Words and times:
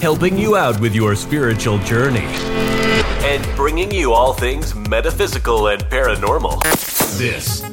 helping 0.00 0.38
you 0.38 0.56
out 0.56 0.78
with 0.80 0.94
your 0.94 1.16
spiritual 1.16 1.78
journey 1.78 2.26
and 3.24 3.44
bringing 3.56 3.90
you 3.90 4.12
all 4.12 4.32
things 4.32 4.74
metaphysical 4.74 5.68
and 5.68 5.82
paranormal. 5.84 6.62
This 7.18 7.64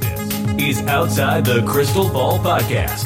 is 0.59 0.81
Outside 0.87 1.45
the 1.45 1.63
Crystal 1.67 2.09
Ball 2.09 2.39
Podcast 2.39 3.05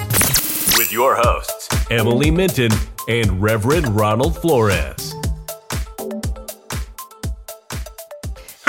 with 0.78 0.92
your 0.92 1.16
hosts, 1.18 1.68
Emily 1.92 2.32
Minton 2.32 2.72
and 3.08 3.42
Reverend 3.42 3.88
Ronald 3.90 4.36
Florez. 4.36 5.09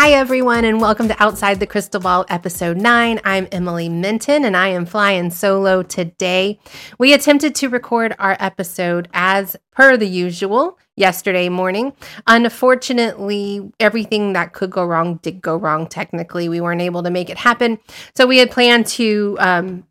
Hi, 0.03 0.13
everyone, 0.13 0.65
and 0.65 0.81
welcome 0.81 1.09
to 1.09 1.23
Outside 1.23 1.61
the 1.61 1.67
Crystal 1.67 2.01
Ball, 2.01 2.25
episode 2.31 2.79
9. 2.79 3.21
I'm 3.23 3.47
Emily 3.53 3.91
Minton, 3.91 4.47
and 4.47 4.57
I 4.57 4.69
am 4.69 4.87
flying 4.87 5.29
solo 5.29 5.83
today. 5.83 6.59
We 6.99 7.13
attempted 7.13 7.55
to 7.57 7.69
record 7.69 8.17
our 8.19 8.35
episode 8.41 9.11
as 9.13 9.59
per 9.73 9.99
the 9.99 10.09
usual 10.09 10.79
yesterday 10.97 11.51
morning. 11.51 11.93
Unfortunately, 12.27 13.71
everything 13.79 14.33
that 14.33 14.55
could 14.55 14.71
go 14.71 14.87
wrong 14.87 15.17
did 15.17 15.43
go 15.43 15.59
wrong 15.59 15.87
technically. 15.87 16.49
We 16.49 16.63
weren't 16.63 16.81
able 16.81 17.03
to 17.03 17.11
make 17.11 17.29
it 17.29 17.37
happen. 17.37 17.79
So 18.15 18.27
we 18.27 18.39
had 18.39 18.51
planned 18.51 18.87
to 18.87 19.37
um, 19.39 19.85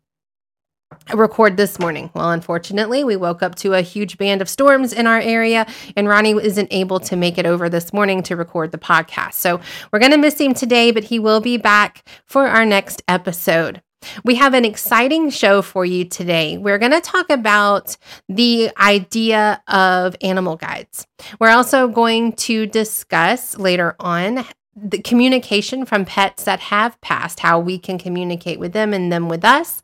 record 1.14 1.56
this 1.56 1.78
morning. 1.78 2.10
Well, 2.14 2.30
unfortunately, 2.30 3.04
we 3.04 3.16
woke 3.16 3.42
up 3.42 3.54
to 3.56 3.74
a 3.74 3.82
huge 3.82 4.18
band 4.18 4.42
of 4.42 4.48
storms 4.48 4.92
in 4.92 5.06
our 5.06 5.20
area, 5.20 5.66
and 5.96 6.08
Ronnie 6.08 6.32
isn't 6.32 6.68
able 6.70 7.00
to 7.00 7.16
make 7.16 7.38
it 7.38 7.46
over 7.46 7.68
this 7.68 7.92
morning 7.92 8.22
to 8.24 8.36
record 8.36 8.72
the 8.72 8.78
podcast. 8.78 9.34
So 9.34 9.60
we're 9.92 9.98
going 9.98 10.12
to 10.12 10.18
miss 10.18 10.40
him 10.40 10.54
today, 10.54 10.90
but 10.90 11.04
he 11.04 11.18
will 11.18 11.40
be 11.40 11.56
back 11.56 12.08
for 12.26 12.46
our 12.46 12.64
next 12.64 13.02
episode. 13.08 13.82
We 14.24 14.36
have 14.36 14.54
an 14.54 14.64
exciting 14.64 15.28
show 15.30 15.60
for 15.60 15.84
you 15.84 16.06
today. 16.06 16.56
We're 16.56 16.78
going 16.78 16.92
to 16.92 17.02
talk 17.02 17.28
about 17.28 17.96
the 18.28 18.70
idea 18.78 19.62
of 19.68 20.16
animal 20.22 20.56
guides. 20.56 21.06
We're 21.38 21.50
also 21.50 21.86
going 21.86 22.32
to 22.32 22.66
discuss 22.66 23.58
later 23.58 23.96
on 24.00 24.46
the 24.74 25.02
communication 25.02 25.84
from 25.84 26.06
pets 26.06 26.44
that 26.44 26.60
have 26.60 26.98
passed, 27.02 27.40
how 27.40 27.60
we 27.60 27.78
can 27.78 27.98
communicate 27.98 28.58
with 28.58 28.72
them 28.72 28.94
and 28.94 29.12
them 29.12 29.28
with 29.28 29.44
us. 29.44 29.82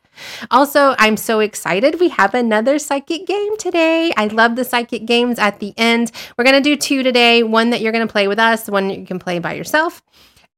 Also, 0.50 0.94
I'm 0.98 1.16
so 1.16 1.40
excited. 1.40 2.00
We 2.00 2.08
have 2.10 2.34
another 2.34 2.78
psychic 2.78 3.26
game 3.26 3.56
today. 3.56 4.12
I 4.16 4.26
love 4.26 4.56
the 4.56 4.64
psychic 4.64 5.06
games 5.06 5.38
at 5.38 5.60
the 5.60 5.74
end. 5.76 6.12
We're 6.36 6.44
going 6.44 6.62
to 6.62 6.68
do 6.68 6.76
two 6.76 7.02
today 7.02 7.42
one 7.42 7.70
that 7.70 7.80
you're 7.80 7.92
going 7.92 8.06
to 8.06 8.12
play 8.12 8.28
with 8.28 8.38
us, 8.38 8.68
one 8.68 8.90
you 8.90 9.06
can 9.06 9.18
play 9.18 9.38
by 9.38 9.54
yourself. 9.54 10.02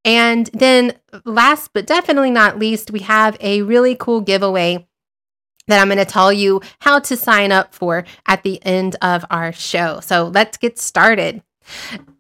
And 0.05 0.47
then, 0.55 0.95
last 1.25 1.73
but 1.73 1.87
definitely 1.87 2.31
not 2.31 2.59
least, 2.59 2.91
we 2.91 3.01
have 3.01 3.37
a 3.41 3.63
really 3.63 3.95
cool 3.95 4.21
giveaway 4.21 4.87
that 5.67 5.81
I'm 5.81 5.89
going 5.89 5.99
to 5.99 6.05
tell 6.05 6.33
you 6.33 6.63
how 6.81 6.99
to 7.01 7.17
sign 7.17 7.53
up 7.53 7.75
for 7.75 8.05
at 8.27 8.43
the 8.43 8.65
end 8.65 8.97
of 9.03 9.25
our 9.31 9.53
show. 9.53 10.01
So 10.01 10.29
let's 10.29 10.57
get 10.57 10.79
started. 10.79 11.43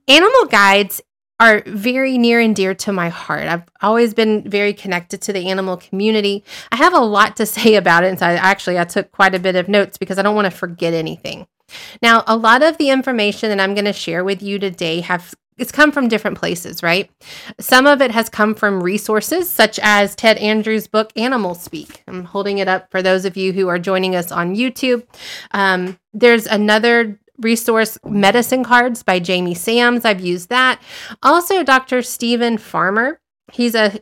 Animal 0.06 0.45
guides 0.47 1.00
are 1.41 1.62
very 1.67 2.19
near 2.19 2.41
and 2.41 2.55
dear 2.55 2.75
to 2.75 2.92
my 2.92 3.08
heart. 3.08 3.47
I've 3.47 3.62
always 3.81 4.14
been 4.14 4.48
very 4.48 4.72
connected 4.72 5.22
to 5.22 5.33
the 5.33 5.48
animal 5.48 5.77
community. 5.77 6.45
I 6.72 6.77
have 6.77 6.95
a 6.95 7.00
lot 7.00 7.36
to 7.36 7.47
say 7.58 7.77
about 7.77 8.05
it, 8.05 8.08
and 8.08 8.19
so 8.19 8.27
I 8.27 8.34
actually 8.34 8.78
I 8.78 8.84
took 8.84 9.12
quite 9.12 9.34
a 9.34 9.39
bit 9.39 9.56
of 9.56 9.69
notes 9.69 9.98
because 9.98 10.19
I 10.19 10.22
don't 10.22 10.36
want 10.36 10.47
to 10.47 10.56
forget 10.56 10.95
anything. 10.95 11.47
Now, 12.00 12.25
a 12.27 12.36
lot 12.36 12.62
of 12.62 12.78
the 12.78 12.91
information 12.91 13.50
that 13.50 13.61
I'm 13.61 13.75
going 13.75 13.84
to 13.84 13.92
share 13.92 14.25
with 14.25 14.42
you 14.42 14.58
today 14.58 15.00
have 15.00 15.34
it's 15.58 15.72
come 15.72 15.91
from 15.91 16.06
different 16.06 16.39
places, 16.39 16.83
right? 16.83 17.11
Some 17.58 17.86
of 17.86 18.00
it 18.00 18.12
has 18.12 18.28
come 18.28 18.55
from 18.55 18.80
resources 18.80 19.50
such 19.50 19.80
as 19.83 20.14
Ted 20.14 20.39
Andrews' 20.39 20.86
book 20.86 21.11
Animal 21.17 21.55
Speak. 21.55 22.05
I'm 22.06 22.25
holding 22.25 22.58
it 22.58 22.69
up 22.69 22.91
for 22.92 23.02
those 23.02 23.25
of 23.25 23.36
you 23.36 23.52
who 23.52 23.67
are 23.67 23.78
joining 23.78 24.14
us 24.14 24.30
on 24.30 24.55
YouTube. 24.55 25.05
Um, 25.50 25.98
there's 26.14 26.47
another 26.47 27.19
resource 27.41 27.98
medicine 28.05 28.64
cards 28.64 29.03
by 29.03 29.19
Jamie 29.19 29.55
Sams. 29.55 30.05
I've 30.05 30.20
used 30.20 30.48
that. 30.48 30.81
Also, 31.22 31.62
Dr. 31.62 32.03
Steven 32.03 32.58
Farmer. 32.58 33.20
He's 33.53 33.75
a 33.75 34.00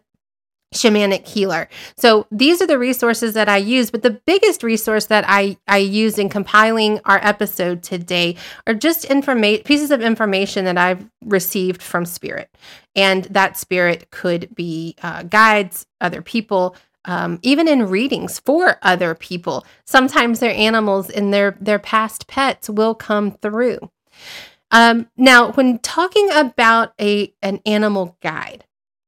shamanic 0.74 1.26
healer. 1.26 1.68
So 1.96 2.26
these 2.30 2.60
are 2.60 2.66
the 2.66 2.78
resources 2.78 3.34
that 3.34 3.48
I 3.48 3.56
use, 3.56 3.90
but 3.90 4.02
the 4.02 4.20
biggest 4.26 4.62
resource 4.62 5.06
that 5.06 5.24
I 5.26 5.56
I 5.68 5.78
use 5.78 6.18
in 6.18 6.28
compiling 6.28 7.00
our 7.04 7.20
episode 7.22 7.82
today 7.82 8.36
are 8.66 8.74
just 8.74 9.04
information 9.04 9.62
pieces 9.64 9.90
of 9.90 10.02
information 10.02 10.64
that 10.64 10.76
I've 10.76 11.08
received 11.24 11.82
from 11.82 12.04
spirit. 12.04 12.54
And 12.94 13.24
that 13.24 13.56
spirit 13.56 14.10
could 14.10 14.54
be 14.54 14.96
uh, 15.02 15.22
guides, 15.24 15.86
other 16.00 16.22
people, 16.22 16.76
um, 17.06 17.38
even 17.42 17.68
in 17.68 17.88
readings 17.88 18.38
for 18.40 18.78
other 18.82 19.14
people. 19.14 19.64
Sometimes 19.84 20.40
their 20.40 20.54
animals 20.54 21.08
and 21.08 21.32
their 21.32 21.56
their 21.60 21.78
past 21.78 22.26
pets 22.26 22.68
will 22.68 22.94
come 22.94 23.30
through. 23.30 23.90
Um, 24.70 25.08
now, 25.16 25.52
when 25.52 25.78
talking 25.78 26.28
about 26.32 26.92
a 27.00 27.32
an 27.42 27.60
animal 27.64 28.16
guide, 28.20 28.64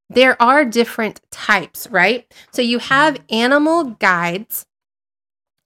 there 0.08 0.40
are 0.40 0.64
different 0.64 1.20
types, 1.30 1.88
right? 1.90 2.32
So 2.52 2.62
you 2.62 2.78
have 2.78 3.20
animal 3.28 3.84
guides 3.84 4.64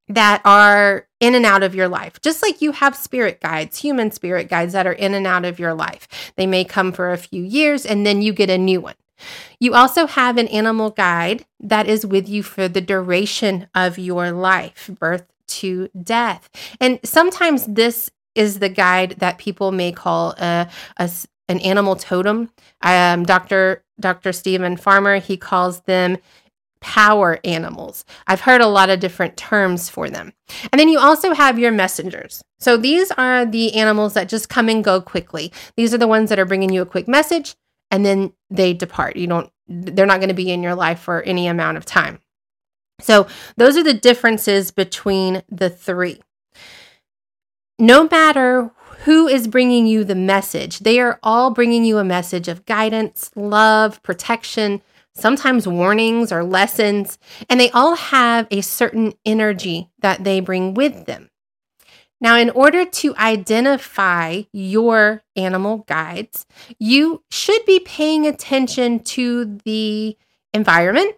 that 0.09 0.43
are 0.45 1.07
in 1.21 1.35
and 1.35 1.47
out 1.47 1.63
of 1.63 1.75
your 1.75 1.89
life, 1.89 2.21
just 2.21 2.43
like 2.43 2.61
you 2.61 2.73
have 2.73 2.97
spirit 2.97 3.41
guides, 3.41 3.79
human 3.79 4.11
spirit 4.11 4.49
guides 4.49 4.73
that 4.73 4.87
are 4.87 4.93
in 4.93 5.15
and 5.15 5.27
out 5.27 5.45
of 5.45 5.59
your 5.59 5.75
life. 5.75 6.33
They 6.37 6.47
may 6.47 6.65
come 6.65 6.93
for 6.93 7.13
a 7.13 7.19
few 7.19 7.43
years 7.43 7.87
and 7.87 8.05
then 8.05 8.21
you 8.21 8.33
get 8.33 8.51
a 8.51 8.59
new 8.59 8.81
one. 8.81 8.95
You 9.61 9.75
also 9.75 10.07
have 10.07 10.39
an 10.39 10.49
animal 10.49 10.91
guide 10.91 11.45
that 11.61 11.87
is 11.87 12.07
with 12.07 12.29
you 12.29 12.43
for 12.43 12.69
the 12.69 12.81
duration 12.81 13.69
of 13.75 13.99
your 13.99 14.33
life, 14.33 14.91
birth 14.99 15.27
to 15.47 15.89
death. 16.03 16.49
And 16.81 16.99
sometimes 17.05 17.67
this 17.67 18.11
is 18.35 18.59
the 18.59 18.69
guide 18.69 19.17
that 19.19 19.39
people 19.39 19.73
may 19.73 19.93
call 19.93 20.35
a, 20.39 20.69
a 20.97 21.11
an 21.49 21.61
animal 21.61 21.97
totem. 21.97 22.51
Um, 22.81 23.25
Dr. 23.25 23.85
Dr. 24.01 24.33
Steven 24.33 24.77
Farmer, 24.77 25.19
he 25.19 25.37
calls 25.37 25.81
them 25.83 26.17
power 26.81 27.39
animals. 27.45 28.05
I've 28.27 28.41
heard 28.41 28.61
a 28.61 28.67
lot 28.67 28.91
of 28.91 29.01
different 29.01 29.37
terms 29.37 29.89
for 29.89 30.11
them. 30.11 30.33
And 30.73 30.79
then 30.81 30.89
you 30.89 30.99
also 30.99 31.33
have 31.33 31.59
your 31.59 31.71
messengers. 31.71 32.43
So 32.59 32.77
these 32.77 33.11
are 33.13 33.47
the 33.47 33.75
animals 33.75 34.15
that 34.15 34.29
just 34.29 34.49
come 34.49 34.69
and 34.69 34.83
go 34.83 35.01
quickly. 35.01 35.53
These 35.77 35.95
are 35.95 35.99
the 35.99 36.09
ones 36.09 36.29
that 36.29 36.39
are 36.39 36.45
bringing 36.45 36.73
you 36.73 36.83
a 36.83 36.87
quick 36.87 37.07
message 37.07 37.55
and 37.93 38.05
then 38.05 38.33
they 38.51 38.73
depart. 38.73 39.15
You 39.17 39.29
don't 39.29 39.53
they're 39.69 40.07
not 40.07 40.19
going 40.19 40.29
to 40.29 40.35
be 40.35 40.51
in 40.51 40.63
your 40.63 40.75
life 40.75 40.99
for 40.99 41.23
any 41.23 41.47
amount 41.47 41.77
of 41.77 41.85
time. 41.87 42.19
So, 43.01 43.27
those 43.57 43.77
are 43.77 43.85
the 43.85 43.95
differences 43.95 44.71
between 44.71 45.43
the 45.49 45.71
three. 45.71 46.21
No 47.79 48.09
matter 48.09 48.71
who 49.05 49.27
is 49.27 49.49
bringing 49.49 49.87
you 49.87 50.05
the 50.05 50.15
message, 50.15 50.81
they 50.81 51.01
are 51.01 51.19
all 51.23 51.51
bringing 51.51 51.85
you 51.85 51.99
a 51.99 52.05
message 52.05 52.49
of 52.49 52.65
guidance, 52.67 53.31
love, 53.35 54.03
protection, 54.03 54.83
sometimes 55.15 55.67
warnings 55.67 56.31
or 56.31 56.45
lessons, 56.45 57.19
and 57.49 57.59
they 57.59 57.71
all 57.71 57.97
have 57.97 58.47
a 58.51 58.61
certain 58.61 59.15
energy 59.25 59.91
that 60.01 60.23
they 60.23 60.39
bring 60.41 60.75
with 60.75 61.07
them. 61.07 61.29
Now, 62.23 62.37
in 62.37 62.51
order 62.51 62.85
to 62.85 63.17
identify 63.17 64.43
your 64.53 65.25
animal 65.35 65.79
guides, 65.89 66.47
you 66.79 67.25
should 67.31 67.65
be 67.67 67.81
paying 67.81 68.27
attention 68.27 69.01
to 69.01 69.59
the 69.65 70.17
environment, 70.55 71.17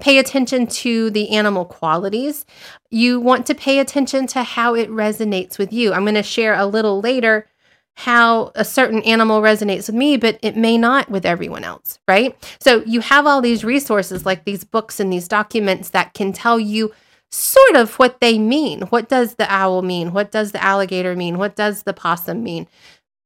pay 0.00 0.18
attention 0.18 0.68
to 0.68 1.10
the 1.10 1.30
animal 1.30 1.64
qualities. 1.64 2.46
You 2.88 3.18
want 3.18 3.46
to 3.46 3.54
pay 3.54 3.80
attention 3.80 4.28
to 4.28 4.44
how 4.44 4.76
it 4.76 4.88
resonates 4.90 5.58
with 5.58 5.72
you. 5.72 5.92
I'm 5.92 6.04
going 6.04 6.14
to 6.14 6.22
share 6.22 6.54
a 6.54 6.66
little 6.66 7.00
later 7.00 7.48
how 7.96 8.52
a 8.54 8.64
certain 8.64 9.02
animal 9.02 9.40
resonates 9.40 9.86
with 9.86 9.94
me, 9.94 10.16
but 10.16 10.38
it 10.42 10.56
may 10.56 10.76
not 10.76 11.10
with 11.10 11.24
everyone 11.24 11.64
else, 11.64 11.98
right? 12.08 12.36
So 12.60 12.82
you 12.84 13.00
have 13.00 13.26
all 13.26 13.40
these 13.40 13.64
resources 13.64 14.26
like 14.26 14.44
these 14.44 14.64
books 14.64 14.98
and 14.98 15.12
these 15.12 15.28
documents 15.28 15.90
that 15.90 16.12
can 16.14 16.32
tell 16.32 16.58
you 16.58 16.92
sort 17.34 17.76
of 17.76 17.98
what 17.98 18.20
they 18.20 18.38
mean. 18.38 18.82
What 18.82 19.08
does 19.08 19.34
the 19.34 19.52
owl 19.52 19.82
mean? 19.82 20.12
What 20.12 20.30
does 20.30 20.52
the 20.52 20.62
alligator 20.62 21.16
mean? 21.16 21.36
What 21.36 21.56
does 21.56 21.82
the 21.82 21.92
possum 21.92 22.42
mean? 22.44 22.68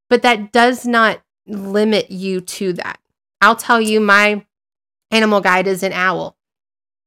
But 0.09 0.23
that 0.23 0.51
does 0.51 0.87
not 0.87 1.21
limit 1.47 2.11
you 2.11 2.41
to 2.41 2.73
that. 2.75 2.99
I'll 3.41 3.57
tell 3.57 3.81
you, 3.81 4.01
my 4.01 4.45
animal 5.11 5.41
guide 5.41 5.67
is 5.67 5.83
an 5.83 5.93
owl. 5.93 6.37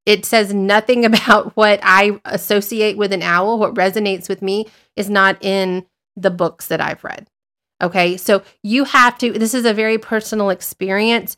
It 0.05 0.25
says 0.25 0.53
nothing 0.53 1.03
about 1.11 1.55
what 1.55 1.79
I 1.81 2.19
associate 2.25 2.97
with 2.97 3.11
an 3.11 3.23
owl. 3.23 3.57
What 3.57 3.73
resonates 3.73 4.29
with 4.29 4.41
me 4.41 4.67
is 4.95 5.09
not 5.09 5.43
in 5.43 5.85
the 6.15 6.31
books 6.31 6.67
that 6.67 6.81
I've 6.81 7.03
read. 7.03 7.27
Okay. 7.81 8.15
So 8.15 8.43
you 8.61 8.83
have 8.83 9.17
to, 9.19 9.31
this 9.31 9.55
is 9.55 9.65
a 9.65 9.73
very 9.73 9.97
personal 9.97 10.51
experience 10.51 11.35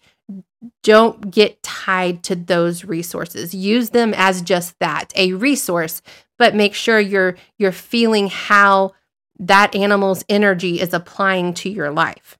don't 0.83 1.31
get 1.31 1.61
tied 1.61 2.23
to 2.23 2.35
those 2.35 2.85
resources. 2.85 3.53
Use 3.53 3.89
them 3.89 4.13
as 4.15 4.41
just 4.41 4.77
that 4.79 5.11
a 5.15 5.33
resource 5.33 6.01
but 6.37 6.55
make 6.55 6.73
sure 6.73 6.99
you're 6.99 7.37
you're 7.57 7.71
feeling 7.71 8.27
how 8.27 8.93
that 9.39 9.75
animal's 9.75 10.23
energy 10.29 10.79
is 10.79 10.93
applying 10.93 11.53
to 11.53 11.69
your 11.69 11.91
life. 11.91 12.37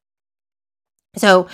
So 1.16 1.48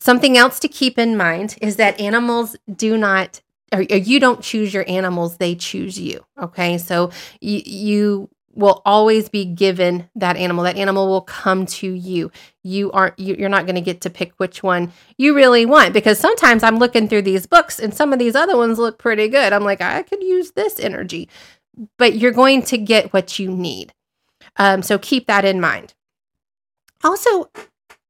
something 0.00 0.36
else 0.36 0.58
to 0.60 0.68
keep 0.68 0.98
in 0.98 1.16
mind 1.16 1.56
is 1.60 1.76
that 1.76 2.00
animals 2.00 2.56
do 2.74 2.96
not 2.96 3.40
or 3.72 3.80
you 3.80 4.20
don't 4.20 4.42
choose 4.42 4.74
your 4.74 4.84
animals 4.86 5.38
they 5.38 5.54
choose 5.54 5.98
you 5.98 6.24
okay? 6.40 6.76
So 6.78 7.10
you, 7.40 7.62
you 7.64 8.28
will 8.54 8.82
always 8.84 9.28
be 9.28 9.44
given 9.44 10.08
that 10.14 10.36
animal. 10.36 10.64
That 10.64 10.76
animal 10.76 11.08
will 11.08 11.22
come 11.22 11.66
to 11.66 11.90
you. 11.90 12.30
You 12.62 12.92
aren't 12.92 13.18
you, 13.18 13.34
you're 13.38 13.48
not 13.48 13.66
going 13.66 13.76
to 13.76 13.80
get 13.80 14.00
to 14.02 14.10
pick 14.10 14.32
which 14.36 14.62
one 14.62 14.92
you 15.16 15.34
really 15.34 15.66
want 15.66 15.94
because 15.94 16.18
sometimes 16.18 16.62
I'm 16.62 16.78
looking 16.78 17.08
through 17.08 17.22
these 17.22 17.46
books 17.46 17.78
and 17.78 17.94
some 17.94 18.12
of 18.12 18.18
these 18.18 18.34
other 18.34 18.56
ones 18.56 18.78
look 18.78 18.98
pretty 18.98 19.28
good. 19.28 19.52
I'm 19.52 19.64
like, 19.64 19.80
I 19.80 20.02
could 20.02 20.22
use 20.22 20.52
this 20.52 20.78
energy, 20.78 21.28
but 21.98 22.16
you're 22.16 22.32
going 22.32 22.62
to 22.62 22.78
get 22.78 23.12
what 23.12 23.38
you 23.38 23.50
need. 23.50 23.94
Um, 24.56 24.82
so 24.82 24.98
keep 24.98 25.26
that 25.26 25.44
in 25.44 25.60
mind. 25.60 25.94
Also, 27.02 27.50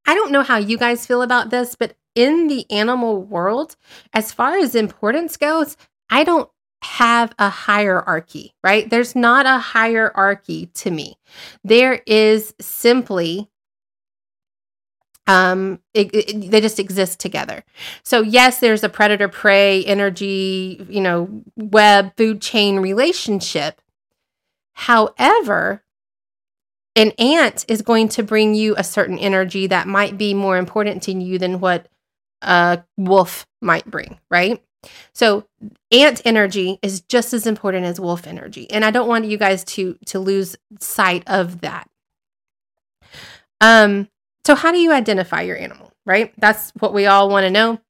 I 0.06 0.14
don't 0.14 0.32
know 0.32 0.42
how 0.42 0.58
you 0.58 0.76
guys 0.76 1.06
feel 1.06 1.22
about 1.22 1.50
this, 1.50 1.76
but 1.76 1.96
in 2.14 2.48
the 2.48 2.70
animal 2.70 3.22
world, 3.22 3.76
as 4.12 4.32
far 4.32 4.58
as 4.58 4.74
importance 4.74 5.36
goes, 5.36 5.76
I 6.10 6.24
don't 6.24 6.50
have 6.82 7.32
a 7.38 7.48
hierarchy, 7.48 8.54
right? 8.62 8.88
There's 8.88 9.14
not 9.14 9.46
a 9.46 9.58
hierarchy 9.58 10.66
to 10.74 10.90
me. 10.90 11.16
There 11.64 12.02
is 12.06 12.54
simply 12.60 13.48
um 15.28 15.78
it, 15.94 16.12
it, 16.12 16.50
they 16.50 16.60
just 16.60 16.80
exist 16.80 17.20
together 17.20 17.62
so 18.02 18.22
yes 18.22 18.58
there's 18.58 18.82
a 18.82 18.88
predator 18.88 19.28
prey 19.28 19.84
energy 19.84 20.84
you 20.88 21.00
know 21.00 21.44
web 21.54 22.12
food 22.16 22.40
chain 22.42 22.80
relationship 22.80 23.80
however 24.72 25.84
an 26.96 27.12
ant 27.18 27.64
is 27.68 27.82
going 27.82 28.08
to 28.08 28.24
bring 28.24 28.54
you 28.56 28.74
a 28.76 28.82
certain 28.82 29.16
energy 29.16 29.68
that 29.68 29.86
might 29.86 30.18
be 30.18 30.34
more 30.34 30.56
important 30.56 31.04
to 31.04 31.12
you 31.12 31.38
than 31.38 31.60
what 31.60 31.86
a 32.42 32.82
wolf 32.96 33.46
might 33.60 33.88
bring 33.88 34.18
right 34.28 34.60
so 35.12 35.46
ant 35.90 36.22
energy 36.24 36.78
is 36.82 37.02
just 37.02 37.32
as 37.32 37.46
important 37.46 37.86
as 37.86 38.00
wolf 38.00 38.26
energy. 38.26 38.70
And 38.70 38.84
I 38.84 38.90
don't 38.90 39.08
want 39.08 39.26
you 39.26 39.36
guys 39.36 39.64
to 39.64 39.96
to 40.06 40.18
lose 40.18 40.56
sight 40.80 41.22
of 41.26 41.60
that. 41.60 41.88
Um 43.60 44.08
so 44.44 44.54
how 44.54 44.72
do 44.72 44.78
you 44.78 44.92
identify 44.92 45.42
your 45.42 45.56
animal, 45.56 45.92
right? 46.04 46.32
That's 46.38 46.70
what 46.78 46.92
we 46.92 47.06
all 47.06 47.28
want 47.28 47.44
to 47.44 47.50
know 47.50 47.80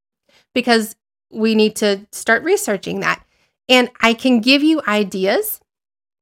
because 0.55 0.97
we 1.31 1.55
need 1.55 1.77
to 1.77 2.07
start 2.13 2.43
researching 2.43 3.01
that. 3.01 3.25
And 3.69 3.91
I 4.01 4.15
can 4.15 4.41
give 4.41 4.63
you 4.63 4.83
ideas. 4.87 5.61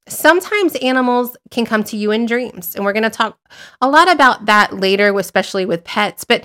Sometimes 0.08 0.74
animals 0.76 1.36
can 1.50 1.64
come 1.64 1.84
to 1.84 1.96
you 1.96 2.10
in 2.10 2.26
dreams, 2.26 2.74
and 2.74 2.84
we're 2.84 2.92
going 2.92 3.04
to 3.04 3.10
talk 3.10 3.38
a 3.80 3.88
lot 3.88 4.10
about 4.10 4.46
that 4.46 4.74
later, 4.74 5.16
especially 5.18 5.66
with 5.66 5.84
pets. 5.84 6.24
But 6.24 6.44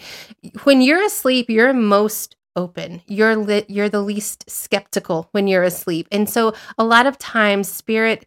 when 0.64 0.82
you're 0.82 1.04
asleep, 1.04 1.50
you're 1.50 1.74
most 1.74 2.35
open. 2.56 3.02
You're 3.08 3.36
lit, 3.36 3.70
you're 3.70 3.90
the 3.90 4.02
least 4.02 4.50
skeptical 4.50 5.30
when 5.32 5.48
you're 5.48 5.64
asleep. 5.64 6.08
And 6.12 6.30
so 6.30 6.54
a 6.78 6.84
lot 6.84 7.06
of 7.06 7.18
times 7.18 7.72
spirit 7.72 8.26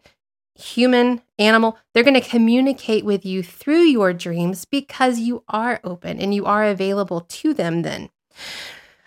human 0.55 1.21
animal 1.37 1.77
they're 1.93 2.03
going 2.03 2.19
to 2.19 2.29
communicate 2.29 3.05
with 3.05 3.25
you 3.25 3.41
through 3.41 3.83
your 3.83 4.11
dreams 4.11 4.65
because 4.65 5.17
you 5.17 5.41
are 5.47 5.79
open 5.85 6.19
and 6.19 6.33
you 6.33 6.45
are 6.45 6.65
available 6.65 7.21
to 7.21 7.53
them 7.53 7.81
then. 7.83 8.09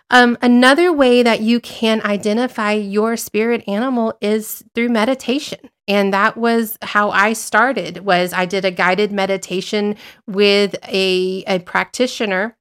Um, 0.09 0.37
another 0.43 0.93
way 0.93 1.23
that 1.23 1.41
you 1.41 1.61
can 1.61 2.03
identify 2.05 2.73
your 2.73 3.17
spirit 3.17 3.65
animal 3.67 4.15
is 4.21 4.65
through 4.75 4.91
meditation 4.91 5.71
and 5.89 6.13
that 6.13 6.37
was 6.37 6.79
how 6.83 7.11
i 7.11 7.33
started 7.33 8.05
was 8.05 8.33
i 8.33 8.47
did 8.47 8.65
a 8.65 8.71
guided 8.71 9.11
meditation 9.11 9.97
with 10.27 10.77
a, 10.85 11.43
a 11.47 11.59
practitioner 11.61 12.57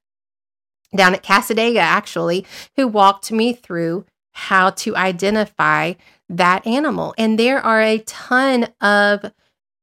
down 0.94 1.14
at 1.14 1.22
Cassadaga, 1.22 1.80
actually, 1.80 2.46
who 2.76 2.86
walked 2.86 3.32
me 3.32 3.52
through 3.52 4.04
how 4.32 4.70
to 4.70 4.96
identify 4.96 5.94
that 6.28 6.66
animal. 6.66 7.14
And 7.18 7.38
there 7.38 7.58
are 7.58 7.82
a 7.82 7.98
ton 7.98 8.68
of 8.80 9.32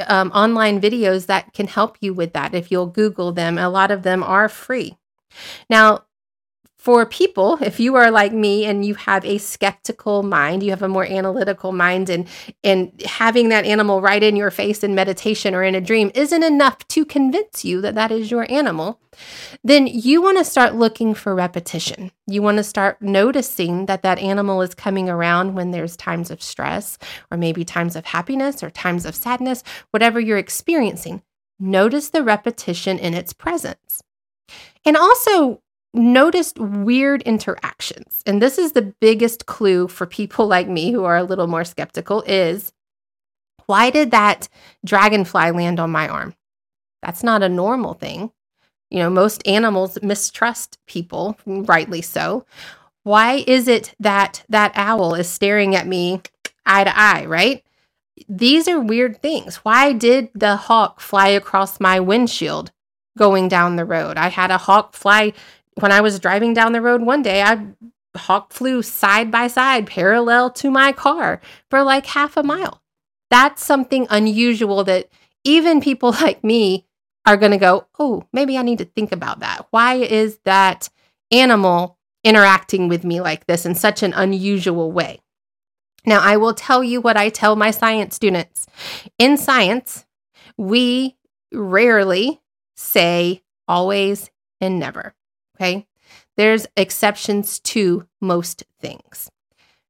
um, 0.08 0.32
online 0.32 0.82
videos 0.82 1.28
that 1.28 1.54
can 1.54 1.68
help 1.68 1.98
you 2.02 2.14
with 2.14 2.34
that 2.34 2.54
if 2.56 2.72
you'll 2.72 2.88
Google 2.88 3.32
them. 3.32 3.58
A 3.58 3.70
lot 3.70 3.92
of 3.92 4.04
them 4.04 4.24
are 4.24 4.50
free. 4.50 4.98
Now, 5.70 6.06
for 6.80 7.06
people, 7.06 7.58
if 7.62 7.78
you 7.78 7.96
are 7.96 8.10
like 8.10 8.32
me 8.32 8.64
and 8.64 8.86
you 8.86 8.96
have 8.96 9.26
a 9.26 9.38
skeptical 9.38 10.24
mind, 10.24 10.64
you 10.64 10.70
have 10.70 10.82
a 10.82 10.88
more 10.88 11.04
analytical 11.04 11.74
mind, 11.74 12.10
and 12.10 12.26
and 12.64 13.02
having 13.02 13.50
that 13.50 13.66
animal 13.66 14.00
right 14.00 14.24
in 14.24 14.38
your 14.38 14.50
face 14.50 14.82
in 14.82 14.96
meditation 14.96 15.54
or 15.54 15.62
in 15.62 15.76
a 15.76 15.82
dream 15.82 16.10
isn't 16.16 16.42
enough 16.42 16.88
to 16.88 17.04
convince 17.04 17.66
you 17.66 17.82
that 17.82 17.96
that 17.96 18.12
is 18.12 18.32
your 18.32 18.50
animal, 18.50 19.02
then 19.62 19.88
you 19.88 20.22
want 20.22 20.38
to 20.38 20.46
start 20.46 20.74
looking 20.74 21.14
for 21.14 21.36
repetition. 21.36 22.12
You 22.28 22.42
want 22.42 22.60
to 22.60 22.64
start 22.64 23.02
noticing 23.02 23.88
that 23.88 24.02
that 24.04 24.20
animal 24.20 24.62
is 24.62 24.74
coming 24.74 25.10
around 25.10 25.56
when 25.56 25.72
there's 25.72 25.98
times 25.98 26.32
of 26.32 26.42
stress, 26.42 26.98
or 27.30 27.38
maybe 27.38 27.66
times 27.66 27.98
of 27.98 28.06
happiness, 28.06 28.64
or 28.64 28.70
times 28.70 29.06
of 29.06 29.16
sadness, 29.16 29.66
whatever 29.92 30.18
you're 30.18 30.38
experiencing. 30.38 31.24
Notice 31.60 32.08
the 32.08 32.24
repetition 32.24 32.98
in 32.98 33.14
its 33.14 33.34
presence. 33.34 34.02
And 34.86 34.96
also 34.96 35.62
noticed 35.94 36.60
weird 36.60 37.22
interactions. 37.24 38.22
And 38.26 38.42
this 38.42 38.58
is 38.58 38.74
the 38.74 38.94
biggest 39.02 39.46
clue 39.46 39.88
for 39.88 40.06
people 40.06 40.48
like 40.56 40.68
me 40.68 40.92
who 40.92 41.04
are 41.04 41.18
a 41.18 41.24
little 41.24 41.48
more 41.48 41.64
skeptical 41.64 42.24
is 42.28 42.74
why 43.66 43.92
did 43.92 44.12
that 44.12 44.50
dragonfly 44.84 45.52
land 45.52 45.80
on 45.80 45.92
my 45.92 46.08
arm? 46.08 46.34
That's 47.04 47.24
not 47.24 47.44
a 47.44 47.50
normal 47.50 47.94
thing. 47.94 48.32
You 48.90 49.00
know, 49.00 49.10
most 49.10 49.48
animals 49.48 50.00
mistrust 50.02 50.80
people, 50.88 51.38
rightly 51.46 52.02
so. 52.02 52.46
Why 53.04 53.44
is 53.46 53.68
it 53.68 53.94
that 54.00 54.44
that 54.50 54.72
owl 54.76 55.14
is 55.14 55.30
staring 55.30 55.76
at 55.76 55.88
me 55.88 56.22
eye 56.66 56.84
to 56.84 57.00
eye, 57.00 57.26
right? 57.26 57.64
These 58.28 58.68
are 58.68 58.80
weird 58.80 59.22
things. 59.22 59.58
Why 59.58 59.94
did 59.94 60.30
the 60.34 60.56
hawk 60.56 61.00
fly 61.00 61.28
across 61.28 61.80
my 61.80 62.00
windshield 62.00 62.72
going 63.18 63.48
down 63.48 63.76
the 63.76 63.86
road? 63.86 64.18
I 64.18 64.30
had 64.30 64.52
a 64.52 64.58
hawk 64.58 64.94
fly 64.94 65.34
when 65.80 65.92
I 65.92 66.02
was 66.02 66.20
driving 66.20 66.54
down 66.54 66.74
the 66.74 66.82
road 66.82 67.02
one 67.02 67.22
day, 67.22 67.42
I 67.42 67.68
hawk 68.16 68.54
flew 68.54 68.82
side 68.82 69.32
by 69.32 69.48
side 69.48 69.88
parallel 69.88 70.52
to 70.52 70.72
my 70.72 70.92
car 70.92 71.42
for 71.70 71.84
like 71.84 72.06
half 72.08 72.38
a 72.38 72.44
mile. 72.44 72.82
That's 73.30 73.64
something 73.64 74.08
unusual 74.10 74.84
that 74.86 75.10
even 75.44 75.82
people 75.82 76.12
like 76.22 76.44
me 76.44 76.86
are 77.26 77.38
going 77.38 77.52
to 77.52 77.58
go, 77.58 77.86
oh, 78.00 78.24
maybe 78.34 78.58
I 78.58 78.62
need 78.62 78.80
to 78.80 78.86
think 78.86 79.12
about 79.12 79.40
that. 79.42 79.68
Why 79.72 79.96
is 79.96 80.40
that 80.46 80.90
animal 81.32 81.98
interacting 82.24 82.88
with 82.88 83.04
me 83.04 83.22
like 83.22 83.46
this 83.46 83.66
in 83.66 83.76
such 83.76 84.04
an 84.04 84.14
unusual 84.14 84.92
way? 84.92 85.20
Now, 86.06 86.22
I 86.22 86.38
will 86.38 86.54
tell 86.54 86.84
you 86.84 87.02
what 87.02 87.18
I 87.18 87.30
tell 87.30 87.56
my 87.56 87.72
science 87.72 88.16
students. 88.16 88.66
In 89.18 89.38
science, 89.38 90.06
we 90.58 91.18
rarely 91.52 92.42
say 92.76 93.44
always 93.68 94.32
and 94.62 94.80
never. 94.80 95.14
Okay. 95.60 95.88
There's 96.38 96.68
exceptions 96.78 97.60
to 97.60 98.08
most 98.22 98.64
things. 98.80 99.30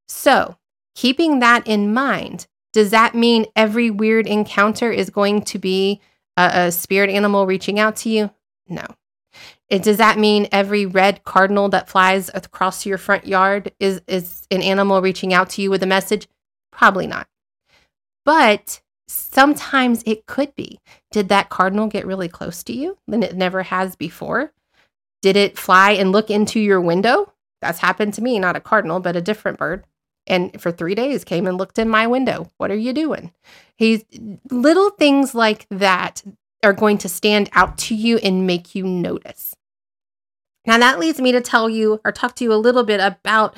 So, 0.08 0.58
keeping 0.96 1.40
that 1.40 1.68
in 1.68 1.94
mind, 1.94 2.48
does 2.74 2.90
that 2.92 3.14
mean 3.14 3.46
every 3.56 3.92
weird 3.92 4.26
encounter 4.26 4.92
is 4.92 5.10
going 5.10 5.44
to 5.44 5.60
be 5.60 6.02
a, 6.38 6.52
a 6.54 6.72
spirit 6.72 7.10
animal 7.10 7.46
reaching 7.46 7.80
out 7.80 7.96
to 7.98 8.10
you? 8.10 8.32
No. 8.68 8.86
It, 9.70 9.84
does 9.84 9.98
that 9.98 10.18
mean 10.18 10.48
every 10.52 10.88
red 10.88 11.24
cardinal 11.24 11.70
that 11.70 11.90
flies 11.90 12.32
across 12.34 12.86
your 12.86 12.98
front 12.98 13.28
yard 13.28 13.72
is, 13.80 14.02
is 14.08 14.48
an 14.50 14.64
animal 14.64 15.02
reaching 15.02 15.34
out 15.34 15.52
to 15.52 15.62
you 15.62 15.70
with 15.70 15.84
a 15.84 15.88
message? 15.88 16.28
Probably 16.72 17.06
not. 17.06 17.28
But 18.26 18.82
sometimes 19.08 20.02
it 20.08 20.26
could 20.26 20.56
be. 20.56 20.80
Did 21.12 21.30
that 21.30 21.50
cardinal 21.50 21.88
get 21.88 22.08
really 22.08 22.28
close 22.28 22.64
to 22.64 22.74
you 22.74 22.98
than 23.08 23.22
it 23.22 23.36
never 23.36 23.64
has 23.64 23.96
before? 23.96 24.52
Did 25.22 25.36
it 25.36 25.58
fly 25.58 25.92
and 25.92 26.12
look 26.12 26.30
into 26.30 26.60
your 26.60 26.82
window? 26.82 27.34
That's 27.62 27.80
happened 27.80 28.14
to 28.16 28.22
me, 28.22 28.40
not 28.40 28.56
a 28.56 28.62
cardinal, 28.62 29.00
but 29.00 29.16
a 29.16 29.22
different 29.22 29.58
bird. 29.58 29.86
And 30.28 30.62
for 30.62 30.72
three 30.72 30.96
days 30.96 31.24
came 31.24 31.48
and 31.48 31.58
looked 31.58 31.80
in 31.80 31.90
my 31.90 32.08
window. 32.08 32.52
What 32.58 32.72
are 32.72 32.78
you 32.78 32.94
doing? 32.94 33.32
He's 33.76 34.04
little 34.50 34.92
things 34.92 35.34
like 35.34 35.66
that 35.70 36.24
are 36.64 36.74
going 36.74 36.98
to 37.00 37.10
stand 37.10 37.50
out 37.54 37.78
to 37.78 37.96
you 37.96 38.18
and 38.18 38.46
make 38.46 38.76
you 38.76 38.86
notice. 38.86 39.56
Now, 40.66 40.78
that 40.78 41.00
leads 41.00 41.20
me 41.20 41.32
to 41.32 41.42
tell 41.42 41.70
you 41.70 42.00
or 42.06 42.12
talk 42.12 42.36
to 42.36 42.44
you 42.44 42.54
a 42.54 42.56
little 42.56 42.84
bit 42.84 43.00
about 43.00 43.58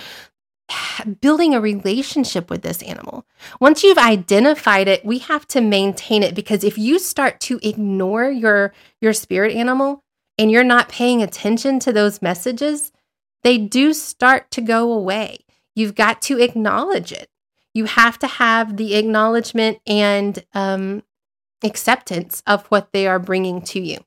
building 1.21 1.53
a 1.53 1.61
relationship 1.61 2.49
with 2.49 2.61
this 2.61 2.81
animal. 2.83 3.25
Once 3.59 3.83
you've 3.83 3.97
identified 3.97 4.87
it, 4.87 5.03
we 5.03 5.19
have 5.19 5.47
to 5.49 5.61
maintain 5.61 6.23
it 6.23 6.35
because 6.35 6.63
if 6.63 6.77
you 6.77 6.99
start 6.99 7.39
to 7.41 7.59
ignore 7.63 8.29
your 8.29 8.73
your 9.01 9.13
spirit 9.13 9.53
animal, 9.55 10.03
and 10.41 10.49
you're 10.49 10.63
not 10.63 10.89
paying 10.89 11.21
attention 11.21 11.77
to 11.77 11.93
those 11.93 12.19
messages, 12.19 12.91
they 13.43 13.59
do 13.59 13.93
start 13.93 14.49
to 14.49 14.59
go 14.59 14.91
away. 14.91 15.45
You've 15.75 15.93
got 15.93 16.19
to 16.23 16.41
acknowledge 16.41 17.11
it. 17.11 17.29
You 17.75 17.85
have 17.85 18.17
to 18.17 18.27
have 18.27 18.77
the 18.77 18.95
acknowledgement 18.95 19.77
and 19.85 20.43
um, 20.55 21.03
acceptance 21.63 22.41
of 22.47 22.65
what 22.69 22.91
they 22.91 23.05
are 23.05 23.19
bringing 23.19 23.61
to 23.61 23.79
you. 23.79 23.99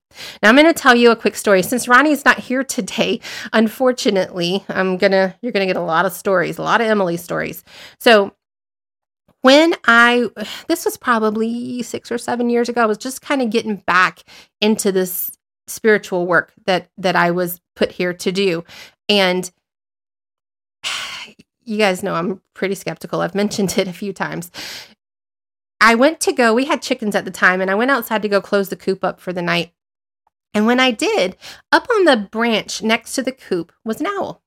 Now 0.42 0.48
I'm 0.48 0.56
going 0.56 0.66
to 0.66 0.74
tell 0.74 0.96
you 0.96 1.12
a 1.12 1.16
quick 1.16 1.36
story. 1.36 1.62
Since 1.62 1.86
Ronnie's 1.86 2.24
not 2.24 2.40
here 2.40 2.64
today, 2.64 3.20
unfortunately, 3.52 4.64
I'm 4.68 4.98
to 4.98 5.36
you're 5.40 5.52
to 5.68 5.72
get 5.72 5.76
a 5.76 5.80
lot 5.80 6.04
of 6.04 6.12
stories, 6.12 6.58
a 6.58 6.62
lot 6.62 6.80
of 6.80 6.88
Emily 6.88 7.16
stories. 7.16 7.62
So, 8.00 8.34
when 9.42 9.76
I, 9.86 10.28
this 10.66 10.84
was 10.84 10.96
probably 10.96 11.80
six 11.84 12.10
or 12.10 12.18
seven 12.18 12.50
years 12.50 12.68
ago, 12.68 12.82
I 12.82 12.86
was 12.86 12.98
just 12.98 13.22
kind 13.22 13.40
of 13.40 13.50
getting 13.50 13.76
back 13.76 14.24
into 14.60 14.90
this 14.90 15.30
spiritual 15.66 16.26
work 16.26 16.52
that 16.66 16.88
that 16.98 17.16
I 17.16 17.30
was 17.30 17.60
put 17.76 17.92
here 17.92 18.12
to 18.12 18.32
do. 18.32 18.64
And 19.08 19.50
you 21.64 21.78
guys 21.78 22.02
know 22.02 22.14
I'm 22.14 22.40
pretty 22.54 22.74
skeptical. 22.74 23.20
I've 23.20 23.34
mentioned 23.34 23.76
it 23.78 23.88
a 23.88 23.92
few 23.92 24.12
times. 24.12 24.50
I 25.80 25.94
went 25.94 26.20
to 26.20 26.32
go, 26.32 26.54
we 26.54 26.64
had 26.64 26.80
chickens 26.80 27.14
at 27.14 27.26
the 27.26 27.30
time, 27.30 27.60
and 27.60 27.70
I 27.70 27.74
went 27.74 27.90
outside 27.90 28.22
to 28.22 28.28
go 28.28 28.40
close 28.40 28.70
the 28.70 28.76
coop 28.76 29.04
up 29.04 29.20
for 29.20 29.34
the 29.34 29.42
night. 29.42 29.72
And 30.54 30.66
when 30.66 30.80
I 30.80 30.92
did, 30.92 31.36
up 31.72 31.86
on 31.90 32.04
the 32.04 32.16
branch 32.16 32.82
next 32.82 33.14
to 33.14 33.22
the 33.22 33.32
coop 33.32 33.72
was 33.84 34.00
an 34.00 34.06
owl. 34.06 34.42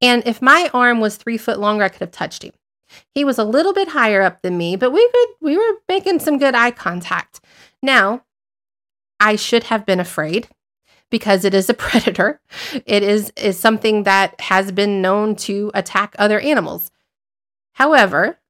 And 0.00 0.22
if 0.26 0.40
my 0.40 0.70
arm 0.72 1.00
was 1.00 1.16
three 1.16 1.36
foot 1.36 1.58
longer, 1.58 1.84
I 1.84 1.88
could 1.88 2.00
have 2.00 2.12
touched 2.12 2.44
him. 2.44 2.52
He 3.14 3.24
was 3.24 3.38
a 3.38 3.44
little 3.44 3.72
bit 3.72 3.88
higher 3.88 4.22
up 4.22 4.42
than 4.42 4.56
me, 4.56 4.76
but 4.76 4.90
we 4.90 5.08
could 5.08 5.28
we 5.40 5.56
were 5.56 5.80
making 5.88 6.20
some 6.20 6.38
good 6.38 6.54
eye 6.54 6.70
contact. 6.70 7.40
Now, 7.82 8.24
I 9.22 9.36
should 9.36 9.64
have 9.64 9.86
been 9.86 10.00
afraid 10.00 10.48
because 11.08 11.44
it 11.44 11.54
is 11.54 11.70
a 11.70 11.74
predator. 11.86 12.40
It 12.84 13.04
is 13.04 13.32
is 13.36 13.58
something 13.58 14.02
that 14.02 14.38
has 14.40 14.72
been 14.72 15.00
known 15.00 15.36
to 15.46 15.70
attack 15.74 16.16
other 16.18 16.40
animals. 16.40 16.90
However, 17.74 18.40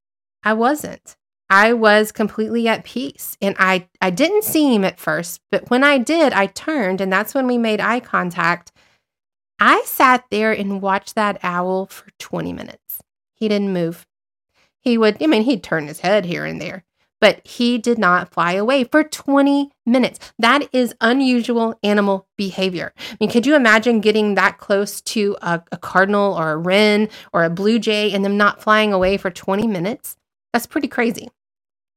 I 0.43 0.55
wasn't. 0.55 1.17
I 1.51 1.75
was 1.75 2.13
completely 2.13 2.67
at 2.67 2.85
peace 2.85 3.37
and 3.43 3.55
I 3.59 3.87
I 4.01 4.09
didn't 4.09 4.45
see 4.45 4.75
him 4.75 4.85
at 4.85 4.99
first, 4.99 5.43
but 5.51 5.69
when 5.69 5.85
I 5.85 5.99
did, 5.99 6.33
I 6.33 6.47
turned 6.47 7.03
and 7.03 7.13
that's 7.13 7.35
when 7.35 7.47
we 7.47 7.59
made 7.59 7.81
eye 7.81 8.01
contact. 8.01 8.73
I 9.61 9.83
sat 9.85 10.25
there 10.31 10.53
and 10.53 10.81
watched 10.81 11.15
that 11.15 11.39
owl 11.43 11.87
for 11.87 12.11
20 12.19 12.53
minutes. 12.55 13.03
He 13.35 13.47
didn't 13.47 13.75
move. 13.75 14.07
He 14.81 14.97
would, 14.99 15.23
I 15.23 15.27
mean, 15.27 15.43
he'd 15.43 15.63
turn 15.63 15.87
his 15.87 16.01
head 16.01 16.25
here 16.25 16.45
and 16.45 16.61
there, 16.61 16.85
but 17.23 17.41
he 17.47 17.79
did 17.79 17.99
not 17.99 18.35
fly 18.35 18.55
away 18.55 18.83
for 18.83 19.05
20 19.05 19.71
minutes. 19.87 20.19
That 20.41 20.69
is 20.73 20.93
unusual 21.01 21.79
animal 21.85 22.27
behavior. 22.37 22.93
I 22.99 23.17
mean, 23.21 23.31
could 23.31 23.47
you 23.47 23.55
imagine 23.55 24.01
getting 24.01 24.35
that 24.35 24.59
close 24.59 25.01
to 25.03 25.37
a, 25.41 25.63
a, 25.71 25.79
cardinal 25.79 26.35
or 26.35 26.51
a 26.51 26.57
wren 26.57 27.09
or 27.33 27.45
a 27.45 27.51
blue 27.51 27.79
jay 27.79 28.13
and 28.13 28.25
them 28.25 28.37
not 28.37 28.61
flying 28.61 28.93
away 28.93 29.19
for 29.19 29.31
20 29.31 29.69
minutes? 29.69 30.17
That's 30.53 30.67
pretty 30.67 30.89
crazy. 30.89 31.31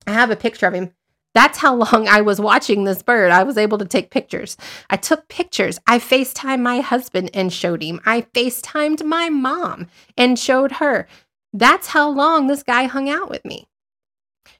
I 0.05 0.12
have 0.12 0.29
a 0.29 0.36
picture 0.36 0.67
of 0.67 0.75
him. 0.75 0.94
That's 1.34 1.58
how 1.58 1.74
long 1.74 2.08
I 2.08 2.22
was 2.22 2.39
watching 2.39 2.84
this 2.84 3.01
bird. 3.01 3.32
I 3.32 3.41
was 3.41 3.58
able 3.58 3.79
to 3.79 3.86
take 3.86 4.12
pictures. 4.12 4.58
I 4.91 4.98
took 4.98 5.27
pictures. 5.27 5.79
I 5.88 5.98
FaceTimed 5.98 6.62
my 6.62 6.82
husband 6.82 7.32
and 7.34 7.51
showed 7.51 7.82
him. 7.82 8.00
I 8.05 8.22
FaceTimed 8.36 9.03
my 9.03 9.29
mom 9.29 9.88
and 10.15 10.38
showed 10.38 10.74
her. 10.74 11.08
That's 11.51 11.88
how 11.88 12.12
long 12.12 12.46
this 12.46 12.62
guy 12.62 12.84
hung 12.84 13.10
out 13.10 13.32
with 13.32 13.44
me. 13.44 13.67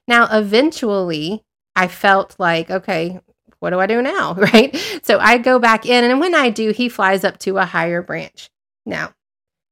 Now, 0.08 0.28
eventually, 0.30 1.42
I 1.74 1.88
felt 1.88 2.36
like, 2.38 2.70
okay, 2.70 3.20
what 3.58 3.70
do 3.70 3.80
I 3.80 3.86
do 3.86 4.02
now? 4.02 4.34
Right. 4.38 4.76
So 5.02 5.18
I 5.18 5.38
go 5.38 5.58
back 5.58 5.86
in, 5.86 6.04
and 6.04 6.20
when 6.20 6.34
I 6.34 6.50
do, 6.50 6.70
he 6.70 6.88
flies 6.88 7.24
up 7.24 7.38
to 7.40 7.58
a 7.58 7.64
higher 7.64 8.02
branch. 8.02 8.50
Now, 8.84 9.14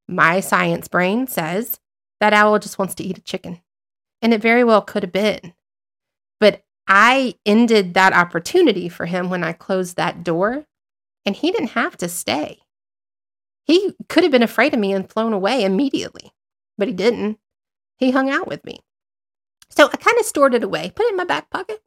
my 0.09 0.41
science 0.41 0.89
brain 0.89 1.27
says 1.27 1.79
that 2.21 2.33
owl 2.33 2.59
just 2.59 2.79
wants 2.79 2.95
to 2.97 3.05
eat 3.05 3.19
a 3.19 3.23
chicken. 3.23 3.61
And 4.23 4.33
it 4.33 4.41
very 4.41 4.65
well 4.65 4.83
could 4.83 5.03
have 5.03 5.13
been. 5.13 5.55
But 6.41 6.63
I 6.89 7.35
ended 7.45 7.95
that 7.95 8.13
opportunity 8.13 8.89
for 8.89 9.07
him 9.07 9.31
when 9.31 9.45
I 9.45 9.53
closed 9.53 9.97
that 9.97 10.25
door, 10.25 10.65
and 11.27 11.37
he 11.37 11.53
didn't 11.53 11.69
have 11.69 11.97
to 11.99 12.09
stay. 12.09 12.61
He 13.65 13.95
could 14.09 14.25
have 14.25 14.33
been 14.33 14.43
afraid 14.43 14.75
of 14.75 14.81
me 14.81 14.93
and 14.93 15.09
flown 15.09 15.33
away 15.33 15.65
immediately 15.65 16.35
but 16.79 16.89
he 16.89 16.95
didn't. 16.95 17.39
He 17.97 18.11
hung 18.11 18.31
out 18.31 18.47
with 18.49 18.65
me. 18.65 18.81
So 19.77 19.87
I 19.93 19.97
kind 19.97 20.19
of 20.19 20.27
stored 20.27 20.55
it 20.55 20.63
away, 20.63 20.93
put 20.95 21.07
it 21.07 21.11
in 21.11 21.17
my 21.17 21.25
back 21.25 21.51
pocket. 21.51 21.83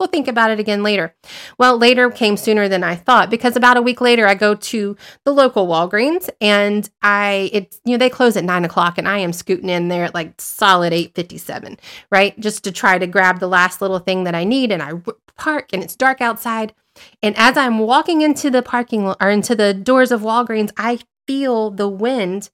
We'll 0.00 0.08
think 0.08 0.26
about 0.26 0.50
it 0.50 0.58
again 0.58 0.82
later. 0.82 1.14
Well, 1.58 1.78
later 1.78 2.10
came 2.10 2.36
sooner 2.36 2.68
than 2.68 2.82
I 2.82 2.96
thought 2.96 3.30
because 3.30 3.54
about 3.54 3.76
a 3.76 3.82
week 3.82 4.00
later 4.00 4.26
I 4.26 4.34
go 4.34 4.56
to 4.56 4.96
the 5.24 5.32
local 5.32 5.68
Walgreens 5.68 6.28
and 6.40 6.90
I 7.02 7.50
it's 7.52 7.80
you 7.84 7.92
know 7.92 7.98
they 7.98 8.10
close 8.10 8.36
at 8.36 8.42
nine 8.42 8.64
o'clock 8.64 8.98
and 8.98 9.06
I 9.06 9.18
am 9.18 9.32
scooting 9.32 9.68
in 9.68 9.86
there 9.86 10.02
at 10.02 10.14
like 10.14 10.40
solid 10.40 10.92
eight 10.92 11.14
fifty 11.14 11.38
seven, 11.38 11.78
right? 12.10 12.38
Just 12.40 12.64
to 12.64 12.72
try 12.72 12.98
to 12.98 13.06
grab 13.06 13.38
the 13.38 13.46
last 13.46 13.80
little 13.80 14.00
thing 14.00 14.24
that 14.24 14.34
I 14.34 14.42
need 14.42 14.72
and 14.72 14.82
I 14.82 14.94
park 15.36 15.68
and 15.72 15.84
it's 15.84 15.94
dark 15.94 16.20
outside. 16.20 16.74
And 17.22 17.36
as 17.38 17.56
I'm 17.56 17.78
walking 17.78 18.22
into 18.22 18.50
the 18.50 18.62
parking 18.62 19.14
or 19.20 19.30
into 19.30 19.54
the 19.54 19.72
doors 19.72 20.10
of 20.10 20.22
Walgreens, 20.22 20.72
I 20.76 20.98
feel 21.28 21.70
the 21.70 21.88
wind 21.88 22.50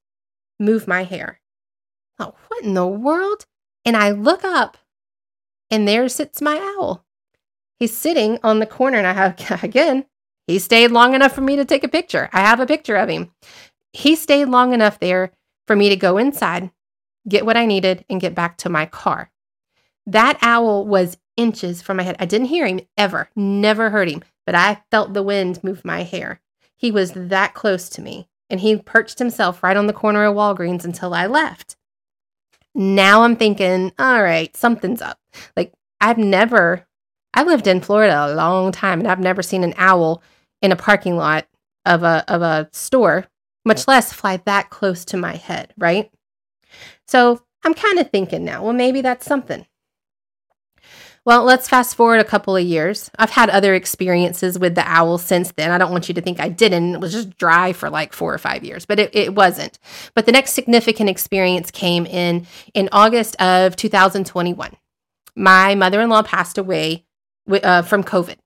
move 0.61 0.87
my 0.87 1.05
hair. 1.05 1.41
Oh, 2.19 2.35
what 2.49 2.63
in 2.63 2.75
the 2.75 2.87
world? 2.87 3.47
And 3.85 3.97
I 3.97 4.11
look 4.11 4.45
up 4.45 4.77
and 5.71 5.87
there 5.87 6.09
sits 6.09 6.41
my 6.41 6.59
owl. 6.79 7.05
He's 7.79 7.97
sitting 7.97 8.39
on 8.43 8.59
the 8.59 8.67
corner, 8.67 8.99
and 8.99 9.07
I 9.07 9.13
have, 9.13 9.63
again, 9.63 10.07
he 10.47 10.59
stayed 10.59 10.91
long 10.91 11.15
enough 11.15 11.33
for 11.33 11.43
me 11.43 11.57
to 11.57 11.65
take 11.65 11.85
a 11.85 11.89
picture. 11.89 12.29
I 12.33 12.41
have 12.41 12.61
a 12.61 12.67
picture 12.67 12.97
of 12.97 13.09
him. 13.09 13.31
He 13.93 14.17
stayed 14.17 14.47
long 14.47 14.73
enough 14.73 14.99
there 14.99 15.33
for 15.67 15.77
me 15.77 15.89
to 15.89 15.97
go 15.97 16.19
inside, 16.19 16.71
get 17.29 17.47
what 17.47 17.57
I 17.57 17.67
needed, 17.67 18.05
and 18.09 18.21
get 18.21 18.35
back 18.35 18.57
to 18.59 18.69
my 18.69 18.87
car. 18.87 19.31
That 20.07 20.39
owl 20.41 20.87
was 20.87 21.19
inches 21.37 21.83
from 21.83 21.99
my 21.99 22.03
head. 22.03 22.17
I 22.19 22.25
didn't 22.25 22.49
hear 22.49 22.67
him 22.67 22.81
ever, 22.97 23.31
never 23.37 23.91
heard 23.91 24.09
him, 24.09 24.23
but 24.47 24.55
I 24.55 24.83
felt 24.91 25.13
the 25.13 25.23
wind 25.23 25.63
move 25.63 25.85
my 25.85 26.03
hair. 26.03 26.41
He 26.77 26.91
was 26.91 27.13
that 27.15 27.55
close 27.55 27.89
to 27.91 28.03
me, 28.03 28.29
and 28.49 28.61
he 28.61 28.77
perched 28.77 29.19
himself 29.19 29.63
right 29.63 29.77
on 29.77 29.87
the 29.87 29.93
corner 29.93 30.25
of 30.25 30.35
Walgreens 30.35 30.85
until 30.85 31.13
I 31.13 31.27
left. 31.27 31.77
Now 32.75 33.23
I'm 33.23 33.37
thinking, 33.37 33.93
all 33.99 34.23
right, 34.23 34.57
something's 34.57 35.03
up. 35.03 35.19
Like 35.57 35.73
I've 36.01 36.19
never, 36.19 36.87
I 37.35 37.43
lived 37.43 37.67
in 37.67 37.81
Florida 37.81 38.27
a 38.27 38.35
long 38.35 38.73
time 38.73 39.01
and 39.01 39.09
I've 39.09 39.21
never 39.21 39.43
seen 39.43 39.65
an 39.65 39.75
owl 39.77 40.23
in 40.63 40.73
a 40.73 40.77
parking 40.77 41.17
lot 41.17 41.47
of 41.85 42.03
a 42.03 42.25
of 42.29 42.43
a 42.43 42.69
store, 42.73 43.27
much 43.65 43.89
less 43.89 44.13
fly 44.13 44.39
that 44.45 44.71
close 44.71 45.05
to 45.07 45.17
my 45.17 45.37
head, 45.37 45.73
right? 45.79 46.11
So 47.07 47.43
I'm 47.65 47.75
kind 47.75 47.99
of 47.99 48.11
thinking 48.11 48.45
now, 48.45 48.63
well, 48.63 48.73
maybe 48.73 49.01
that's 49.01 49.27
something. 49.27 49.67
Well, 51.29 51.45
let's 51.45 51.69
fast 51.69 51.95
forward 51.95 52.21
a 52.21 52.25
couple 52.25 52.57
of 52.57 52.65
years. 52.65 53.11
I've 53.19 53.29
had 53.29 53.51
other 53.51 53.75
experiences 53.75 54.59
with 54.59 54.75
the 54.75 54.89
owl 54.89 55.19
since 55.19 55.53
then. 55.53 55.71
I 55.71 55.77
don't 55.77 55.91
want 55.91 56.09
you 56.09 56.15
to 56.15 56.23
think 56.23 56.41
I 56.41 56.49
didn't. 56.49 56.95
It 56.95 57.01
was 57.03 57.13
just 57.13 57.37
dry 57.37 57.75
for 57.75 57.91
like 57.91 58.15
four 58.15 58.33
or 58.33 58.39
five 58.39 58.65
years, 58.65 58.87
but 58.87 58.99
it, 58.99 59.15
it 59.15 59.35
wasn't. 59.35 59.79
But 60.15 60.25
the 60.25 60.33
next 60.33 60.55
significant 60.55 61.11
experience 61.11 61.71
came 61.71 62.07
in 62.07 62.47
in 62.73 62.89
August 62.93 63.39
of 63.43 63.77
2021. 63.77 64.75
My 65.37 65.75
mother 65.75 66.01
in 66.01 66.09
law 66.09 66.23
passed 66.23 66.57
away 66.57 67.05
uh, 67.63 67.83
from 67.83 68.05
COVID. 68.05 68.37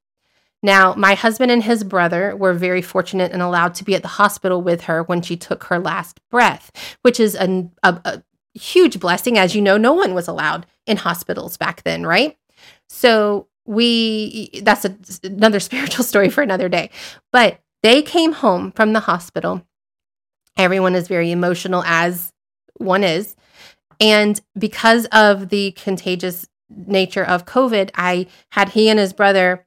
Now, 0.60 0.92
my 0.96 1.14
husband 1.14 1.52
and 1.52 1.62
his 1.62 1.84
brother 1.84 2.34
were 2.34 2.52
very 2.52 2.82
fortunate 2.82 3.30
and 3.30 3.42
allowed 3.42 3.76
to 3.76 3.84
be 3.84 3.94
at 3.94 4.02
the 4.02 4.08
hospital 4.08 4.60
with 4.60 4.82
her 4.82 5.04
when 5.04 5.22
she 5.22 5.36
took 5.36 5.62
her 5.64 5.78
last 5.78 6.18
breath, 6.32 6.72
which 7.02 7.20
is 7.20 7.36
a, 7.36 7.70
a, 7.84 8.00
a 8.04 8.22
huge 8.58 8.98
blessing. 8.98 9.38
As 9.38 9.54
you 9.54 9.62
know, 9.62 9.76
no 9.76 9.92
one 9.92 10.14
was 10.14 10.26
allowed 10.26 10.66
in 10.84 10.96
hospitals 10.96 11.56
back 11.56 11.84
then, 11.84 12.04
right? 12.04 12.36
So 12.92 13.49
we 13.64 14.50
that's 14.62 14.84
a, 14.84 14.96
another 15.25 15.61
spiritual 15.68 16.04
story 16.04 16.28
for 16.28 16.42
another 16.42 16.68
day. 16.68 16.90
But 17.32 17.61
they 17.82 18.02
came 18.02 18.32
home 18.32 18.70
from 18.72 18.92
the 18.92 19.00
hospital. 19.00 19.66
Everyone 20.56 20.94
is 20.94 21.08
very 21.08 21.32
emotional 21.32 21.82
as 21.84 22.32
one 22.76 23.02
is. 23.02 23.34
And 23.99 24.40
because 24.58 25.06
of 25.06 25.49
the 25.49 25.72
contagious 25.72 26.46
nature 26.68 27.25
of 27.25 27.46
COVID, 27.46 27.90
I 27.94 28.26
had 28.50 28.70
he 28.70 28.88
and 28.90 28.99
his 28.99 29.12
brother 29.12 29.66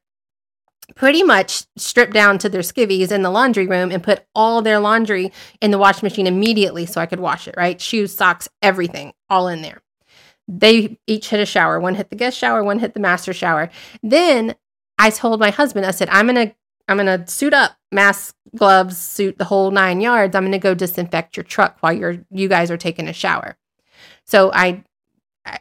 pretty 0.95 1.23
much 1.23 1.63
stripped 1.77 2.13
down 2.13 2.37
to 2.37 2.49
their 2.49 2.61
skivvies 2.61 3.11
in 3.11 3.23
the 3.23 3.31
laundry 3.31 3.65
room 3.65 3.91
and 3.91 4.03
put 4.03 4.23
all 4.35 4.61
their 4.61 4.79
laundry 4.79 5.31
in 5.61 5.71
the 5.71 5.79
wash 5.79 6.03
machine 6.03 6.27
immediately 6.27 6.85
so 6.85 7.01
I 7.01 7.07
could 7.07 7.19
wash 7.19 7.47
it, 7.47 7.55
right? 7.57 7.81
Shoes, 7.81 8.13
socks, 8.13 8.47
everything, 8.61 9.13
all 9.29 9.47
in 9.47 9.63
there. 9.63 9.81
They 10.47 10.99
each 11.07 11.29
hit 11.29 11.39
a 11.39 11.45
shower. 11.45 11.79
One 11.79 11.95
hit 11.95 12.09
the 12.09 12.15
guest 12.15 12.37
shower, 12.37 12.63
one 12.63 12.79
hit 12.79 12.93
the 12.93 12.99
master 12.99 13.33
shower. 13.33 13.69
Then 14.03 14.55
I 14.97 15.09
told 15.09 15.39
my 15.39 15.49
husband, 15.49 15.85
I 15.85 15.91
said, 15.91 16.09
I'm 16.09 16.27
gonna 16.27 16.53
I'm 16.87 16.97
gonna 16.97 17.27
suit 17.27 17.53
up, 17.53 17.77
mask, 17.91 18.35
gloves, 18.55 18.97
suit, 18.97 19.37
the 19.37 19.45
whole 19.45 19.71
nine 19.71 20.01
yards. 20.01 20.35
I'm 20.35 20.43
gonna 20.43 20.59
go 20.59 20.75
disinfect 20.75 21.35
your 21.35 21.43
truck 21.43 21.77
while 21.79 21.93
you're 21.93 22.25
you 22.29 22.47
guys 22.47 22.69
are 22.69 22.77
taking 22.77 23.07
a 23.07 23.13
shower. 23.13 23.57
So 24.25 24.51
I 24.53 24.83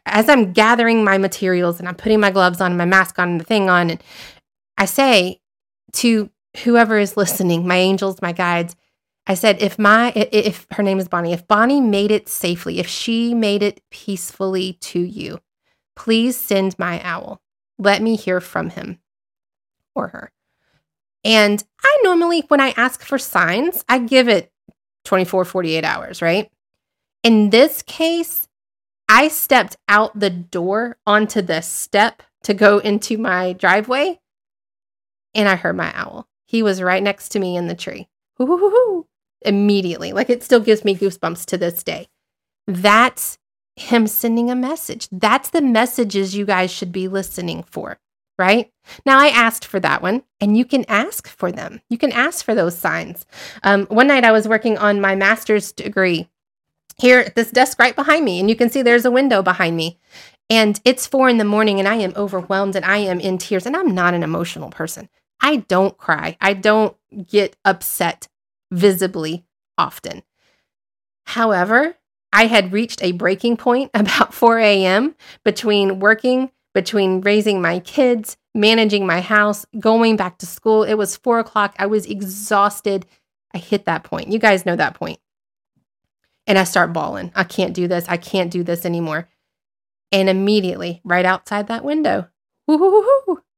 as 0.06 0.28
I'm 0.28 0.52
gathering 0.52 1.04
my 1.04 1.18
materials 1.18 1.78
and 1.78 1.88
I'm 1.88 1.94
putting 1.94 2.20
my 2.20 2.30
gloves 2.30 2.60
on, 2.60 2.76
my 2.76 2.84
mask 2.84 3.18
on, 3.18 3.30
and 3.30 3.40
the 3.40 3.44
thing 3.44 3.68
on, 3.68 3.90
and 3.90 4.02
I 4.76 4.86
say 4.86 5.40
to 5.94 6.30
whoever 6.64 6.98
is 6.98 7.16
listening, 7.16 7.66
my 7.66 7.76
angels, 7.76 8.22
my 8.22 8.32
guides, 8.32 8.76
I 9.26 9.34
said, 9.34 9.62
if 9.62 9.78
my, 9.78 10.12
if 10.14 10.66
her 10.72 10.82
name 10.82 10.98
is 10.98 11.08
Bonnie, 11.08 11.32
if 11.32 11.48
Bonnie 11.48 11.80
made 11.80 12.10
it 12.10 12.28
safely, 12.28 12.78
if 12.78 12.86
she 12.86 13.34
made 13.34 13.62
it 13.62 13.80
peacefully 13.90 14.74
to 14.82 15.00
you, 15.00 15.40
please 15.96 16.36
send 16.36 16.78
my 16.78 17.00
owl. 17.02 17.40
Let 17.78 18.02
me 18.02 18.16
hear 18.16 18.40
from 18.40 18.70
him 18.70 18.98
or 19.94 20.08
her. 20.08 20.30
And 21.24 21.64
I 21.82 22.00
normally, 22.04 22.44
when 22.48 22.60
I 22.60 22.74
ask 22.76 23.02
for 23.02 23.16
signs, 23.16 23.82
I 23.88 23.98
give 23.98 24.28
it 24.28 24.52
24, 25.06 25.46
48 25.46 25.84
hours, 25.84 26.20
right? 26.20 26.50
In 27.22 27.48
this 27.48 27.80
case, 27.80 28.46
I 29.08 29.28
stepped 29.28 29.76
out 29.88 30.18
the 30.18 30.30
door 30.30 30.98
onto 31.06 31.40
the 31.40 31.62
step 31.62 32.22
to 32.42 32.52
go 32.52 32.78
into 32.78 33.16
my 33.16 33.54
driveway 33.54 34.20
and 35.34 35.48
I 35.48 35.56
heard 35.56 35.76
my 35.76 35.92
owl. 35.94 36.28
He 36.46 36.62
was 36.62 36.82
right 36.82 37.02
next 37.02 37.30
to 37.30 37.38
me 37.38 37.56
in 37.56 37.66
the 37.66 37.74
tree. 37.74 38.08
Ooh, 38.40 39.06
immediately. 39.44 40.12
Like 40.12 40.30
it 40.30 40.42
still 40.42 40.60
gives 40.60 40.84
me 40.84 40.96
goosebumps 40.96 41.44
to 41.46 41.58
this 41.58 41.82
day. 41.82 42.08
That's 42.66 43.38
him 43.76 44.06
sending 44.06 44.50
a 44.50 44.54
message. 44.54 45.08
That's 45.10 45.50
the 45.50 45.62
messages 45.62 46.36
you 46.36 46.44
guys 46.44 46.70
should 46.70 46.92
be 46.92 47.08
listening 47.08 47.64
for, 47.64 47.98
right? 48.38 48.72
Now, 49.04 49.18
I 49.18 49.28
asked 49.28 49.64
for 49.64 49.80
that 49.80 50.02
one, 50.02 50.22
and 50.40 50.56
you 50.56 50.64
can 50.64 50.84
ask 50.88 51.28
for 51.28 51.50
them. 51.50 51.80
You 51.90 51.98
can 51.98 52.12
ask 52.12 52.44
for 52.44 52.54
those 52.54 52.78
signs. 52.78 53.26
Um, 53.62 53.86
one 53.86 54.06
night 54.06 54.24
I 54.24 54.32
was 54.32 54.46
working 54.46 54.78
on 54.78 55.00
my 55.00 55.16
master's 55.16 55.72
degree 55.72 56.28
here 56.96 57.20
at 57.20 57.34
this 57.34 57.50
desk 57.50 57.78
right 57.78 57.96
behind 57.96 58.24
me, 58.24 58.38
and 58.38 58.48
you 58.48 58.56
can 58.56 58.70
see 58.70 58.82
there's 58.82 59.04
a 59.04 59.10
window 59.10 59.42
behind 59.42 59.76
me. 59.76 59.98
And 60.50 60.80
it's 60.84 61.06
four 61.06 61.28
in 61.28 61.38
the 61.38 61.44
morning, 61.44 61.78
and 61.78 61.88
I 61.88 61.96
am 61.96 62.12
overwhelmed 62.16 62.76
and 62.76 62.84
I 62.84 62.98
am 62.98 63.18
in 63.18 63.38
tears, 63.38 63.66
and 63.66 63.76
I'm 63.76 63.94
not 63.94 64.14
an 64.14 64.22
emotional 64.22 64.70
person. 64.70 65.08
I 65.40 65.56
don't 65.56 65.98
cry, 65.98 66.36
I 66.40 66.54
don't 66.54 66.96
get 67.26 67.56
upset 67.64 68.28
visibly 68.74 69.44
often. 69.78 70.22
However, 71.26 71.96
I 72.32 72.46
had 72.46 72.72
reached 72.72 73.02
a 73.02 73.12
breaking 73.12 73.56
point 73.56 73.90
about 73.94 74.34
4 74.34 74.58
a.m. 74.58 75.14
between 75.44 76.00
working, 76.00 76.50
between 76.74 77.20
raising 77.20 77.62
my 77.62 77.78
kids, 77.78 78.36
managing 78.54 79.06
my 79.06 79.20
house, 79.20 79.64
going 79.78 80.16
back 80.16 80.38
to 80.38 80.46
school. 80.46 80.82
It 80.82 80.94
was 80.94 81.16
four 81.16 81.38
o'clock. 81.38 81.74
I 81.78 81.86
was 81.86 82.06
exhausted. 82.06 83.06
I 83.54 83.58
hit 83.58 83.84
that 83.86 84.04
point. 84.04 84.32
You 84.32 84.38
guys 84.38 84.66
know 84.66 84.76
that 84.76 84.94
point. 84.94 85.18
And 86.46 86.58
I 86.58 86.64
start 86.64 86.92
bawling. 86.92 87.32
I 87.34 87.44
can't 87.44 87.74
do 87.74 87.88
this. 87.88 88.04
I 88.08 88.16
can't 88.16 88.50
do 88.50 88.62
this 88.62 88.84
anymore. 88.84 89.28
And 90.12 90.28
immediately, 90.28 91.00
right 91.04 91.24
outside 91.24 91.68
that 91.68 91.84
window, 91.84 92.28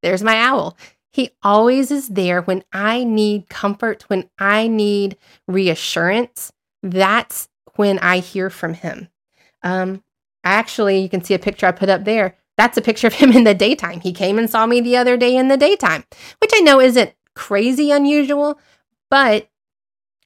there's 0.02 0.22
my 0.22 0.36
owl. 0.40 0.76
He 1.16 1.30
always 1.42 1.90
is 1.90 2.08
there 2.08 2.42
when 2.42 2.62
I 2.74 3.02
need 3.02 3.48
comfort, 3.48 4.04
when 4.08 4.28
I 4.38 4.68
need 4.68 5.16
reassurance. 5.48 6.52
That's 6.82 7.48
when 7.76 7.98
I 8.00 8.18
hear 8.18 8.50
from 8.50 8.74
him. 8.74 9.08
Um, 9.62 10.04
actually, 10.44 10.98
you 10.98 11.08
can 11.08 11.24
see 11.24 11.32
a 11.32 11.38
picture 11.38 11.66
I 11.66 11.72
put 11.72 11.88
up 11.88 12.04
there. 12.04 12.36
That's 12.58 12.76
a 12.76 12.82
picture 12.82 13.06
of 13.06 13.14
him 13.14 13.32
in 13.32 13.44
the 13.44 13.54
daytime. 13.54 14.00
He 14.00 14.12
came 14.12 14.38
and 14.38 14.50
saw 14.50 14.66
me 14.66 14.82
the 14.82 14.98
other 14.98 15.16
day 15.16 15.34
in 15.34 15.48
the 15.48 15.56
daytime, 15.56 16.04
which 16.42 16.50
I 16.54 16.60
know 16.60 16.80
isn't 16.80 17.14
crazy 17.34 17.90
unusual, 17.90 18.60
but 19.10 19.48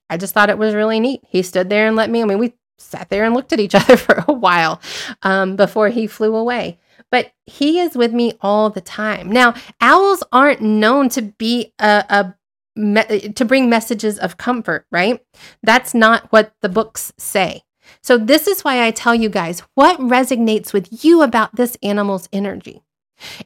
I 0.09 0.16
just 0.16 0.35
thought 0.35 0.50
it 0.50 0.59
was 0.59 0.75
really 0.75 0.99
neat. 0.99 1.23
He 1.28 1.42
stood 1.42 1.70
there 1.70 1.87
and 1.87 1.94
let 1.94 2.11
me, 2.11 2.20
I 2.20 2.25
mean, 2.25 2.40
we 2.40 2.54
sat 2.78 3.11
there 3.11 3.23
and 3.23 3.32
looked 3.32 3.52
at 3.52 3.61
each 3.61 3.75
other 3.76 3.97
for 3.97 4.25
a 4.26 4.32
while 4.32 4.80
um, 5.23 5.54
before 5.54 5.90
he 5.90 6.09
flew 6.09 6.35
away. 6.35 6.80
But 7.11 7.33
he 7.47 7.81
is 7.81 7.97
with 7.97 8.12
me 8.12 8.35
all 8.40 8.71
the 8.71 8.81
time. 8.81 9.31
Now, 9.31 9.55
owls 9.81 10.23
aren't 10.33 10.61
known 10.61 11.09
to 11.11 11.23
be 11.23 11.73
a, 11.79 12.05
a 12.09 12.35
me- 12.76 13.33
to 13.33 13.45
bring 13.45 13.69
messages 13.69 14.19
of 14.19 14.37
comfort, 14.37 14.87
right? 14.90 15.21
That's 15.62 15.93
not 15.95 16.31
what 16.31 16.52
the 16.62 16.69
books 16.69 17.12
say. 17.19 17.62
So, 18.02 18.17
this 18.17 18.47
is 18.47 18.62
why 18.62 18.87
I 18.87 18.93
tell 18.93 19.14
you 19.14 19.29
guys 19.29 19.62
what 19.75 19.99
resonates 19.99 20.73
with 20.73 21.05
you 21.05 21.23
about 21.23 21.57
this 21.57 21.76
animal's 21.83 22.29
energy. 22.33 22.83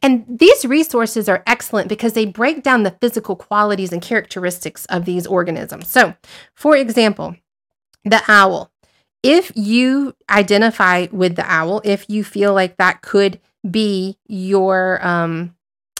And 0.02 0.24
these 0.28 0.64
resources 0.64 1.28
are 1.28 1.42
excellent 1.46 1.88
because 1.88 2.12
they 2.12 2.26
break 2.26 2.62
down 2.62 2.82
the 2.82 2.96
physical 3.00 3.36
qualities 3.36 3.92
and 3.92 4.00
characteristics 4.00 4.86
of 4.86 5.04
these 5.04 5.26
organisms. 5.26 5.88
So, 5.88 6.14
for 6.54 6.76
example, 6.76 7.36
the 8.04 8.22
owl. 8.28 8.70
If 9.22 9.50
you 9.54 10.14
identify 10.28 11.06
with 11.10 11.36
the 11.36 11.50
owl, 11.50 11.80
if 11.84 12.04
you 12.08 12.22
feel 12.22 12.52
like 12.52 12.76
that 12.76 13.00
could 13.00 13.40
be 13.68 14.18
your 14.26 15.04
um, 15.06 15.54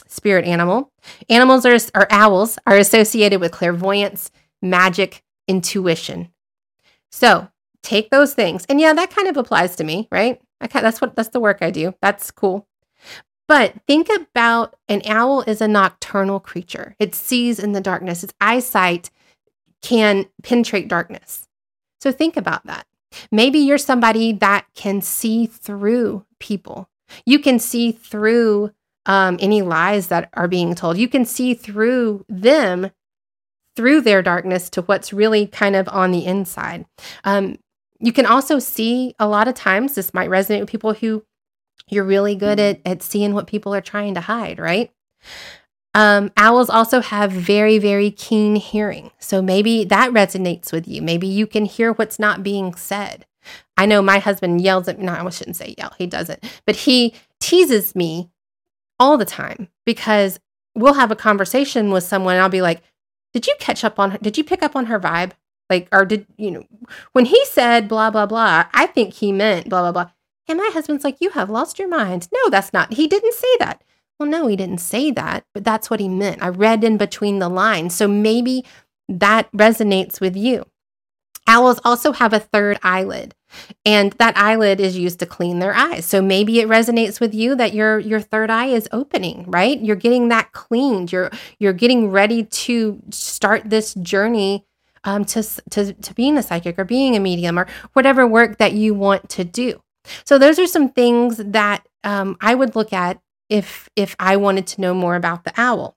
spirit 0.07 0.45
animal. 0.45 0.91
Animals 1.29 1.65
are, 1.65 1.77
or 1.95 2.07
owls 2.11 2.57
are 2.65 2.77
associated 2.77 3.39
with 3.41 3.51
clairvoyance, 3.51 4.31
magic, 4.61 5.23
intuition. 5.47 6.29
So 7.11 7.47
take 7.83 8.09
those 8.09 8.33
things. 8.33 8.65
And 8.67 8.79
yeah, 8.79 8.93
that 8.93 9.11
kind 9.11 9.27
of 9.27 9.37
applies 9.37 9.75
to 9.77 9.83
me, 9.83 10.07
right? 10.11 10.41
I 10.61 10.67
that's 10.67 11.01
what 11.01 11.15
that's 11.15 11.29
the 11.29 11.39
work 11.39 11.59
I 11.61 11.69
do. 11.69 11.93
That's 12.01 12.31
cool. 12.31 12.67
But 13.47 13.73
think 13.87 14.09
about 14.09 14.75
an 14.87 15.01
owl 15.05 15.41
is 15.41 15.61
a 15.61 15.67
nocturnal 15.67 16.39
creature. 16.39 16.95
It 16.97 17.13
sees 17.13 17.59
in 17.59 17.73
the 17.73 17.81
darkness. 17.81 18.23
Its 18.23 18.33
eyesight 18.41 19.11
can 19.81 20.25
penetrate 20.41 20.87
darkness. 20.87 21.47
So 22.01 22.11
think 22.11 22.37
about 22.37 22.65
that. 22.65 22.87
Maybe 23.31 23.59
you're 23.59 23.77
somebody 23.77 24.33
that 24.33 24.65
can 24.73 25.01
see 25.01 25.45
through 25.45 26.25
people. 26.39 26.89
You 27.25 27.39
can 27.39 27.59
see 27.59 27.91
through 27.91 28.71
um, 29.05 29.37
any 29.39 29.61
lies 29.61 30.07
that 30.07 30.29
are 30.33 30.47
being 30.47 30.75
told. 30.75 30.97
You 30.97 31.07
can 31.07 31.25
see 31.25 31.53
through 31.53 32.25
them, 32.27 32.91
through 33.75 34.01
their 34.01 34.21
darkness, 34.21 34.69
to 34.71 34.81
what's 34.83 35.13
really 35.13 35.47
kind 35.47 35.75
of 35.75 35.87
on 35.89 36.11
the 36.11 36.25
inside. 36.25 36.85
Um, 37.23 37.57
you 37.99 38.11
can 38.11 38.25
also 38.25 38.59
see 38.59 39.15
a 39.19 39.27
lot 39.27 39.47
of 39.47 39.55
times 39.55 39.95
this 39.95 40.13
might 40.13 40.29
resonate 40.29 40.59
with 40.61 40.69
people 40.69 40.93
who 40.93 41.23
you're 41.87 42.03
really 42.03 42.35
good 42.35 42.59
at, 42.59 42.81
at 42.85 43.03
seeing 43.03 43.33
what 43.33 43.47
people 43.47 43.73
are 43.73 43.81
trying 43.81 44.15
to 44.15 44.21
hide, 44.21 44.59
right? 44.59 44.91
Um, 45.93 46.31
owls 46.35 46.69
also 46.69 46.99
have 46.99 47.31
very, 47.31 47.77
very 47.77 48.11
keen 48.11 48.55
hearing. 48.55 49.11
So 49.17 49.41
maybe 49.41 49.85
that 49.85 50.11
resonates 50.11 50.73
with 50.73 50.87
you. 50.87 51.01
Maybe 51.01 51.27
you 51.27 51.47
can 51.47 51.63
hear 51.65 51.93
what's 51.93 52.19
not 52.19 52.43
being 52.43 52.75
said. 52.75 53.25
I 53.77 53.85
know 53.85 54.01
my 54.01 54.19
husband 54.19 54.61
yells 54.61 54.87
at 54.87 54.99
me. 54.99 55.05
No, 55.05 55.13
I 55.13 55.29
shouldn't 55.29 55.55
say 55.55 55.75
yell. 55.77 55.93
He 55.97 56.07
doesn't. 56.07 56.43
But 56.65 56.75
he 56.75 57.13
teases 57.39 57.95
me 57.95 58.29
all 58.99 59.17
the 59.17 59.25
time 59.25 59.67
because 59.85 60.39
we'll 60.75 60.93
have 60.93 61.11
a 61.11 61.15
conversation 61.15 61.91
with 61.91 62.03
someone 62.03 62.35
and 62.35 62.43
I'll 62.43 62.49
be 62.49 62.61
like, 62.61 62.81
Did 63.33 63.47
you 63.47 63.55
catch 63.59 63.83
up 63.83 63.99
on 63.99 64.11
her? 64.11 64.17
Did 64.17 64.37
you 64.37 64.43
pick 64.43 64.63
up 64.63 64.75
on 64.75 64.87
her 64.87 64.99
vibe? 64.99 65.31
Like, 65.69 65.87
or 65.91 66.05
did, 66.05 66.27
you 66.37 66.51
know, 66.51 66.63
when 67.13 67.25
he 67.25 67.43
said 67.45 67.87
blah, 67.87 68.11
blah, 68.11 68.27
blah, 68.27 68.65
I 68.73 68.85
think 68.87 69.15
he 69.15 69.31
meant 69.31 69.67
blah, 69.69 69.81
blah, 69.81 69.91
blah. 69.91 70.11
And 70.47 70.59
my 70.59 70.69
husband's 70.73 71.03
like, 71.03 71.21
You 71.21 71.31
have 71.31 71.49
lost 71.49 71.79
your 71.79 71.87
mind. 71.87 72.27
No, 72.33 72.49
that's 72.49 72.73
not. 72.73 72.93
He 72.93 73.07
didn't 73.07 73.33
say 73.33 73.57
that. 73.59 73.83
Well, 74.19 74.29
no, 74.29 74.47
he 74.47 74.55
didn't 74.55 74.77
say 74.77 75.11
that, 75.11 75.45
but 75.53 75.65
that's 75.65 75.89
what 75.89 75.99
he 75.99 76.07
meant. 76.07 76.41
I 76.41 76.47
read 76.47 76.83
in 76.83 76.97
between 76.97 77.39
the 77.39 77.49
lines. 77.49 77.93
So 77.93 78.07
maybe 78.07 78.63
that 79.09 79.51
resonates 79.51 80.21
with 80.21 80.37
you. 80.37 80.65
Owls 81.47 81.79
also 81.83 82.11
have 82.11 82.33
a 82.33 82.39
third 82.39 82.79
eyelid. 82.83 83.35
And 83.85 84.11
that 84.13 84.37
eyelid 84.37 84.79
is 84.79 84.97
used 84.97 85.19
to 85.19 85.25
clean 85.25 85.59
their 85.59 85.73
eyes. 85.73 86.05
So 86.05 86.21
maybe 86.21 86.59
it 86.59 86.67
resonates 86.67 87.19
with 87.19 87.33
you 87.33 87.55
that 87.55 87.73
your 87.73 87.99
your 87.99 88.19
third 88.19 88.49
eye 88.49 88.67
is 88.67 88.89
opening, 88.91 89.45
right? 89.47 89.79
You're 89.79 89.95
getting 89.95 90.27
that 90.29 90.51
cleaned. 90.51 91.11
You're 91.11 91.31
you're 91.59 91.73
getting 91.73 92.11
ready 92.11 92.43
to 92.43 93.01
start 93.11 93.69
this 93.69 93.93
journey 93.93 94.65
um, 95.05 95.23
to, 95.25 95.43
to 95.69 95.93
to 95.93 96.13
being 96.15 96.37
a 96.37 96.43
psychic 96.43 96.77
or 96.77 96.83
being 96.83 97.15
a 97.15 97.19
medium 97.19 97.57
or 97.57 97.67
whatever 97.93 98.27
work 98.27 98.57
that 98.57 98.73
you 98.73 98.93
want 98.93 99.29
to 99.29 99.43
do. 99.43 99.81
So 100.25 100.37
those 100.37 100.59
are 100.59 100.67
some 100.67 100.89
things 100.89 101.37
that 101.37 101.87
um, 102.03 102.37
I 102.41 102.55
would 102.55 102.75
look 102.75 102.91
at 102.91 103.21
if 103.49 103.89
if 103.95 104.15
I 104.19 104.37
wanted 104.37 104.67
to 104.67 104.81
know 104.81 104.93
more 104.93 105.15
about 105.15 105.43
the 105.43 105.53
owl. 105.55 105.95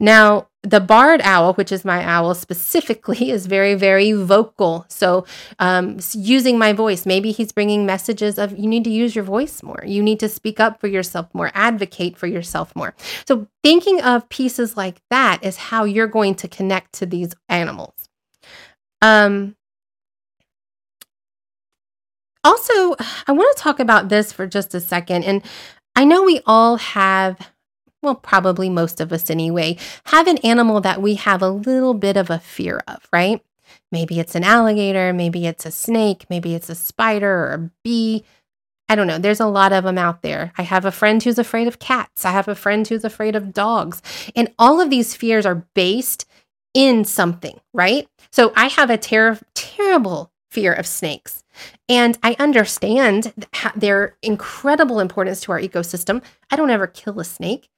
Now, 0.00 0.48
the 0.62 0.80
barred 0.80 1.20
owl, 1.22 1.54
which 1.54 1.70
is 1.70 1.84
my 1.84 2.04
owl 2.04 2.34
specifically, 2.34 3.30
is 3.36 3.46
very, 3.46 3.74
very 3.74 4.12
vocal. 4.12 4.84
So, 4.88 5.26
um, 5.58 5.98
using 6.12 6.58
my 6.58 6.72
voice, 6.72 7.06
maybe 7.06 7.32
he's 7.32 7.52
bringing 7.52 7.86
messages 7.86 8.38
of 8.38 8.58
you 8.58 8.66
need 8.66 8.84
to 8.84 8.90
use 8.90 9.14
your 9.14 9.24
voice 9.24 9.62
more. 9.62 9.82
You 9.86 10.02
need 10.02 10.18
to 10.20 10.28
speak 10.28 10.58
up 10.58 10.80
for 10.80 10.88
yourself 10.88 11.28
more, 11.32 11.50
advocate 11.54 12.16
for 12.16 12.26
yourself 12.26 12.74
more. 12.74 12.94
So, 13.26 13.46
thinking 13.62 14.00
of 14.00 14.28
pieces 14.28 14.76
like 14.76 15.00
that 15.10 15.44
is 15.44 15.56
how 15.56 15.84
you're 15.84 16.06
going 16.06 16.34
to 16.36 16.48
connect 16.48 16.94
to 16.94 17.06
these 17.06 17.34
animals. 17.48 17.94
Um, 19.02 19.56
also, 22.42 22.96
I 23.26 23.32
want 23.32 23.54
to 23.56 23.62
talk 23.62 23.80
about 23.80 24.08
this 24.08 24.32
for 24.32 24.46
just 24.46 24.74
a 24.74 24.80
second. 24.80 25.24
And 25.24 25.42
I 25.94 26.04
know 26.04 26.22
we 26.22 26.40
all 26.46 26.76
have 26.76 27.50
well, 28.02 28.14
probably 28.14 28.70
most 28.70 29.00
of 29.00 29.12
us 29.12 29.30
anyway, 29.30 29.76
have 30.06 30.26
an 30.26 30.38
animal 30.38 30.80
that 30.80 31.02
we 31.02 31.14
have 31.14 31.42
a 31.42 31.50
little 31.50 31.94
bit 31.94 32.16
of 32.16 32.30
a 32.30 32.38
fear 32.38 32.82
of, 32.88 33.06
right? 33.12 33.42
Maybe 33.92 34.20
it's 34.20 34.34
an 34.34 34.44
alligator, 34.44 35.12
maybe 35.12 35.46
it's 35.46 35.66
a 35.66 35.70
snake, 35.70 36.24
maybe 36.30 36.54
it's 36.54 36.70
a 36.70 36.74
spider 36.74 37.30
or 37.30 37.52
a 37.52 37.70
bee. 37.84 38.24
I 38.88 38.96
don't 38.96 39.06
know. 39.06 39.18
There's 39.18 39.40
a 39.40 39.46
lot 39.46 39.72
of 39.72 39.84
them 39.84 39.98
out 39.98 40.22
there. 40.22 40.52
I 40.58 40.62
have 40.62 40.84
a 40.84 40.90
friend 40.90 41.22
who's 41.22 41.38
afraid 41.38 41.68
of 41.68 41.78
cats. 41.78 42.24
I 42.24 42.32
have 42.32 42.48
a 42.48 42.56
friend 42.56 42.86
who's 42.86 43.04
afraid 43.04 43.36
of 43.36 43.52
dogs. 43.52 44.02
And 44.34 44.52
all 44.58 44.80
of 44.80 44.90
these 44.90 45.14
fears 45.14 45.46
are 45.46 45.66
based 45.74 46.28
in 46.74 47.04
something, 47.04 47.60
right? 47.72 48.08
So 48.32 48.52
I 48.56 48.66
have 48.66 48.90
a 48.90 48.98
ter- 48.98 49.38
terrible 49.54 50.32
fear 50.50 50.72
of 50.72 50.86
snakes. 50.86 51.44
And 51.88 52.18
I 52.22 52.36
understand 52.38 53.32
their 53.76 54.16
incredible 54.22 55.00
importance 55.00 55.40
to 55.42 55.52
our 55.52 55.60
ecosystem. 55.60 56.22
I 56.50 56.56
don't 56.56 56.70
ever 56.70 56.86
kill 56.86 57.20
a 57.20 57.24
snake, 57.24 57.68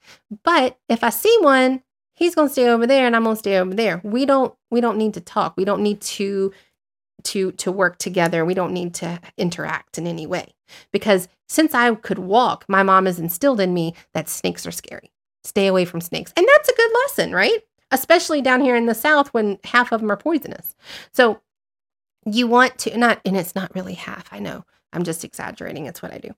but 0.45 0.79
if 0.88 1.03
I 1.03 1.11
see 1.11 1.37
one, 1.40 1.83
he's 2.14 2.35
going 2.35 2.49
to 2.49 2.53
stay 2.53 2.68
over 2.68 2.87
there 2.87 3.07
and 3.07 3.16
I'm 3.16 3.25
going 3.25 3.37
to 3.37 3.40
stay 3.40 3.59
over 3.59 3.75
there. 3.75 4.01
We 4.05 4.27
don't 4.27 4.55
we 4.71 4.81
don't 4.81 4.99
need 4.99 5.14
to 5.14 5.21
talk. 5.21 5.57
We 5.57 5.64
don't 5.64 5.83
need 5.83 6.01
to 6.03 6.53
to 7.25 7.53
to 7.53 7.73
work 7.73 7.99
together. 7.99 8.45
We 8.45 8.55
don't 8.55 8.73
need 8.73 8.95
to 8.95 9.21
interact 9.37 9.99
in 9.99 10.07
any 10.07 10.27
way. 10.27 10.55
Because 10.92 11.29
since 11.49 11.75
I 11.75 11.95
could 11.95 12.18
walk, 12.18 12.64
my 12.68 12.83
mom 12.83 13.07
has 13.07 13.18
instilled 13.18 13.61
in 13.61 13.75
me 13.75 13.95
that 14.14 14.29
snakes 14.29 14.66
are 14.66 14.73
scary. 14.73 15.12
Stay 15.45 15.66
away 15.66 15.85
from 15.85 16.01
snakes. 16.01 16.33
And 16.37 16.47
that's 16.47 16.68
a 16.68 16.75
good 16.75 16.90
lesson, 17.05 17.33
right? 17.33 17.61
Especially 17.90 18.40
down 18.40 18.61
here 18.61 18.77
in 18.77 18.87
the 18.87 18.95
south 18.95 19.29
when 19.35 19.59
half 19.64 19.92
of 19.92 20.01
them 20.01 20.11
are 20.11 20.16
poisonous. 20.16 20.75
So 21.12 21.40
you 22.25 22.47
want 22.47 22.79
to 22.81 22.97
not 22.97 23.21
and 23.25 23.37
it's 23.37 23.55
not 23.55 23.75
really 23.75 23.95
half, 23.95 24.33
I 24.33 24.39
know. 24.39 24.65
I'm 24.93 25.05
just 25.05 25.25
exaggerating. 25.25 25.87
It's 25.87 26.03
what 26.03 26.13
I 26.13 26.19
do. 26.19 26.31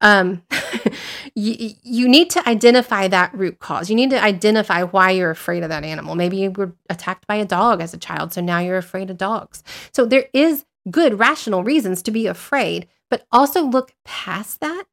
Um, 0.00 0.42
you, 1.34 1.74
you 1.82 2.08
need 2.08 2.30
to 2.30 2.48
identify 2.48 3.06
that 3.08 3.32
root 3.32 3.60
cause. 3.60 3.88
You 3.88 3.94
need 3.94 4.10
to 4.10 4.22
identify 4.22 4.82
why 4.82 5.12
you're 5.12 5.30
afraid 5.30 5.62
of 5.62 5.68
that 5.68 5.84
animal. 5.84 6.16
Maybe 6.16 6.38
you 6.38 6.50
were 6.50 6.72
attacked 6.88 7.26
by 7.28 7.36
a 7.36 7.44
dog 7.44 7.80
as 7.80 7.94
a 7.94 7.98
child, 7.98 8.32
so 8.32 8.40
now 8.40 8.58
you're 8.58 8.76
afraid 8.76 9.10
of 9.10 9.16
dogs. 9.16 9.62
So 9.92 10.04
there 10.06 10.26
is 10.32 10.64
good, 10.90 11.18
rational 11.18 11.62
reasons 11.62 12.02
to 12.02 12.10
be 12.10 12.26
afraid, 12.26 12.88
but 13.08 13.26
also 13.30 13.64
look 13.64 13.94
past 14.04 14.60
that 14.60 14.84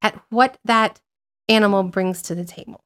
at 0.00 0.20
what 0.30 0.58
that 0.64 1.00
animal 1.48 1.82
brings 1.82 2.22
to 2.22 2.34
the 2.34 2.44
table. 2.44 2.84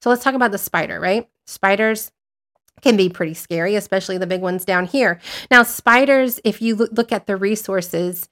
So 0.00 0.10
let's 0.10 0.24
talk 0.24 0.34
about 0.34 0.50
the 0.50 0.58
spider, 0.58 0.98
right? 0.98 1.28
Spiders 1.46 2.10
can 2.82 2.96
be 2.96 3.08
pretty 3.08 3.34
scary, 3.34 3.74
especially 3.74 4.18
the 4.18 4.26
big 4.26 4.40
ones 4.40 4.64
down 4.64 4.86
here. 4.86 5.20
Now, 5.50 5.62
spiders, 5.62 6.40
if 6.44 6.60
you 6.60 6.76
look 6.76 7.12
at 7.12 7.26
the 7.26 7.36
resources, 7.36 8.28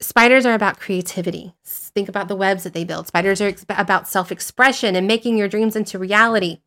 Spiders 0.00 0.46
are 0.46 0.54
about 0.54 0.78
creativity. 0.78 1.54
Think 1.64 2.08
about 2.08 2.28
the 2.28 2.36
webs 2.36 2.62
that 2.62 2.72
they 2.72 2.84
build. 2.84 3.08
Spiders 3.08 3.40
are 3.40 3.52
about 3.68 4.06
self 4.06 4.30
expression 4.30 4.94
and 4.94 5.08
making 5.08 5.36
your 5.36 5.48
dreams 5.48 5.74
into 5.74 5.98
reality. 5.98 6.60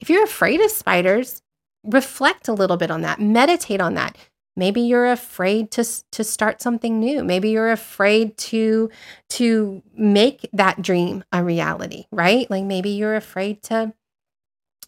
If 0.00 0.08
you're 0.08 0.24
afraid 0.24 0.60
of 0.60 0.70
spiders, 0.70 1.42
reflect 1.82 2.46
a 2.46 2.52
little 2.52 2.76
bit 2.76 2.90
on 2.90 3.02
that, 3.02 3.20
meditate 3.20 3.80
on 3.80 3.94
that. 3.94 4.16
Maybe 4.54 4.82
you're 4.82 5.10
afraid 5.10 5.70
to, 5.72 5.84
to 6.12 6.22
start 6.22 6.60
something 6.60 7.00
new. 7.00 7.24
Maybe 7.24 7.50
you're 7.50 7.72
afraid 7.72 8.36
to, 8.38 8.90
to 9.30 9.82
make 9.96 10.48
that 10.52 10.82
dream 10.82 11.24
a 11.32 11.42
reality, 11.42 12.04
right? 12.12 12.48
Like 12.50 12.64
maybe 12.64 12.90
you're 12.90 13.16
afraid 13.16 13.62
to 13.64 13.94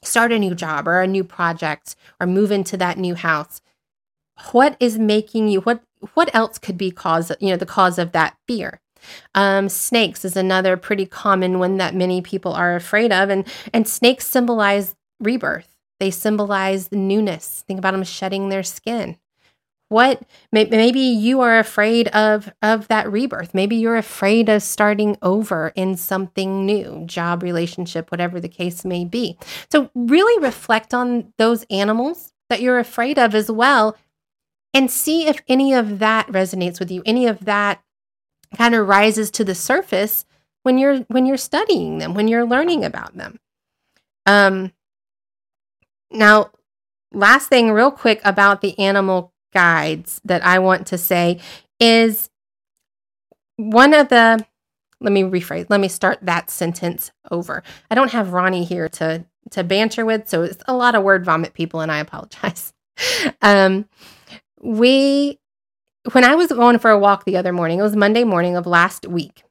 start 0.06 0.32
a 0.32 0.38
new 0.38 0.54
job 0.54 0.86
or 0.88 1.00
a 1.00 1.06
new 1.06 1.24
project 1.24 1.96
or 2.20 2.26
move 2.26 2.50
into 2.50 2.76
that 2.76 2.98
new 2.98 3.14
house. 3.14 3.60
What 4.52 4.76
is 4.80 4.98
making 4.98 5.48
you, 5.48 5.60
what 5.60 5.82
what 6.14 6.34
else 6.34 6.58
could 6.58 6.76
be 6.76 6.90
cause 6.90 7.32
you 7.40 7.50
know 7.50 7.56
the 7.56 7.66
cause 7.66 7.98
of 7.98 8.12
that 8.12 8.36
fear? 8.46 8.80
Um, 9.34 9.68
snakes 9.68 10.24
is 10.24 10.36
another 10.36 10.76
pretty 10.76 11.06
common 11.06 11.58
one 11.58 11.76
that 11.76 11.94
many 11.94 12.22
people 12.22 12.52
are 12.52 12.74
afraid 12.74 13.12
of 13.12 13.30
and 13.30 13.46
and 13.72 13.86
snakes 13.86 14.26
symbolize 14.26 14.96
rebirth. 15.20 15.74
They 16.00 16.10
symbolize 16.10 16.90
newness. 16.90 17.64
Think 17.66 17.78
about 17.78 17.92
them 17.92 18.02
shedding 18.02 18.48
their 18.48 18.62
skin 18.62 19.16
what 19.94 20.22
maybe 20.52 21.00
you 21.00 21.40
are 21.40 21.59
afraid 21.59 22.09
of 22.09 22.52
of 22.62 22.88
that 22.88 23.11
rebirth 23.11 23.54
maybe 23.54 23.76
you're 23.76 23.96
afraid 23.96 24.48
of 24.48 24.62
starting 24.62 25.16
over 25.22 25.72
in 25.76 25.96
something 25.96 26.66
new 26.66 27.04
job 27.07 27.42
relationship 27.42 28.11
whatever 28.11 28.40
the 28.40 28.48
case 28.48 28.85
may 28.85 29.04
be 29.04 29.38
so 29.70 29.90
really 29.94 30.42
reflect 30.44 30.92
on 30.92 31.33
those 31.38 31.64
animals 31.70 32.33
that 32.50 32.61
you're 32.61 32.78
afraid 32.78 33.18
of 33.18 33.35
as 33.35 33.50
well 33.50 33.96
and 34.74 34.90
see 34.90 35.28
if 35.28 35.40
any 35.48 35.72
of 35.72 36.00
that 36.00 36.26
resonates 36.26 36.80
with 36.80 36.90
you, 36.90 37.02
any 37.07 37.26
of 37.26 37.44
that 37.44 37.80
kind 38.57 38.74
of 38.74 38.87
rises 38.87 39.30
to 39.30 39.44
the 39.44 39.54
surface 39.54 40.26
when 40.64 40.78
you're 40.78 40.98
when 41.09 41.26
you're 41.26 41.37
studying 41.37 41.98
them, 41.98 42.14
when 42.14 42.28
you're 42.28 42.44
learning 42.44 42.85
about 42.85 43.16
them. 43.16 43.38
Um 44.26 44.72
now 46.11 46.50
last 47.12 47.48
thing 47.48 47.70
real 47.70 47.90
quick 47.92 48.20
about 48.24 48.61
the 48.61 48.78
animal 48.78 49.33
guides 49.54 50.20
that 50.24 50.44
I 50.44 50.58
want 50.58 50.86
to 50.88 50.98
say 50.98 51.40
is 51.80 52.30
one 53.56 53.94
of 53.94 54.08
the 54.08 54.44
let 55.00 55.12
me 55.12 55.22
rephrase 55.22 55.66
let 55.68 55.80
me 55.80 55.88
start 55.88 56.18
that 56.22 56.50
sentence 56.50 57.12
over 57.30 57.62
i 57.90 57.94
don't 57.94 58.10
have 58.10 58.32
ronnie 58.32 58.64
here 58.64 58.88
to 58.88 59.24
to 59.50 59.62
banter 59.62 60.04
with 60.04 60.28
so 60.28 60.42
it's 60.42 60.62
a 60.66 60.74
lot 60.74 60.94
of 60.94 61.02
word 61.02 61.24
vomit 61.24 61.52
people 61.52 61.80
and 61.80 61.92
i 61.92 61.98
apologize 61.98 62.72
um 63.42 63.86
we 64.60 65.38
when 66.12 66.24
I 66.24 66.34
was 66.34 66.48
going 66.48 66.78
for 66.78 66.90
a 66.90 66.98
walk 66.98 67.24
the 67.24 67.36
other 67.36 67.52
morning, 67.52 67.78
it 67.78 67.82
was 67.82 67.96
Monday 67.96 68.24
morning 68.24 68.56
of 68.56 68.66
last 68.66 69.06
week. 69.06 69.42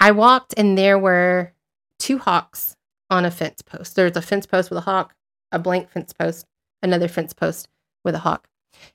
I 0.00 0.10
walked 0.10 0.54
and 0.56 0.76
there 0.76 0.98
were 0.98 1.52
two 1.98 2.18
hawks 2.18 2.76
on 3.08 3.24
a 3.24 3.30
fence 3.30 3.62
post. 3.62 3.94
There's 3.94 4.16
a 4.16 4.22
fence 4.22 4.46
post 4.46 4.70
with 4.70 4.78
a 4.78 4.82
hawk, 4.82 5.14
a 5.52 5.58
blank 5.58 5.90
fence 5.90 6.12
post, 6.12 6.46
another 6.82 7.06
fence 7.06 7.32
post 7.32 7.68
with 8.04 8.14
a 8.14 8.20
hawk. 8.20 8.48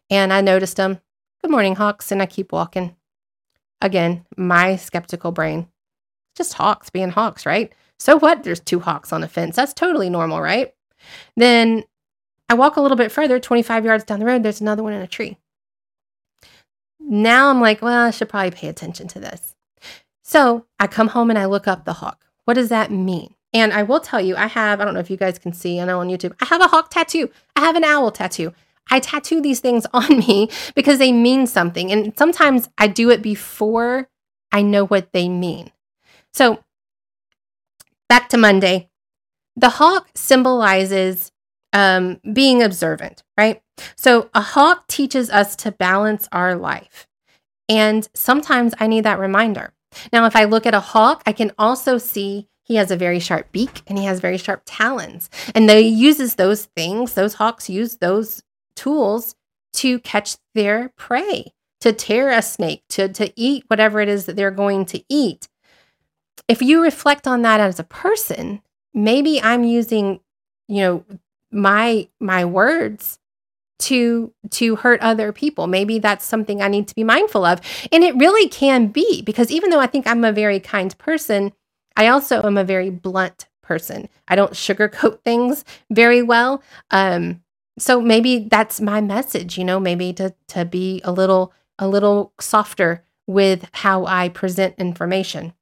And 0.09 0.31
I 0.31 0.41
noticed 0.41 0.77
them. 0.77 0.99
Good 1.41 1.51
morning, 1.51 1.75
hawks. 1.75 2.11
And 2.11 2.21
I 2.21 2.25
keep 2.25 2.51
walking. 2.51 2.95
Again, 3.81 4.25
my 4.37 4.75
skeptical 4.75 5.31
brain. 5.31 5.67
Just 6.35 6.53
hawks 6.53 6.89
being 6.89 7.09
hawks, 7.09 7.45
right? 7.45 7.73
So 7.99 8.17
what? 8.17 8.43
There's 8.43 8.59
two 8.59 8.79
hawks 8.79 9.13
on 9.13 9.23
a 9.23 9.27
fence. 9.27 9.55
That's 9.55 9.73
totally 9.73 10.09
normal, 10.09 10.41
right? 10.41 10.73
Then 11.35 11.83
I 12.49 12.53
walk 12.53 12.77
a 12.77 12.81
little 12.81 12.97
bit 12.97 13.11
further, 13.11 13.39
25 13.39 13.85
yards 13.85 14.03
down 14.03 14.19
the 14.19 14.25
road, 14.25 14.43
there's 14.43 14.61
another 14.61 14.83
one 14.83 14.93
in 14.93 15.01
a 15.01 15.07
tree. 15.07 15.37
Now 16.99 17.49
I'm 17.49 17.61
like, 17.61 17.81
well, 17.81 18.07
I 18.07 18.11
should 18.11 18.29
probably 18.29 18.51
pay 18.51 18.67
attention 18.67 19.07
to 19.09 19.19
this. 19.19 19.55
So 20.23 20.65
I 20.79 20.87
come 20.87 21.09
home 21.09 21.29
and 21.29 21.39
I 21.39 21.45
look 21.45 21.67
up 21.67 21.85
the 21.85 21.93
hawk. 21.93 22.25
What 22.45 22.55
does 22.55 22.69
that 22.69 22.91
mean? 22.91 23.33
And 23.53 23.71
I 23.73 23.83
will 23.83 23.99
tell 23.99 24.19
you, 24.19 24.35
I 24.35 24.47
have, 24.47 24.81
I 24.81 24.85
don't 24.85 24.93
know 24.93 24.99
if 24.99 25.09
you 25.09 25.17
guys 25.17 25.39
can 25.39 25.53
see, 25.53 25.79
I 25.79 25.85
know 25.85 25.99
on 25.99 26.09
YouTube, 26.09 26.35
I 26.41 26.45
have 26.45 26.61
a 26.61 26.67
hawk 26.67 26.89
tattoo. 26.89 27.29
I 27.55 27.61
have 27.61 27.75
an 27.75 27.83
owl 27.83 28.11
tattoo. 28.11 28.53
I 28.89 28.99
tattoo 28.99 29.41
these 29.41 29.59
things 29.59 29.85
on 29.93 30.19
me 30.19 30.49
because 30.75 30.99
they 30.99 31.11
mean 31.11 31.47
something. 31.47 31.91
And 31.91 32.17
sometimes 32.17 32.69
I 32.77 32.87
do 32.87 33.09
it 33.09 33.21
before 33.21 34.09
I 34.51 34.61
know 34.61 34.85
what 34.85 35.11
they 35.11 35.27
mean. 35.27 35.71
So 36.33 36.63
back 38.09 38.29
to 38.29 38.37
Monday. 38.37 38.89
The 39.57 39.69
hawk 39.69 40.09
symbolizes 40.15 41.31
um, 41.71 42.19
being 42.33 42.61
observant, 42.61 43.23
right? 43.37 43.61
So 43.95 44.29
a 44.33 44.41
hawk 44.41 44.87
teaches 44.87 45.29
us 45.29 45.55
to 45.57 45.71
balance 45.71 46.27
our 46.31 46.55
life. 46.55 47.07
And 47.67 48.07
sometimes 48.13 48.73
I 48.79 48.87
need 48.87 49.05
that 49.05 49.19
reminder. 49.19 49.73
Now, 50.11 50.25
if 50.25 50.35
I 50.35 50.43
look 50.43 50.65
at 50.65 50.73
a 50.73 50.79
hawk, 50.79 51.23
I 51.25 51.33
can 51.33 51.51
also 51.57 51.97
see 51.97 52.47
he 52.63 52.75
has 52.75 52.91
a 52.91 52.97
very 52.97 53.19
sharp 53.19 53.51
beak 53.51 53.81
and 53.87 53.97
he 53.97 54.05
has 54.05 54.19
very 54.19 54.37
sharp 54.37 54.63
talons. 54.65 55.29
And 55.53 55.69
they 55.69 55.81
uses 55.81 56.35
those 56.35 56.65
things, 56.65 57.13
those 57.13 57.35
hawks 57.35 57.69
use 57.69 57.97
those 57.97 58.43
tools 58.75 59.35
to 59.73 59.99
catch 59.99 60.37
their 60.53 60.89
prey, 60.97 61.53
to 61.81 61.91
tear 61.93 62.31
a 62.31 62.41
snake, 62.41 62.83
to, 62.89 63.09
to 63.09 63.31
eat 63.35 63.65
whatever 63.67 63.99
it 63.99 64.09
is 64.09 64.25
that 64.25 64.35
they're 64.35 64.51
going 64.51 64.85
to 64.85 65.03
eat. 65.09 65.47
If 66.47 66.61
you 66.61 66.81
reflect 66.81 67.27
on 67.27 67.41
that 67.41 67.59
as 67.59 67.79
a 67.79 67.83
person, 67.83 68.61
maybe 68.93 69.41
I'm 69.41 69.63
using, 69.63 70.19
you 70.67 70.81
know, 70.81 71.05
my 71.51 72.07
my 72.19 72.45
words 72.45 73.19
to 73.77 74.33
to 74.51 74.75
hurt 74.77 75.01
other 75.01 75.31
people. 75.31 75.67
Maybe 75.67 75.99
that's 75.99 76.25
something 76.25 76.61
i 76.61 76.67
need 76.67 76.87
to 76.87 76.95
be 76.95 77.03
mindful 77.03 77.45
of. 77.45 77.61
And 77.91 78.03
it 78.03 78.15
really 78.15 78.47
can 78.49 78.87
be 78.87 79.21
because 79.21 79.51
even 79.51 79.69
though 79.69 79.79
i 79.79 79.87
think 79.87 80.07
i'm 80.07 80.23
a 80.23 80.31
very 80.31 80.59
kind 80.59 80.97
person 80.97 81.51
i 81.97 82.07
also 82.07 82.41
am 82.43 82.57
a 82.57 82.63
very 82.63 82.89
blunt 82.89 83.47
person. 83.61 84.07
I 84.27 84.35
don't 84.35 84.53
sugarcoat 84.53 85.21
things 85.23 85.65
very 85.89 86.21
well. 86.21 86.61
Um 86.91 87.41
so 87.77 88.01
maybe 88.01 88.47
that's 88.49 88.79
my 88.79 89.01
message 89.01 89.57
you 89.57 89.63
know 89.63 89.79
maybe 89.79 90.13
to 90.13 90.33
to 90.47 90.65
be 90.65 91.01
a 91.03 91.11
little 91.11 91.53
a 91.79 91.87
little 91.87 92.33
softer 92.39 93.03
with 93.27 93.67
how 93.73 94.05
i 94.05 94.29
present 94.29 94.75
information 94.77 95.53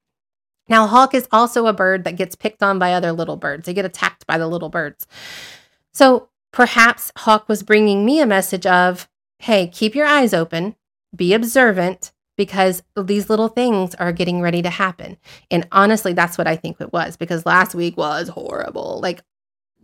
now 0.68 0.86
hawk 0.86 1.14
is 1.14 1.28
also 1.32 1.66
a 1.66 1.72
bird 1.72 2.04
that 2.04 2.16
gets 2.16 2.34
picked 2.34 2.62
on 2.62 2.78
by 2.78 2.92
other 2.92 3.12
little 3.12 3.36
birds 3.36 3.66
they 3.66 3.74
get 3.74 3.84
attacked 3.84 4.26
by 4.26 4.38
the 4.38 4.46
little 4.46 4.68
birds 4.68 5.06
so 5.92 6.28
perhaps 6.54 7.10
Hawk 7.18 7.48
was 7.48 7.62
bringing 7.62 8.04
me 8.04 8.20
a 8.20 8.26
message 8.26 8.64
of, 8.64 9.08
hey, 9.40 9.66
keep 9.66 9.94
your 9.94 10.06
eyes 10.06 10.32
open, 10.32 10.76
be 11.14 11.34
observant, 11.34 12.12
because 12.36 12.82
these 12.96 13.28
little 13.28 13.48
things 13.48 13.94
are 13.96 14.12
getting 14.12 14.40
ready 14.40 14.62
to 14.62 14.70
happen. 14.70 15.16
And 15.50 15.66
honestly, 15.72 16.12
that's 16.12 16.38
what 16.38 16.46
I 16.46 16.56
think 16.56 16.80
it 16.80 16.92
was 16.92 17.16
because 17.16 17.46
last 17.46 17.74
week 17.74 17.96
was 17.96 18.28
horrible. 18.28 19.00
Like, 19.00 19.22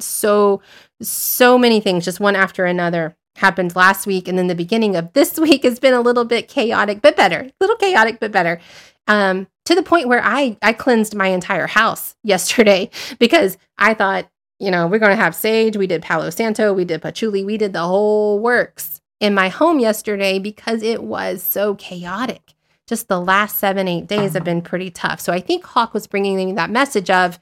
so, 0.02 0.62
so 1.00 1.58
many 1.58 1.80
things, 1.80 2.04
just 2.04 2.20
one 2.20 2.36
after 2.36 2.64
another 2.64 3.16
happened 3.36 3.74
last 3.74 4.06
week. 4.06 4.28
And 4.28 4.38
then 4.38 4.46
the 4.46 4.54
beginning 4.54 4.96
of 4.96 5.12
this 5.12 5.38
week 5.38 5.64
has 5.64 5.78
been 5.78 5.94
a 5.94 6.00
little 6.00 6.24
bit 6.24 6.48
chaotic, 6.48 7.02
but 7.02 7.16
better, 7.16 7.40
a 7.40 7.52
little 7.60 7.76
chaotic, 7.76 8.20
but 8.20 8.32
better. 8.32 8.60
Um, 9.08 9.48
to 9.64 9.74
the 9.74 9.82
point 9.82 10.08
where 10.08 10.22
I, 10.22 10.56
I 10.62 10.72
cleansed 10.72 11.14
my 11.14 11.28
entire 11.28 11.66
house 11.66 12.16
yesterday 12.22 12.90
because 13.18 13.58
I 13.78 13.94
thought, 13.94 14.28
you 14.58 14.70
know, 14.70 14.86
we're 14.86 14.98
going 14.98 15.16
to 15.16 15.22
have 15.22 15.34
sage. 15.34 15.76
We 15.76 15.86
did 15.86 16.02
Palo 16.02 16.28
Santo, 16.30 16.72
we 16.74 16.84
did 16.84 17.00
patchouli, 17.00 17.44
we 17.44 17.56
did 17.56 17.72
the 17.72 17.82
whole 17.82 18.38
works 18.38 19.00
in 19.18 19.34
my 19.34 19.48
home 19.48 19.78
yesterday 19.78 20.38
because 20.38 20.82
it 20.82 21.02
was 21.02 21.42
so 21.42 21.74
chaotic. 21.76 22.54
Just 22.86 23.08
the 23.08 23.20
last 23.20 23.58
seven, 23.58 23.86
eight 23.86 24.06
days 24.06 24.34
have 24.34 24.44
been 24.44 24.62
pretty 24.62 24.90
tough. 24.90 25.20
So 25.20 25.32
I 25.32 25.40
think 25.40 25.64
Hawk 25.64 25.94
was 25.94 26.08
bringing 26.08 26.36
me 26.36 26.52
that 26.52 26.70
message 26.70 27.08
of 27.08 27.38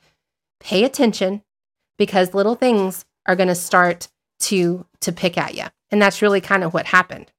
pay 0.61 0.85
attention 0.85 1.43
because 1.99 2.35
little 2.35 2.55
things 2.55 3.05
are 3.27 3.37
going 3.37 3.49
to 3.49 3.55
start 3.55 4.09
to 4.41 4.87
to 5.01 5.13
pick 5.13 5.37
at 5.37 5.55
you. 5.55 5.65
And 5.91 6.01
that's 6.01 6.23
really 6.23 6.41
kind 6.41 6.65
of 6.65 6.73
what 6.73 6.87
happened. 6.87 7.31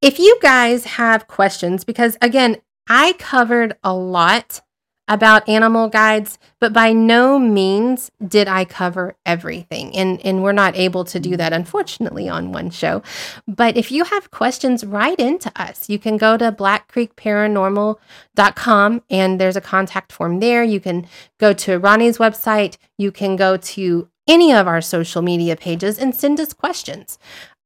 If 0.00 0.18
you 0.18 0.38
guys 0.40 0.84
have 0.84 1.26
questions, 1.26 1.84
because 1.84 2.16
again, 2.22 2.56
I 2.88 3.14
covered 3.18 3.76
a 3.82 3.94
lot 3.94 4.60
about 5.08 5.48
animal 5.48 5.88
guides, 5.88 6.38
but 6.60 6.72
by 6.72 6.92
no 6.92 7.36
means 7.38 8.10
did 8.26 8.46
I 8.46 8.64
cover 8.64 9.16
everything. 9.24 9.96
And, 9.96 10.20
and 10.24 10.42
we're 10.42 10.52
not 10.52 10.76
able 10.76 11.04
to 11.06 11.18
do 11.18 11.36
that, 11.36 11.52
unfortunately, 11.52 12.28
on 12.28 12.52
one 12.52 12.70
show. 12.70 13.02
But 13.46 13.76
if 13.76 13.90
you 13.90 14.04
have 14.04 14.30
questions, 14.30 14.84
write 14.84 15.18
into 15.18 15.50
us. 15.60 15.88
You 15.88 15.98
can 15.98 16.16
go 16.16 16.36
to 16.36 16.52
blackcreekparanormal.com 16.52 19.02
and 19.10 19.40
there's 19.40 19.56
a 19.56 19.62
contact 19.62 20.12
form 20.12 20.38
there. 20.40 20.62
You 20.62 20.80
can 20.80 21.06
go 21.38 21.54
to 21.54 21.78
Ronnie's 21.78 22.18
website. 22.18 22.76
You 22.98 23.10
can 23.10 23.36
go 23.36 23.56
to 23.56 24.08
any 24.28 24.52
of 24.52 24.68
our 24.68 24.82
social 24.82 25.22
media 25.22 25.56
pages 25.56 25.98
and 25.98 26.14
send 26.14 26.38
us 26.38 26.52
questions. 26.52 27.18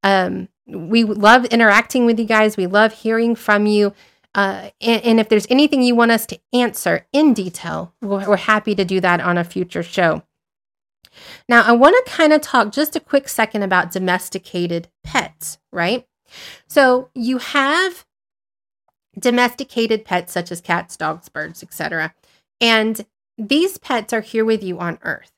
Um, 0.05 0.49
we 0.67 1.05
love 1.05 1.45
interacting 1.47 2.07
with 2.07 2.19
you 2.19 2.25
guys. 2.25 2.57
We 2.57 2.67
love 2.67 2.93
hearing 2.93 3.35
from 3.35 3.67
you. 3.67 3.93
Uh, 4.35 4.71
and, 4.81 5.05
and, 5.05 5.21
if 5.21 5.29
there's 5.29 5.47
anything 5.51 5.83
you 5.83 5.95
want 5.95 6.11
us 6.11 6.25
to 6.25 6.41
answer 6.55 7.07
in 7.13 7.35
detail, 7.35 7.93
we're, 8.01 8.27
we're 8.27 8.37
happy 8.37 8.75
to 8.75 8.85
do 8.85 8.99
that 8.99 9.21
on 9.21 9.37
a 9.37 9.45
future 9.45 9.83
show. 9.83 10.23
Now, 11.49 11.63
I 11.63 11.73
want 11.73 11.95
to 12.05 12.11
kind 12.11 12.33
of 12.33 12.41
talk 12.41 12.73
just 12.73 12.97
a 12.97 13.01
quick 13.01 13.29
second 13.29 13.63
about 13.63 13.93
domesticated 13.93 14.89
pets, 15.05 15.59
right? 15.71 16.07
So 16.67 17.11
you 17.15 17.39
have 17.39 18.07
domesticated 19.19 20.05
pets 20.05 20.33
such 20.33 20.51
as 20.51 20.61
cats, 20.61 20.97
dogs, 20.97 21.29
birds, 21.29 21.63
etc. 21.63 22.15
And 22.61 23.05
these 23.37 23.79
pets 23.79 24.13
are 24.13 24.21
here 24.21 24.45
with 24.45 24.63
you 24.63 24.79
on 24.79 24.99
earth. 25.03 25.33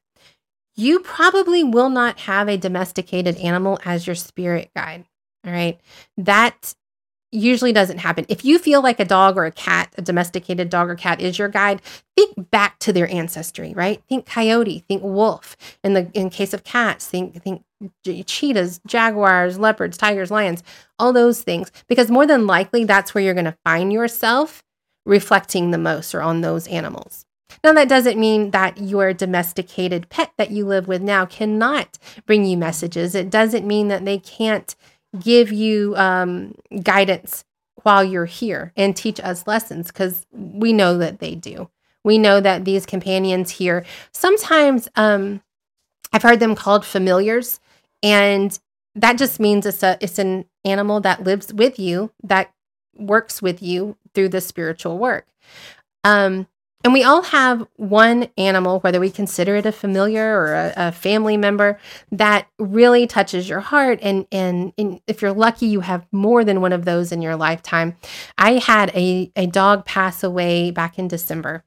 You 0.76 1.00
probably 1.00 1.62
will 1.62 1.90
not 1.90 2.20
have 2.20 2.48
a 2.48 2.56
domesticated 2.56 3.36
animal 3.38 3.78
as 3.84 4.06
your 4.06 4.16
spirit 4.16 4.70
guide. 4.74 5.04
All 5.46 5.52
right. 5.52 5.80
That 6.16 6.74
usually 7.34 7.72
doesn't 7.72 7.98
happen. 7.98 8.24
If 8.28 8.44
you 8.44 8.58
feel 8.58 8.82
like 8.82 9.00
a 9.00 9.04
dog 9.04 9.36
or 9.36 9.44
a 9.44 9.50
cat, 9.50 9.92
a 9.98 10.02
domesticated 10.02 10.70
dog 10.70 10.88
or 10.88 10.94
cat 10.94 11.20
is 11.20 11.38
your 11.38 11.48
guide, 11.48 11.82
think 12.16 12.50
back 12.50 12.78
to 12.80 12.92
their 12.92 13.10
ancestry, 13.10 13.72
right? 13.74 14.02
Think 14.08 14.26
coyote, 14.26 14.84
think 14.86 15.02
wolf. 15.02 15.56
In 15.82 15.94
the 15.94 16.10
in 16.14 16.30
case 16.30 16.54
of 16.54 16.64
cats, 16.64 17.06
think 17.06 17.42
think 17.42 17.64
cheetahs, 18.26 18.80
jaguars, 18.86 19.58
leopards, 19.58 19.96
tigers, 19.96 20.30
lions, 20.30 20.62
all 20.98 21.12
those 21.12 21.42
things 21.42 21.70
because 21.88 22.10
more 22.10 22.26
than 22.26 22.46
likely 22.46 22.84
that's 22.84 23.14
where 23.14 23.22
you're 23.22 23.34
going 23.34 23.44
to 23.44 23.58
find 23.64 23.92
yourself 23.92 24.62
reflecting 25.04 25.70
the 25.70 25.78
most 25.78 26.14
or 26.14 26.22
on 26.22 26.40
those 26.40 26.66
animals. 26.68 27.26
Now, 27.62 27.72
that 27.74 27.88
doesn't 27.88 28.18
mean 28.18 28.50
that 28.50 28.78
your 28.78 29.12
domesticated 29.12 30.08
pet 30.08 30.32
that 30.36 30.50
you 30.50 30.66
live 30.66 30.88
with 30.88 31.02
now 31.02 31.24
cannot 31.24 31.98
bring 32.26 32.44
you 32.44 32.56
messages. 32.56 33.14
It 33.14 33.30
doesn't 33.30 33.66
mean 33.66 33.88
that 33.88 34.04
they 34.04 34.18
can't 34.18 34.74
give 35.20 35.52
you 35.52 35.94
um, 35.96 36.54
guidance 36.82 37.44
while 37.82 38.04
you're 38.04 38.24
here 38.24 38.72
and 38.76 38.96
teach 38.96 39.20
us 39.20 39.46
lessons 39.46 39.88
because 39.88 40.26
we 40.32 40.72
know 40.72 40.98
that 40.98 41.20
they 41.20 41.34
do. 41.34 41.68
We 42.02 42.18
know 42.18 42.40
that 42.40 42.64
these 42.64 42.86
companions 42.86 43.50
here 43.50 43.84
sometimes 44.12 44.88
um, 44.96 45.42
I've 46.14 46.22
heard 46.22 46.38
them 46.38 46.54
called 46.54 46.86
familiars, 46.86 47.60
and 48.02 48.56
that 48.94 49.18
just 49.18 49.40
means 49.40 49.66
it's 49.66 49.82
a 49.82 49.98
it's 50.00 50.18
an 50.20 50.44
animal 50.64 51.00
that 51.00 51.24
lives 51.24 51.52
with 51.52 51.78
you 51.78 52.12
that 52.22 52.52
works 52.96 53.42
with 53.42 53.60
you 53.60 53.96
through 54.14 54.28
the 54.28 54.40
spiritual 54.40 54.96
work. 54.96 55.26
Um, 56.04 56.46
and 56.84 56.92
we 56.92 57.02
all 57.02 57.22
have 57.22 57.66
one 57.76 58.28
animal, 58.36 58.80
whether 58.80 59.00
we 59.00 59.10
consider 59.10 59.56
it 59.56 59.64
a 59.64 59.72
familiar 59.72 60.38
or 60.38 60.52
a, 60.52 60.72
a 60.76 60.92
family 60.92 61.38
member, 61.38 61.78
that 62.12 62.46
really 62.58 63.06
touches 63.06 63.48
your 63.48 63.60
heart. 63.60 63.98
And, 64.02 64.26
and, 64.30 64.74
and, 64.76 65.00
if 65.06 65.22
you're 65.22 65.32
lucky, 65.32 65.66
you 65.66 65.80
have 65.80 66.06
more 66.12 66.44
than 66.44 66.60
one 66.60 66.74
of 66.74 66.84
those 66.84 67.10
in 67.10 67.22
your 67.22 67.36
lifetime. 67.36 67.96
I 68.36 68.58
had 68.58 68.90
a, 68.94 69.32
a 69.34 69.46
dog 69.46 69.86
pass 69.86 70.22
away 70.22 70.70
back 70.70 70.98
in 70.98 71.08
December. 71.08 71.64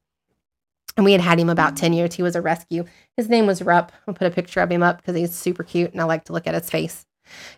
And 0.95 1.03
we 1.03 1.13
had 1.13 1.21
had 1.21 1.39
him 1.39 1.49
about 1.49 1.77
10 1.77 1.93
years. 1.93 2.13
He 2.13 2.23
was 2.23 2.35
a 2.35 2.41
rescue. 2.41 2.85
His 3.15 3.27
name 3.27 3.47
was 3.47 3.61
Rupp. 3.61 3.91
I'll 4.07 4.13
put 4.13 4.27
a 4.27 4.31
picture 4.31 4.61
of 4.61 4.71
him 4.71 4.83
up 4.83 4.97
because 4.97 5.15
he's 5.15 5.33
super 5.33 5.63
cute 5.63 5.91
and 5.91 6.01
I 6.01 6.05
like 6.05 6.25
to 6.25 6.33
look 6.33 6.47
at 6.47 6.53
his 6.53 6.69
face. 6.69 7.05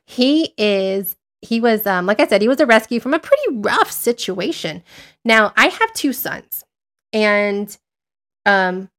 He 0.05 0.53
is 0.57 1.17
he 1.41 1.61
was 1.61 1.87
um, 1.87 2.05
like 2.05 2.19
i 2.19 2.27
said 2.27 2.41
he 2.41 2.49
was 2.49 2.59
a 2.59 2.65
rescue 2.65 2.99
from 2.99 3.13
a 3.13 3.19
pretty 3.19 3.43
rough 3.53 3.89
situation 3.89 4.83
now 5.23 5.53
i 5.55 5.67
have 5.67 5.93
two 5.93 6.11
sons 6.11 6.65
and 7.13 7.77
um, 8.45 8.89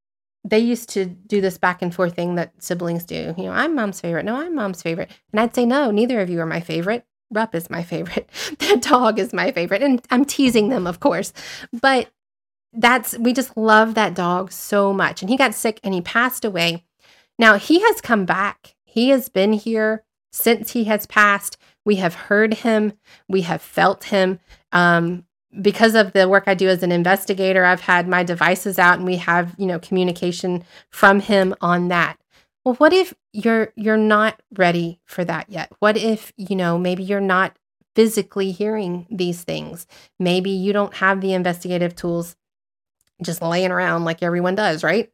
they 0.45 0.59
used 0.59 0.89
to 0.91 1.07
do 1.07 1.41
this 1.41 1.59
back 1.59 1.83
and 1.83 1.95
forth 1.95 2.15
thing 2.15 2.37
that 2.37 2.53
siblings 2.63 3.05
do. 3.05 3.35
You 3.37 3.45
know, 3.45 3.53
I'm 3.53 3.75
mom's 3.75 4.01
favorite. 4.01 4.25
No, 4.25 4.37
I'm 4.37 4.55
mom's 4.55 4.83
favorite. 4.83 5.11
And 5.33 5.41
I'd 5.41 5.55
say, 5.55 5.67
no, 5.67 5.91
neither 5.91 6.21
of 6.21 6.31
you 6.31 6.41
are 6.41 6.47
my 6.47 6.61
favorite. 6.61 7.05
Rupp 7.31 7.55
is 7.55 7.71
my 7.71 7.83
favorite. 7.83 8.29
that 8.59 8.83
dog 8.83 9.19
is 9.19 9.33
my 9.33 9.53
favorite. 9.53 9.83
And 9.83 10.05
I'm 10.11 10.25
teasing 10.25 10.69
them, 10.69 10.87
of 10.87 11.01
course. 11.01 11.33
But 11.73 12.11
that's, 12.73 13.19
we 13.19 13.33
just 13.33 13.57
love 13.57 13.95
that 13.95 14.15
dog 14.15 14.53
so 14.53 14.93
much. 14.93 15.23
And 15.23 15.31
he 15.31 15.37
got 15.37 15.55
sick 15.55 15.81
and 15.85 15.93
he 15.93 16.01
passed 16.01 16.45
away. 16.45 16.85
Now 17.39 17.59
he 17.59 17.81
has 17.81 18.01
come 18.01 18.25
back. 18.25 18.77
He 18.85 19.11
has 19.11 19.29
been 19.29 19.53
here 19.53 20.05
since 20.33 20.73
he 20.73 20.85
has 20.85 21.07
passed. 21.07 21.57
We 21.85 21.97
have 21.97 22.15
heard 22.15 22.55
him. 22.55 22.95
We 23.29 23.43
have 23.43 23.63
felt 23.63 24.05
him. 24.05 24.41
Um, 24.73 25.25
because 25.61 25.95
of 25.95 26.13
the 26.13 26.29
work 26.29 26.45
I 26.47 26.55
do 26.55 26.69
as 26.69 26.83
an 26.83 26.93
investigator, 26.93 27.65
I've 27.65 27.81
had 27.81 28.07
my 28.07 28.23
devices 28.23 28.79
out 28.79 28.99
and 28.99 29.07
we 29.07 29.17
have, 29.17 29.55
you 29.59 29.67
know, 29.67 29.79
communication 29.79 30.65
from 30.91 31.21
him 31.21 31.55
on 31.61 31.89
that. 31.89 32.19
Well, 32.65 32.75
what 32.75 32.93
if 32.93 33.15
you're 33.33 33.73
you're 33.75 33.97
not 33.97 34.41
ready 34.57 35.01
for 35.07 35.25
that 35.25 35.49
yet? 35.49 35.73
What 35.79 35.97
if, 35.97 36.33
you 36.37 36.55
know, 36.55 36.79
maybe 36.79 37.03
you're 37.03 37.21
not 37.21 37.57
physically 37.97 38.53
hearing 38.53 39.07
these 39.11 39.43
things? 39.43 39.87
Maybe 40.19 40.51
you 40.51 40.73
don't 40.73 40.95
have 40.95 41.21
the 41.21 41.33
investigative 41.33 41.97
tools 41.97 42.37
just 43.23 43.43
laying 43.43 43.71
around 43.71 44.05
like 44.05 44.23
everyone 44.23 44.55
does, 44.55 44.85
right? 44.85 45.11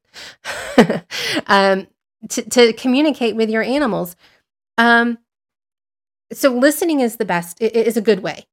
um, 1.47 1.87
to, 2.29 2.43
to 2.43 2.73
communicate 2.75 3.37
with 3.37 3.49
your 3.49 3.63
animals. 3.63 4.17
Um, 4.79 5.19
so 6.33 6.53
listening 6.53 7.01
is 7.01 7.17
the 7.17 7.25
best, 7.25 7.61
it 7.61 7.75
is 7.75 7.97
a 7.97 8.03
good 8.03 8.21
way 8.21 8.47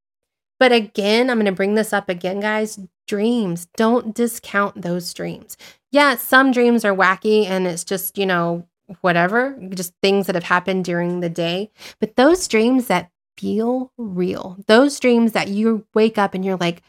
but 0.64 0.72
again, 0.72 1.28
I'm 1.28 1.36
going 1.36 1.44
to 1.44 1.52
bring 1.52 1.74
this 1.74 1.92
up 1.92 2.08
again, 2.08 2.40
guys. 2.40 2.78
Dreams, 3.06 3.68
don't 3.76 4.14
discount 4.14 4.80
those 4.80 5.12
dreams. 5.12 5.58
Yeah, 5.92 6.16
some 6.16 6.52
dreams 6.52 6.86
are 6.86 6.96
wacky 6.96 7.44
and 7.44 7.66
it's 7.66 7.84
just, 7.84 8.16
you 8.16 8.24
know, 8.24 8.66
whatever, 9.02 9.58
just 9.74 9.92
things 10.00 10.26
that 10.26 10.34
have 10.34 10.44
happened 10.44 10.86
during 10.86 11.20
the 11.20 11.28
day. 11.28 11.70
But 12.00 12.16
those 12.16 12.48
dreams 12.48 12.86
that 12.86 13.10
feel 13.36 13.92
real, 13.98 14.56
those 14.66 14.98
dreams 14.98 15.32
that 15.32 15.48
you 15.48 15.86
wake 15.92 16.16
up 16.16 16.32
and 16.32 16.42
you're 16.42 16.56
like, 16.56 16.80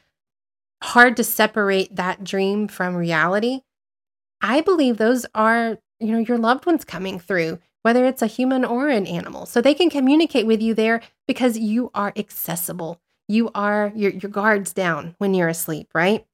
hard 0.82 1.18
to 1.18 1.26
separate 1.26 1.98
that 1.98 2.24
dream 2.24 2.70
from 2.70 2.96
reality. 2.96 3.60
I 4.40 4.62
believe 4.62 4.96
those 4.96 5.26
are, 5.36 5.80
you 6.00 6.14
know, 6.14 6.20
your 6.20 6.38
loved 6.38 6.66
ones 6.66 6.86
coming 6.86 7.20
through, 7.20 7.60
whether 7.82 8.06
it's 8.06 8.22
a 8.22 8.28
human 8.28 8.64
or 8.64 8.88
an 8.88 9.06
animal. 9.06 9.46
So 9.46 9.60
they 9.60 9.74
can 9.74 9.90
communicate 9.90 10.48
with 10.48 10.62
you 10.62 10.74
there 10.74 11.02
because 11.28 11.58
you 11.58 11.92
are 11.94 12.14
accessible 12.16 13.02
you 13.28 13.50
are 13.56 13.92
your 13.96 14.12
your 14.12 14.32
guards 14.32 14.74
down 14.74 15.16
when 15.18 15.34
you're 15.34 15.48
asleep, 15.48 15.90
right? 15.94 16.26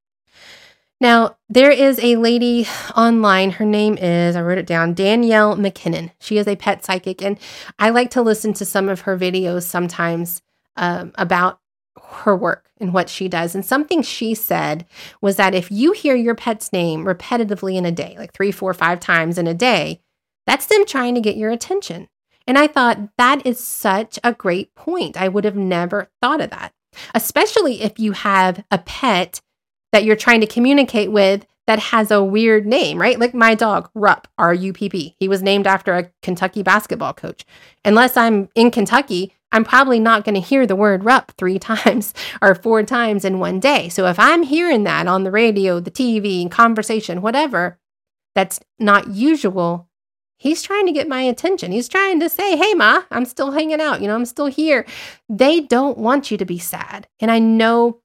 Now, 1.02 1.38
there 1.50 1.72
is 1.72 2.00
a 2.00 2.16
lady 2.18 2.68
online. 2.96 3.50
Her 3.50 3.66
name 3.66 3.98
is, 3.98 4.36
I 4.36 4.42
wrote 4.44 4.60
it 4.60 4.68
down, 4.68 4.94
Danielle 4.94 5.56
MacKinnon. 5.56 6.12
She 6.20 6.38
is 6.38 6.48
a 6.48 6.56
pet 6.56 6.86
psychic, 6.86 7.24
and 7.24 7.40
I 7.80 7.90
like 7.90 8.12
to 8.12 8.22
listen 8.22 8.54
to 8.54 8.66
some 8.66 8.88
of 8.88 9.02
her 9.02 9.18
videos 9.18 9.64
sometimes 9.64 10.44
um, 10.76 11.12
about 11.16 11.60
her 12.04 12.36
work 12.36 12.70
and 12.80 12.94
what 12.94 13.10
she 13.10 13.28
does. 13.28 13.56
And 13.56 13.66
something 13.66 14.04
she 14.04 14.36
said 14.36 14.86
was 15.22 15.38
that 15.38 15.56
if 15.56 15.72
you 15.72 15.92
hear 15.92 16.16
your 16.16 16.36
pet's 16.36 16.72
name 16.72 17.04
repetitively 17.04 17.76
in 17.76 17.86
a 17.86 17.92
day, 17.92 18.16
like 18.20 18.34
three, 18.34 18.52
four, 18.52 18.72
five 18.76 19.00
times 19.00 19.40
in 19.40 19.48
a 19.48 19.56
day, 19.56 20.02
that's 20.46 20.68
them 20.68 20.86
trying 20.86 21.16
to 21.16 21.22
get 21.22 21.36
your 21.36 21.50
attention. 21.50 22.10
And 22.46 22.60
I 22.60 22.68
thought 22.68 23.10
that 23.18 23.46
is 23.46 23.60
such 23.60 24.20
a 24.24 24.34
great 24.34 24.76
point. 24.76 25.20
I 25.20 25.30
would 25.30 25.46
have 25.46 25.56
never 25.56 26.10
thought 26.22 26.42
of 26.42 26.52
that 26.52 26.74
especially 27.14 27.82
if 27.82 28.00
you 28.00 28.12
have 28.14 28.64
a 28.72 28.78
pet 28.78 29.42
that 29.92 30.04
you're 30.04 30.16
trying 30.16 30.42
to 30.42 30.48
communicate 30.48 31.12
with 31.12 31.46
that 31.68 31.80
has 31.80 32.12
a 32.12 32.24
weird 32.24 32.66
name, 32.66 33.00
right? 33.00 33.20
Like 33.20 33.34
my 33.34 33.56
dog, 33.56 33.90
Rupp, 33.94 34.28
R 34.38 34.54
U 34.54 34.74
P 34.74 34.90
P. 34.90 35.16
He 35.20 35.28
was 35.28 35.44
named 35.44 35.68
after 35.68 35.94
a 35.94 36.12
Kentucky 36.22 36.64
basketball 36.64 37.14
coach. 37.14 37.46
Unless 37.86 38.18
I'm 38.18 38.50
in 38.56 38.72
Kentucky, 38.72 39.34
I'm 39.52 39.64
probably 39.64 40.00
not 40.00 40.24
going 40.24 40.36
to 40.36 40.42
hear 40.42 40.66
the 40.66 40.76
word 40.76 41.04
Rupp 41.04 41.32
three 41.38 41.60
times 41.72 42.14
or 42.42 42.56
four 42.56 42.84
times 42.84 43.26
in 43.26 43.40
one 43.40 43.60
day. 43.60 43.90
So 43.90 44.08
if 44.08 44.20
I'm 44.20 44.44
hearing 44.44 44.84
that 44.84 45.08
on 45.08 45.24
the 45.24 45.32
radio, 45.32 45.80
the 45.80 45.92
TV, 45.92 46.50
conversation, 46.50 47.22
whatever, 47.22 47.78
that's 48.34 48.60
not 48.80 49.10
usual, 49.10 49.88
he's 50.42 50.64
trying 50.64 50.88
to 50.88 50.92
get 50.92 51.08
my 51.08 51.22
attention. 51.22 51.72
He's 51.72 51.88
trying 51.88 52.20
to 52.20 52.28
say, 52.28 52.58
hey, 52.58 52.74
Ma, 52.74 53.04
I'm 53.12 53.26
still 53.26 53.52
hanging 53.52 53.80
out. 53.80 54.02
You 54.02 54.08
know, 54.08 54.16
I'm 54.16 54.26
still 54.26 54.48
here. 54.48 54.88
They 55.30 55.60
don't 55.60 56.00
want 56.00 56.32
you 56.32 56.38
to 56.38 56.46
be 56.46 56.58
sad. 56.58 57.08
And 57.20 57.30
I 57.30 57.38
know 57.38 58.00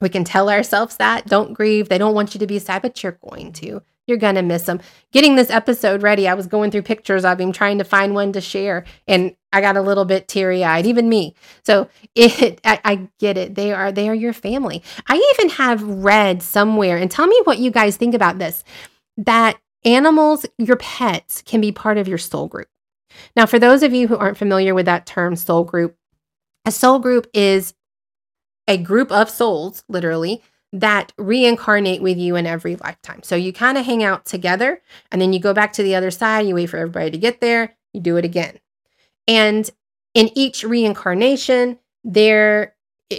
we 0.00 0.08
can 0.08 0.24
tell 0.24 0.50
ourselves 0.50 0.96
that. 0.96 1.26
Don't 1.26 1.54
grieve. 1.54 1.88
They 1.88 1.96
don't 1.96 2.14
want 2.14 2.34
you 2.34 2.40
to 2.40 2.46
be 2.46 2.58
sad, 2.58 2.82
but 2.82 3.04
you're 3.04 3.20
going 3.30 3.52
to. 3.54 3.82
You're 4.08 4.18
going 4.18 4.34
to 4.34 4.42
miss 4.42 4.64
them. 4.64 4.80
Getting 5.12 5.36
this 5.36 5.48
episode 5.48 6.02
ready, 6.02 6.26
I 6.26 6.34
was 6.34 6.48
going 6.48 6.72
through 6.72 6.82
pictures 6.82 7.24
of 7.24 7.40
him 7.40 7.52
trying 7.52 7.78
to 7.78 7.84
find 7.84 8.14
one 8.14 8.32
to 8.32 8.40
share. 8.40 8.84
And 9.06 9.36
I 9.52 9.60
got 9.60 9.76
a 9.76 9.80
little 9.80 10.04
bit 10.04 10.26
teary 10.26 10.64
eyed, 10.64 10.86
even 10.86 11.08
me. 11.08 11.36
So 11.64 11.88
it, 12.16 12.60
I, 12.64 12.80
I, 12.84 13.08
get 13.20 13.38
it. 13.38 13.54
They 13.54 13.72
are, 13.72 13.92
they 13.92 14.08
are 14.08 14.14
your 14.14 14.32
family. 14.32 14.82
I 15.06 15.34
even 15.34 15.50
have 15.50 15.84
read 15.84 16.42
somewhere, 16.42 16.96
and 16.96 17.12
tell 17.12 17.28
me 17.28 17.40
what 17.44 17.58
you 17.58 17.70
guys 17.70 17.96
think 17.96 18.14
about 18.14 18.40
this, 18.40 18.64
that 19.18 19.56
animals, 19.86 20.44
your 20.58 20.76
pets, 20.76 21.40
can 21.42 21.60
be 21.62 21.72
part 21.72 21.96
of 21.96 22.08
your 22.08 22.18
soul 22.18 22.48
group. 22.48 22.68
Now, 23.34 23.46
for 23.46 23.58
those 23.58 23.82
of 23.82 23.94
you 23.94 24.08
who 24.08 24.16
aren't 24.16 24.36
familiar 24.36 24.74
with 24.74 24.86
that 24.86 25.06
term, 25.06 25.36
soul 25.36 25.64
group, 25.64 25.96
a 26.66 26.72
soul 26.72 26.98
group 26.98 27.28
is 27.32 27.72
a 28.68 28.76
group 28.76 29.10
of 29.12 29.30
souls, 29.30 29.84
literally, 29.88 30.42
that 30.72 31.12
reincarnate 31.16 32.02
with 32.02 32.18
you 32.18 32.36
in 32.36 32.46
every 32.46 32.76
lifetime. 32.76 33.22
So 33.22 33.36
you 33.36 33.52
kind 33.52 33.78
of 33.78 33.86
hang 33.86 34.02
out 34.02 34.26
together 34.26 34.82
and 35.10 35.22
then 35.22 35.32
you 35.32 35.40
go 35.40 35.54
back 35.54 35.72
to 35.74 35.82
the 35.82 35.94
other 35.94 36.10
side, 36.10 36.46
you 36.46 36.54
wait 36.54 36.66
for 36.66 36.76
everybody 36.76 37.10
to 37.10 37.18
get 37.18 37.40
there, 37.40 37.76
you 37.94 38.00
do 38.00 38.16
it 38.16 38.24
again. 38.24 38.58
And 39.26 39.70
in 40.12 40.30
each 40.34 40.64
reincarnation, 40.64 41.78
there 42.04 42.74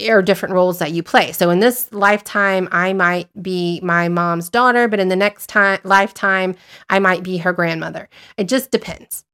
are 0.08 0.22
different 0.22 0.54
roles 0.54 0.78
that 0.78 0.92
you 0.92 1.02
play. 1.02 1.32
So 1.32 1.50
in 1.50 1.60
this 1.60 1.90
lifetime, 1.92 2.68
I 2.70 2.92
might 2.92 3.28
be 3.42 3.80
my 3.82 4.08
mom's 4.08 4.50
daughter, 4.50 4.86
but 4.86 5.00
in 5.00 5.08
the 5.08 5.16
next 5.16 5.48
time 5.48 5.80
lifetime, 5.82 6.56
I 6.90 6.98
might 6.98 7.22
be 7.22 7.38
her 7.38 7.52
grandmother. 7.52 8.08
It 8.36 8.48
just 8.48 8.70
depends. 8.70 9.24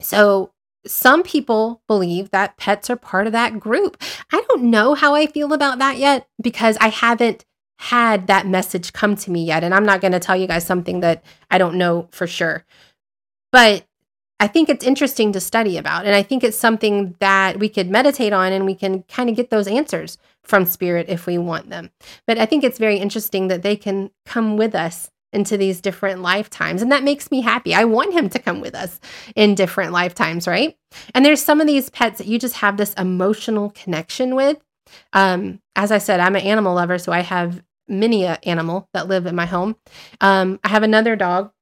So 0.00 0.52
some 0.86 1.22
people 1.22 1.82
believe 1.86 2.30
that 2.30 2.56
pets 2.56 2.90
are 2.90 2.96
part 2.96 3.26
of 3.26 3.32
that 3.32 3.60
group. 3.60 4.02
I 4.32 4.42
don't 4.48 4.64
know 4.64 4.94
how 4.94 5.14
I 5.14 5.26
feel 5.26 5.52
about 5.52 5.78
that 5.78 5.98
yet 5.98 6.26
because 6.42 6.76
I 6.80 6.88
haven't 6.88 7.44
had 7.78 8.26
that 8.26 8.46
message 8.46 8.92
come 8.92 9.16
to 9.16 9.30
me 9.30 9.44
yet. 9.44 9.62
And 9.62 9.74
I'm 9.74 9.86
not 9.86 10.00
going 10.00 10.12
to 10.12 10.20
tell 10.20 10.36
you 10.36 10.46
guys 10.46 10.66
something 10.66 11.00
that 11.00 11.24
I 11.50 11.58
don't 11.58 11.76
know 11.76 12.08
for 12.12 12.26
sure. 12.26 12.64
But 13.52 13.86
I 14.40 14.46
think 14.46 14.70
it's 14.70 14.84
interesting 14.84 15.32
to 15.32 15.40
study 15.40 15.76
about. 15.76 16.06
And 16.06 16.14
I 16.14 16.22
think 16.22 16.42
it's 16.42 16.58
something 16.58 17.14
that 17.20 17.58
we 17.58 17.68
could 17.68 17.90
meditate 17.90 18.32
on 18.32 18.52
and 18.52 18.64
we 18.64 18.74
can 18.74 19.02
kind 19.04 19.28
of 19.28 19.36
get 19.36 19.50
those 19.50 19.68
answers 19.68 20.16
from 20.42 20.64
spirit 20.64 21.10
if 21.10 21.26
we 21.26 21.36
want 21.36 21.68
them. 21.68 21.90
But 22.26 22.38
I 22.38 22.46
think 22.46 22.64
it's 22.64 22.78
very 22.78 22.96
interesting 22.96 23.48
that 23.48 23.62
they 23.62 23.76
can 23.76 24.10
come 24.24 24.56
with 24.56 24.74
us 24.74 25.10
into 25.32 25.56
these 25.56 25.80
different 25.80 26.22
lifetimes. 26.22 26.82
And 26.82 26.90
that 26.90 27.04
makes 27.04 27.30
me 27.30 27.42
happy. 27.42 27.74
I 27.74 27.84
want 27.84 28.14
him 28.14 28.30
to 28.30 28.38
come 28.38 28.60
with 28.60 28.74
us 28.74 28.98
in 29.36 29.54
different 29.54 29.92
lifetimes, 29.92 30.48
right? 30.48 30.76
And 31.14 31.24
there's 31.24 31.42
some 31.42 31.60
of 31.60 31.66
these 31.66 31.90
pets 31.90 32.18
that 32.18 32.26
you 32.26 32.38
just 32.38 32.56
have 32.56 32.78
this 32.78 32.94
emotional 32.94 33.70
connection 33.70 34.34
with. 34.34 34.58
Um, 35.12 35.60
as 35.76 35.92
I 35.92 35.98
said, 35.98 36.18
I'm 36.18 36.34
an 36.34 36.42
animal 36.42 36.74
lover, 36.74 36.98
so 36.98 37.12
I 37.12 37.20
have 37.20 37.62
many 37.86 38.24
a 38.24 38.38
animal 38.42 38.88
that 38.94 39.06
live 39.06 39.26
in 39.26 39.36
my 39.36 39.46
home. 39.46 39.76
Um, 40.20 40.58
I 40.64 40.68
have 40.68 40.82
another 40.82 41.14
dog. 41.14 41.52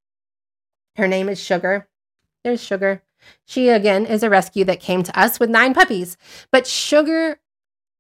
Her 0.96 1.08
name 1.08 1.28
is 1.28 1.42
Sugar. 1.42 1.88
There's 2.44 2.62
Sugar. 2.62 3.03
She 3.44 3.68
again 3.68 4.07
is 4.07 4.22
a 4.22 4.31
rescue 4.31 4.64
that 4.64 4.81
came 4.81 5.03
to 5.03 5.18
us 5.18 5.40
with 5.40 5.51
nine 5.51 5.74
puppies. 5.74 6.16
But 6.53 6.66
Sugar 6.66 7.40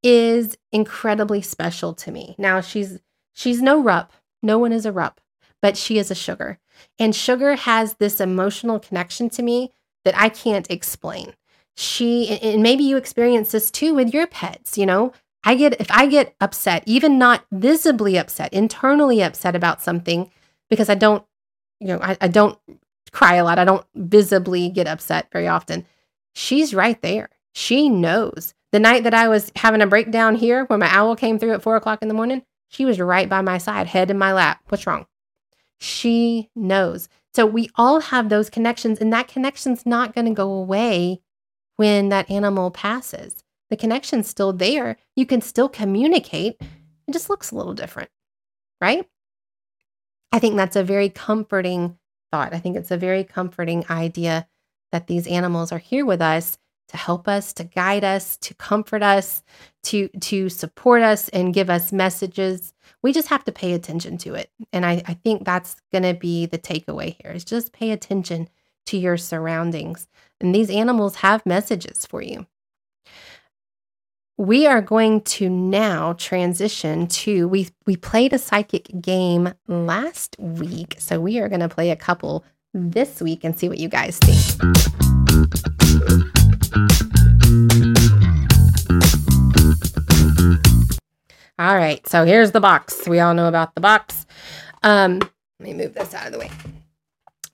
is 0.02 0.56
incredibly 0.72 1.42
special 1.42 1.92
to 1.94 2.12
me. 2.12 2.34
Now 2.38 2.60
she's 2.60 3.00
she's 3.32 3.60
no 3.60 3.82
rup. 3.82 4.12
No 4.42 4.58
one 4.58 4.72
is 4.72 4.86
a 4.86 4.92
rup 4.92 5.20
but 5.60 5.76
she 5.76 5.98
is 5.98 6.10
a 6.10 6.14
sugar. 6.14 6.58
And 6.98 7.14
sugar 7.14 7.56
has 7.56 7.94
this 7.94 8.20
emotional 8.20 8.78
connection 8.78 9.28
to 9.30 9.42
me 9.42 9.72
that 10.04 10.18
I 10.18 10.28
can't 10.28 10.70
explain. 10.70 11.34
She, 11.76 12.38
and 12.40 12.62
maybe 12.62 12.84
you 12.84 12.96
experience 12.96 13.52
this 13.52 13.70
too 13.70 13.94
with 13.94 14.12
your 14.12 14.26
pets, 14.26 14.78
you 14.78 14.86
know. 14.86 15.12
I 15.44 15.54
get, 15.54 15.80
if 15.80 15.90
I 15.90 16.06
get 16.06 16.34
upset, 16.40 16.82
even 16.86 17.18
not 17.18 17.44
visibly 17.52 18.18
upset, 18.18 18.52
internally 18.52 19.22
upset 19.22 19.54
about 19.54 19.82
something, 19.82 20.30
because 20.68 20.88
I 20.88 20.94
don't, 20.94 21.24
you 21.80 21.88
know, 21.88 22.00
I, 22.02 22.16
I 22.20 22.28
don't 22.28 22.58
cry 23.12 23.36
a 23.36 23.44
lot. 23.44 23.58
I 23.58 23.64
don't 23.64 23.86
visibly 23.94 24.68
get 24.68 24.86
upset 24.86 25.28
very 25.32 25.48
often. 25.48 25.86
She's 26.34 26.74
right 26.74 27.00
there. 27.02 27.30
She 27.52 27.88
knows. 27.88 28.54
The 28.70 28.80
night 28.80 29.04
that 29.04 29.14
I 29.14 29.28
was 29.28 29.50
having 29.56 29.80
a 29.80 29.86
breakdown 29.86 30.34
here, 30.34 30.64
when 30.66 30.80
my 30.80 30.88
owl 30.94 31.16
came 31.16 31.38
through 31.38 31.52
at 31.54 31.62
four 31.62 31.76
o'clock 31.76 32.02
in 32.02 32.08
the 32.08 32.14
morning, 32.14 32.42
she 32.68 32.84
was 32.84 33.00
right 33.00 33.28
by 33.28 33.40
my 33.40 33.58
side, 33.58 33.86
head 33.86 34.10
in 34.10 34.18
my 34.18 34.32
lap. 34.32 34.60
What's 34.68 34.86
wrong? 34.86 35.06
She 35.78 36.50
knows. 36.54 37.08
So 37.34 37.46
we 37.46 37.70
all 37.76 38.00
have 38.00 38.28
those 38.28 38.50
connections, 38.50 38.98
and 38.98 39.12
that 39.12 39.28
connection's 39.28 39.86
not 39.86 40.14
going 40.14 40.26
to 40.26 40.34
go 40.34 40.50
away 40.52 41.20
when 41.76 42.08
that 42.10 42.30
animal 42.30 42.70
passes. 42.70 43.42
The 43.70 43.76
connection's 43.76 44.28
still 44.28 44.52
there. 44.52 44.96
You 45.14 45.24
can 45.24 45.40
still 45.40 45.68
communicate. 45.68 46.56
It 46.60 47.12
just 47.12 47.30
looks 47.30 47.50
a 47.50 47.56
little 47.56 47.74
different, 47.74 48.10
right? 48.80 49.08
I 50.32 50.38
think 50.38 50.56
that's 50.56 50.76
a 50.76 50.84
very 50.84 51.08
comforting 51.08 51.98
thought. 52.30 52.54
I 52.54 52.58
think 52.58 52.76
it's 52.76 52.90
a 52.90 52.96
very 52.96 53.24
comforting 53.24 53.84
idea 53.90 54.46
that 54.92 55.06
these 55.06 55.26
animals 55.26 55.72
are 55.72 55.78
here 55.78 56.06
with 56.06 56.20
us 56.20 56.58
to 56.88 56.96
help 56.96 57.28
us, 57.28 57.52
to 57.52 57.64
guide 57.64 58.02
us, 58.02 58.36
to 58.38 58.54
comfort 58.54 59.02
us, 59.02 59.42
to 59.84 60.08
to 60.20 60.48
support 60.48 61.02
us 61.02 61.28
and 61.28 61.54
give 61.54 61.70
us 61.70 61.92
messages. 61.92 62.72
We 63.02 63.12
just 63.12 63.28
have 63.28 63.44
to 63.44 63.52
pay 63.52 63.74
attention 63.74 64.18
to 64.18 64.34
it. 64.34 64.50
And 64.72 64.86
I, 64.86 65.02
I 65.06 65.14
think 65.14 65.44
that's 65.44 65.76
gonna 65.92 66.14
be 66.14 66.46
the 66.46 66.58
takeaway 66.58 67.16
here 67.22 67.32
is 67.32 67.44
just 67.44 67.72
pay 67.72 67.90
attention 67.90 68.48
to 68.86 68.96
your 68.96 69.18
surroundings. 69.18 70.08
And 70.40 70.54
these 70.54 70.70
animals 70.70 71.16
have 71.16 71.44
messages 71.44 72.06
for 72.06 72.22
you. 72.22 72.46
We 74.40 74.68
are 74.68 74.80
going 74.80 75.22
to 75.22 75.50
now 75.50 76.12
transition 76.12 77.08
to 77.08 77.48
we 77.48 77.70
we 77.86 77.96
played 77.96 78.32
a 78.32 78.38
psychic 78.38 78.88
game 79.00 79.52
last 79.66 80.36
week. 80.38 80.94
So 81.00 81.20
we 81.20 81.40
are 81.40 81.48
going 81.48 81.58
to 81.58 81.68
play 81.68 81.90
a 81.90 81.96
couple 81.96 82.44
this 82.72 83.20
week 83.20 83.42
and 83.42 83.58
see 83.58 83.68
what 83.68 83.78
you 83.78 83.88
guys 83.88 84.16
think. 84.18 84.38
All 91.58 91.74
right, 91.74 92.06
so 92.06 92.24
here's 92.24 92.52
the 92.52 92.60
box. 92.60 93.08
We 93.08 93.18
all 93.18 93.34
know 93.34 93.48
about 93.48 93.74
the 93.74 93.80
box. 93.80 94.24
Um, 94.84 95.18
let 95.18 95.30
me 95.58 95.74
move 95.74 95.94
this 95.94 96.14
out 96.14 96.26
of 96.26 96.32
the 96.32 96.38
way. 96.38 96.52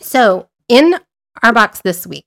So, 0.01 0.51
in 0.69 0.97
our 1.43 1.55
box 1.55 1.81
this 1.83 2.07
week, 2.07 2.27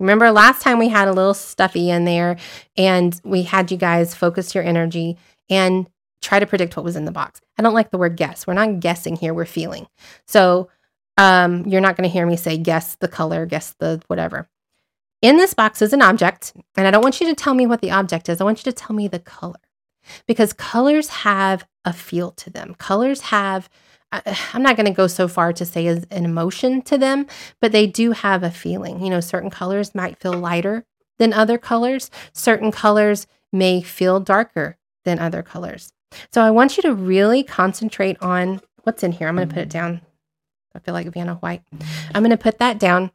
remember 0.00 0.32
last 0.32 0.62
time 0.62 0.78
we 0.78 0.88
had 0.88 1.06
a 1.06 1.12
little 1.12 1.34
stuffy 1.34 1.90
in 1.90 2.04
there 2.04 2.36
and 2.76 3.20
we 3.24 3.42
had 3.44 3.70
you 3.70 3.76
guys 3.76 4.14
focus 4.14 4.54
your 4.54 4.64
energy 4.64 5.16
and 5.48 5.88
try 6.22 6.40
to 6.40 6.46
predict 6.46 6.76
what 6.76 6.84
was 6.84 6.96
in 6.96 7.04
the 7.04 7.12
box. 7.12 7.40
I 7.56 7.62
don't 7.62 7.74
like 7.74 7.90
the 7.90 7.98
word 7.98 8.16
guess. 8.16 8.46
We're 8.46 8.54
not 8.54 8.80
guessing 8.80 9.16
here, 9.16 9.32
we're 9.32 9.44
feeling. 9.46 9.86
So, 10.26 10.68
um, 11.16 11.66
you're 11.66 11.82
not 11.82 11.96
going 11.96 12.08
to 12.08 12.12
hear 12.12 12.26
me 12.26 12.36
say 12.36 12.56
guess 12.56 12.96
the 12.96 13.08
color, 13.08 13.44
guess 13.44 13.74
the 13.78 14.02
whatever. 14.06 14.48
In 15.20 15.36
this 15.36 15.52
box 15.52 15.82
is 15.82 15.92
an 15.92 16.00
object, 16.00 16.54
and 16.76 16.86
I 16.86 16.90
don't 16.90 17.02
want 17.02 17.20
you 17.20 17.26
to 17.26 17.34
tell 17.34 17.52
me 17.52 17.66
what 17.66 17.82
the 17.82 17.90
object 17.90 18.30
is. 18.30 18.40
I 18.40 18.44
want 18.44 18.64
you 18.64 18.72
to 18.72 18.76
tell 18.76 18.96
me 18.96 19.06
the 19.06 19.18
color 19.18 19.60
because 20.26 20.54
colors 20.54 21.08
have 21.08 21.66
a 21.84 21.92
feel 21.92 22.30
to 22.32 22.48
them. 22.48 22.74
Colors 22.78 23.20
have, 23.22 23.68
I'm 24.54 24.62
not 24.62 24.76
going 24.76 24.86
to 24.86 24.92
go 24.92 25.06
so 25.06 25.28
far 25.28 25.52
to 25.52 25.64
say 25.64 25.86
as 25.86 26.06
an 26.10 26.24
emotion 26.24 26.82
to 26.82 26.98
them, 26.98 27.26
but 27.60 27.72
they 27.72 27.86
do 27.86 28.12
have 28.12 28.42
a 28.42 28.50
feeling. 28.50 29.02
You 29.02 29.10
know, 29.10 29.20
certain 29.20 29.50
colors 29.50 29.94
might 29.94 30.18
feel 30.18 30.32
lighter 30.32 30.84
than 31.18 31.32
other 31.32 31.58
colors, 31.58 32.10
certain 32.32 32.72
colors 32.72 33.26
may 33.52 33.82
feel 33.82 34.20
darker 34.20 34.78
than 35.04 35.18
other 35.18 35.42
colors. 35.42 35.92
So 36.32 36.42
I 36.42 36.50
want 36.50 36.76
you 36.76 36.82
to 36.84 36.94
really 36.94 37.42
concentrate 37.42 38.16
on 38.22 38.60
what's 38.82 39.02
in 39.02 39.12
here. 39.12 39.28
I'm 39.28 39.36
going 39.36 39.48
to 39.48 39.54
put 39.54 39.62
it 39.62 39.68
mm-hmm. 39.68 39.78
down. 39.78 40.00
I 40.74 40.78
feel 40.78 40.94
like 40.94 41.12
Vanna 41.12 41.34
White. 41.36 41.62
I'm 42.14 42.22
going 42.22 42.30
to 42.30 42.36
put 42.36 42.58
that 42.58 42.78
down. 42.78 43.10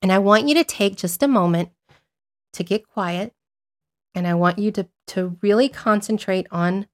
And 0.00 0.12
I 0.12 0.18
want 0.18 0.48
you 0.48 0.54
to 0.54 0.64
take 0.64 0.96
just 0.96 1.22
a 1.22 1.28
moment 1.28 1.70
to 2.52 2.62
get 2.62 2.88
quiet. 2.88 3.32
And 4.14 4.26
I 4.26 4.34
want 4.34 4.58
you 4.58 4.70
to, 4.72 4.88
to 5.08 5.36
really 5.42 5.68
concentrate 5.68 6.46
on 6.50 6.86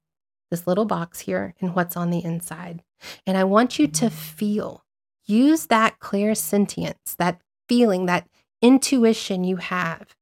this 0.50 0.66
little 0.66 0.85
box 0.85 1.20
here 1.20 1.55
and 1.61 1.74
what's 1.74 1.96
on 1.96 2.11
the 2.11 2.24
inside. 2.24 2.83
And 3.27 3.37
I 3.37 3.45
want 3.45 3.79
you 3.79 3.87
to 3.88 4.11
feel, 4.11 4.85
use 5.25 5.67
that 5.67 5.99
clairsentience, 6.01 7.17
that 7.19 7.40
feeling, 7.69 8.07
that 8.07 8.29
intuition 8.62 9.45
you 9.45 9.57
have 9.57 10.14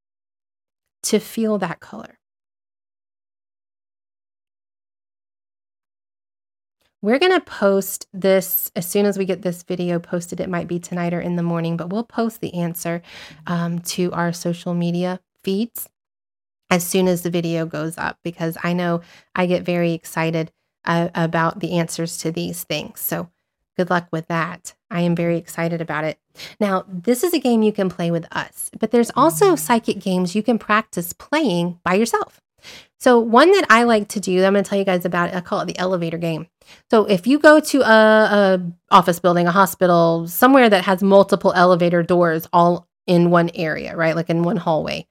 to 1.04 1.18
feel 1.18 1.58
that 1.58 1.80
color. 1.80 2.18
We're 7.02 7.18
going 7.18 7.32
to 7.32 7.40
post 7.40 8.06
this 8.12 8.70
as 8.76 8.86
soon 8.86 9.06
as 9.06 9.18
we 9.18 9.24
get 9.24 9.42
this 9.42 9.64
video 9.64 9.98
posted. 9.98 10.38
It 10.38 10.48
might 10.48 10.68
be 10.68 10.78
tonight 10.78 11.12
or 11.12 11.20
in 11.20 11.34
the 11.34 11.42
morning, 11.42 11.76
but 11.76 11.90
we'll 11.90 12.04
post 12.04 12.40
the 12.40 12.54
answer 12.54 13.02
um, 13.48 13.80
to 13.80 14.12
our 14.12 14.32
social 14.32 14.72
media 14.72 15.18
feeds 15.42 15.88
as 16.70 16.86
soon 16.86 17.08
as 17.08 17.22
the 17.22 17.30
video 17.30 17.66
goes 17.66 17.98
up 17.98 18.18
because 18.22 18.56
I 18.62 18.72
know 18.72 19.02
I 19.34 19.46
get 19.46 19.64
very 19.64 19.92
excited 19.92 20.52
uh, 20.84 21.08
about 21.14 21.60
the 21.60 21.72
answers 21.78 22.18
to 22.18 22.30
these 22.30 22.64
things. 22.64 23.00
So 23.00 23.30
good 23.76 23.90
luck 23.90 24.08
with 24.10 24.28
that. 24.28 24.74
I 24.90 25.00
am 25.00 25.16
very 25.16 25.38
excited 25.38 25.80
about 25.80 26.04
it. 26.04 26.18
Now, 26.60 26.84
this 26.88 27.22
is 27.22 27.32
a 27.34 27.38
game 27.38 27.62
you 27.62 27.72
can 27.72 27.88
play 27.88 28.10
with 28.10 28.26
us, 28.30 28.70
but 28.78 28.90
there's 28.90 29.10
also 29.16 29.56
psychic 29.56 30.00
games 30.00 30.34
you 30.34 30.42
can 30.42 30.58
practice 30.58 31.12
playing 31.12 31.78
by 31.84 31.94
yourself. 31.94 32.40
So, 33.00 33.18
one 33.18 33.50
that 33.52 33.66
I 33.68 33.82
like 33.82 34.08
to 34.08 34.20
do, 34.20 34.44
I'm 34.44 34.52
going 34.52 34.62
to 34.62 34.68
tell 34.68 34.78
you 34.78 34.84
guys 34.84 35.04
about. 35.04 35.34
I 35.34 35.40
call 35.40 35.60
it 35.60 35.66
the 35.66 35.78
elevator 35.78 36.18
game. 36.18 36.46
So, 36.90 37.04
if 37.06 37.26
you 37.26 37.40
go 37.40 37.58
to 37.58 37.80
a, 37.80 37.84
a 37.84 38.72
office 38.92 39.18
building, 39.18 39.48
a 39.48 39.50
hospital, 39.50 40.28
somewhere 40.28 40.70
that 40.70 40.84
has 40.84 41.02
multiple 41.02 41.52
elevator 41.54 42.04
doors 42.04 42.46
all 42.52 42.86
in 43.06 43.30
one 43.30 43.50
area, 43.54 43.96
right? 43.96 44.14
Like 44.14 44.30
in 44.30 44.42
one 44.44 44.56
hallway. 44.56 45.08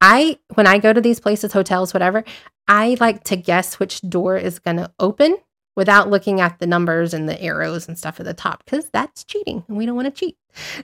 I, 0.00 0.38
when 0.54 0.66
I 0.66 0.78
go 0.78 0.92
to 0.92 1.00
these 1.00 1.20
places, 1.20 1.52
hotels, 1.52 1.92
whatever, 1.92 2.24
I 2.68 2.96
like 3.00 3.24
to 3.24 3.36
guess 3.36 3.78
which 3.78 4.00
door 4.02 4.36
is 4.36 4.58
going 4.58 4.78
to 4.78 4.90
open 4.98 5.36
without 5.76 6.10
looking 6.10 6.40
at 6.40 6.58
the 6.58 6.66
numbers 6.66 7.14
and 7.14 7.28
the 7.28 7.40
arrows 7.40 7.88
and 7.88 7.98
stuff 7.98 8.20
at 8.20 8.26
the 8.26 8.34
top 8.34 8.64
because 8.64 8.88
that's 8.90 9.24
cheating 9.24 9.64
and 9.68 9.76
we 9.76 9.86
don't 9.86 9.96
want 9.96 10.06
to 10.06 10.18
cheat. 10.18 10.36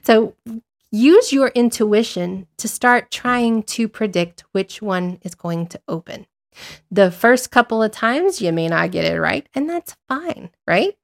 So 0.03 0.35
use 0.91 1.33
your 1.33 1.49
intuition 1.49 2.47
to 2.57 2.67
start 2.67 3.11
trying 3.11 3.63
to 3.63 3.87
predict 3.87 4.43
which 4.51 4.81
one 4.81 5.19
is 5.23 5.35
going 5.35 5.67
to 5.67 5.81
open. 5.87 6.25
The 6.89 7.11
first 7.11 7.51
couple 7.51 7.83
of 7.83 7.91
times 7.91 8.41
you 8.41 8.51
may 8.51 8.67
not 8.67 8.91
get 8.91 9.05
it 9.05 9.19
right, 9.19 9.47
and 9.53 9.69
that's 9.69 9.95
fine, 10.07 10.49
right? 10.67 10.97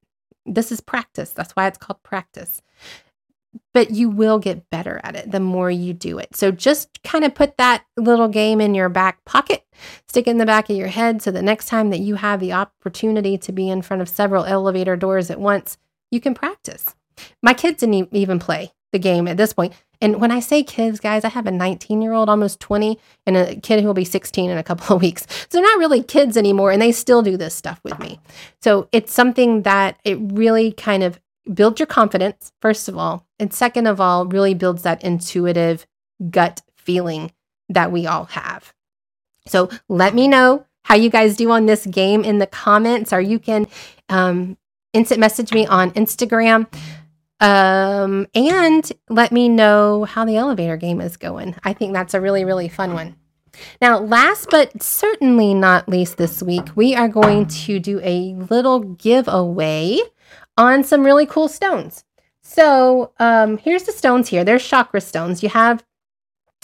This 0.46 0.72
is 0.72 0.82
practice. 0.82 1.30
That's 1.30 1.52
why 1.52 1.68
it's 1.68 1.78
called 1.78 2.02
practice 2.02 2.64
but 3.74 3.92
you 3.92 4.10
will 4.10 4.40
get 4.40 4.70
better 4.70 5.00
at 5.04 5.16
it 5.16 5.32
the 5.32 5.40
more 5.40 5.70
you 5.70 5.94
do 5.94 6.18
it. 6.20 6.36
So 6.36 6.52
just 6.52 7.02
kind 7.04 7.24
of 7.24 7.36
put 7.36 7.58
that 7.58 7.86
little 7.98 8.28
game 8.28 8.62
in 8.62 8.76
your 8.76 8.90
back 8.90 9.24
pocket, 9.26 9.66
stick 10.08 10.28
it 10.28 10.32
in 10.32 10.38
the 10.38 10.46
back 10.46 10.70
of 10.70 10.76
your 10.76 10.88
head 10.88 11.22
so 11.22 11.32
the 11.32 11.42
next 11.42 11.68
time 11.68 11.90
that 11.90 12.00
you 12.00 12.16
have 12.16 12.40
the 12.40 12.54
opportunity 12.54 13.38
to 13.38 13.52
be 13.52 13.70
in 13.70 13.82
front 13.82 14.02
of 14.02 14.10
several 14.10 14.46
elevator 14.46 14.96
doors 14.96 15.30
at 15.30 15.40
once, 15.40 15.78
you 16.12 16.20
can 16.20 16.34
practice. 16.34 16.96
My 17.42 17.54
kids 17.54 17.80
didn't 17.80 18.14
even 18.14 18.40
play 18.40 18.74
the 18.92 19.00
game 19.00 19.28
at 19.28 19.38
this 19.38 19.54
point. 19.54 19.74
And 20.00 20.20
when 20.20 20.32
I 20.32 20.40
say 20.40 20.64
kids, 20.64 21.00
guys, 21.00 21.24
I 21.24 21.30
have 21.30 21.48
a 21.48 21.52
19 21.52 22.02
year 22.02 22.14
old, 22.14 22.30
almost 22.30 22.60
20, 22.60 23.00
and 23.26 23.38
a 23.38 23.56
kid 23.56 23.82
who 23.82 23.88
will 23.88 23.94
be 23.94 24.06
16 24.06 24.50
in 24.50 24.58
a 24.58 24.64
couple 24.64 24.96
of 24.96 25.02
weeks. 25.02 25.26
So 25.30 25.48
they're 25.52 25.62
not 25.62 25.80
really 25.80 26.04
kids 26.04 26.38
anymore, 26.38 26.72
and 26.72 26.82
they 26.82 26.92
still 26.92 27.22
do 27.22 27.38
this 27.38 27.56
stuff 27.56 27.80
with 27.84 27.98
me. 28.00 28.20
So 28.62 28.88
it's 28.92 29.14
something 29.14 29.64
that 29.64 30.00
it 30.04 30.18
really 30.22 30.72
kind 30.72 31.04
of 31.04 31.20
builds 31.52 31.80
your 31.80 31.88
confidence, 31.88 32.52
first 32.62 32.88
of 32.88 32.98
all. 32.98 33.26
And 33.44 33.54
second 33.54 33.88
of 33.88 34.00
all, 34.00 34.26
really 34.26 34.54
builds 34.54 34.84
that 34.84 35.04
intuitive 35.04 35.86
gut 36.30 36.62
feeling 36.78 37.34
that 37.68 37.92
we 37.92 38.08
all 38.08 38.24
have. 38.24 38.74
So 39.48 39.70
let 39.90 40.16
me 40.16 40.30
know 40.30 40.66
how 40.86 40.96
you 40.96 41.10
guys 41.10 41.36
do 41.36 41.52
on 41.52 41.66
this 41.66 41.86
game 41.86 42.24
in 42.24 42.40
the 42.40 42.48
comments, 42.48 43.12
or 43.12 43.20
you 43.20 43.40
can 43.40 43.68
um, 44.08 44.58
instant 44.94 45.20
message 45.20 45.54
me 45.54 45.68
on 45.68 45.92
Instagram. 45.92 46.74
Um, 47.42 48.28
and 48.34 48.90
let 49.10 49.34
me 49.34 49.50
know 49.50 50.06
how 50.06 50.24
the 50.24 50.38
elevator 50.38 50.78
game 50.78 51.02
is 51.02 51.18
going. 51.18 51.54
I 51.66 51.74
think 51.74 51.92
that's 51.92 52.14
a 52.14 52.22
really, 52.22 52.46
really 52.46 52.70
fun 52.70 52.94
one. 52.94 53.18
Now, 53.82 54.00
last 54.00 54.48
but 54.52 54.82
certainly 54.82 55.54
not 55.54 55.90
least 55.90 56.16
this 56.16 56.42
week, 56.42 56.70
we 56.78 56.96
are 56.96 57.10
going 57.10 57.48
to 57.48 57.78
do 57.78 58.00
a 58.04 58.36
little 58.36 58.80
giveaway 58.80 60.00
on 60.58 60.86
some 60.86 61.04
really 61.04 61.26
cool 61.26 61.50
stones. 61.50 62.06
So 62.44 63.12
um, 63.20 63.58
here's 63.58 63.84
the 63.84 63.92
stones 63.92 64.30
here. 64.30 64.44
There's 64.44 64.66
chakra 64.66 65.02
stones. 65.02 65.42
You 65.42 65.50
have 65.50 65.84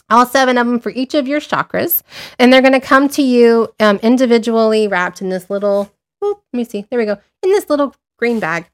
all 0.09 0.25
seven 0.25 0.57
of 0.57 0.67
them 0.67 0.79
for 0.79 0.91
each 0.91 1.13
of 1.13 1.27
your 1.27 1.39
chakras, 1.39 2.01
and 2.37 2.51
they're 2.51 2.61
going 2.61 2.73
to 2.73 2.79
come 2.79 3.07
to 3.09 3.21
you 3.21 3.73
um, 3.79 3.99
individually 4.01 4.87
wrapped 4.87 5.21
in 5.21 5.29
this 5.29 5.49
little, 5.49 5.91
oh, 6.21 6.41
let 6.51 6.57
me 6.57 6.63
see, 6.63 6.85
there 6.89 6.99
we 6.99 7.05
go, 7.05 7.17
in 7.43 7.51
this 7.51 7.69
little 7.69 7.95
green 8.17 8.39
bag. 8.39 8.65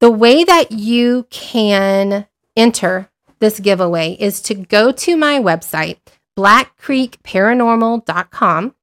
The 0.00 0.10
way 0.10 0.44
that 0.44 0.72
you 0.72 1.26
can 1.30 2.26
enter 2.56 3.08
this 3.38 3.60
giveaway 3.60 4.16
is 4.20 4.42
to 4.42 4.54
go 4.54 4.92
to 4.92 5.16
my 5.16 5.38
website, 5.38 5.96
blackcreekparanormal.com, 6.38 8.74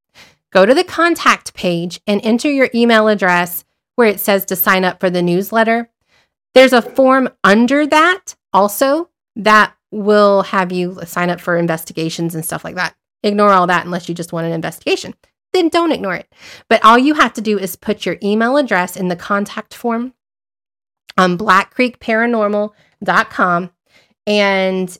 go 0.51 0.65
to 0.65 0.73
the 0.73 0.83
contact 0.83 1.53
page 1.53 2.01
and 2.07 2.19
enter 2.23 2.51
your 2.51 2.69
email 2.73 3.07
address 3.07 3.63
where 3.95 4.07
it 4.07 4.19
says 4.19 4.45
to 4.45 4.55
sign 4.55 4.83
up 4.83 4.99
for 4.99 5.09
the 5.09 5.21
newsletter. 5.21 5.89
There's 6.57 6.73
a 6.73 6.81
form 6.81 7.29
under 7.43 7.85
that 7.85 8.33
also 8.51 9.11
that 9.35 9.75
will 9.91 10.41
have 10.41 10.71
you 10.71 10.99
sign 11.05 11.29
up 11.29 11.39
for 11.39 11.55
investigations 11.55 12.33
and 12.33 12.43
stuff 12.43 12.63
like 12.63 12.73
that. 12.73 12.95
Ignore 13.21 13.51
all 13.51 13.67
that 13.67 13.85
unless 13.85 14.09
you 14.09 14.15
just 14.15 14.33
want 14.33 14.47
an 14.47 14.53
investigation. 14.53 15.13
Then 15.53 15.69
don't 15.69 15.91
ignore 15.91 16.15
it. 16.15 16.33
But 16.67 16.83
all 16.83 16.97
you 16.97 17.13
have 17.13 17.33
to 17.33 17.41
do 17.41 17.59
is 17.59 17.75
put 17.75 18.07
your 18.07 18.17
email 18.23 18.57
address 18.57 18.97
in 18.97 19.07
the 19.07 19.15
contact 19.15 19.75
form 19.75 20.15
on 21.15 21.37
blackcreekparanormal.com 21.37 23.69
and 24.25 24.99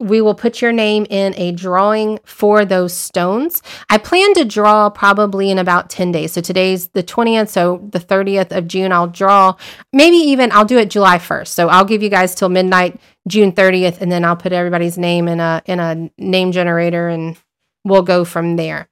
we 0.00 0.20
will 0.20 0.34
put 0.34 0.62
your 0.62 0.72
name 0.72 1.06
in 1.10 1.34
a 1.36 1.52
drawing 1.52 2.20
for 2.24 2.64
those 2.64 2.94
stones. 2.94 3.62
I 3.90 3.98
plan 3.98 4.32
to 4.34 4.44
draw 4.44 4.90
probably 4.90 5.50
in 5.50 5.58
about 5.58 5.90
10 5.90 6.12
days. 6.12 6.32
So 6.32 6.40
today's 6.40 6.88
the 6.88 7.02
20th. 7.02 7.48
So 7.48 7.88
the 7.90 7.98
30th 7.98 8.56
of 8.56 8.68
June, 8.68 8.92
I'll 8.92 9.08
draw. 9.08 9.56
Maybe 9.92 10.16
even 10.16 10.52
I'll 10.52 10.64
do 10.64 10.78
it 10.78 10.90
July 10.90 11.18
1st. 11.18 11.48
So 11.48 11.68
I'll 11.68 11.84
give 11.84 12.02
you 12.02 12.10
guys 12.10 12.34
till 12.34 12.48
midnight, 12.48 13.00
June 13.26 13.52
30th, 13.52 14.00
and 14.00 14.10
then 14.10 14.24
I'll 14.24 14.36
put 14.36 14.52
everybody's 14.52 14.98
name 14.98 15.26
in 15.26 15.40
a 15.40 15.62
in 15.66 15.80
a 15.80 16.10
name 16.16 16.52
generator 16.52 17.08
and 17.08 17.36
we'll 17.84 18.02
go 18.02 18.24
from 18.24 18.56
there. 18.56 18.88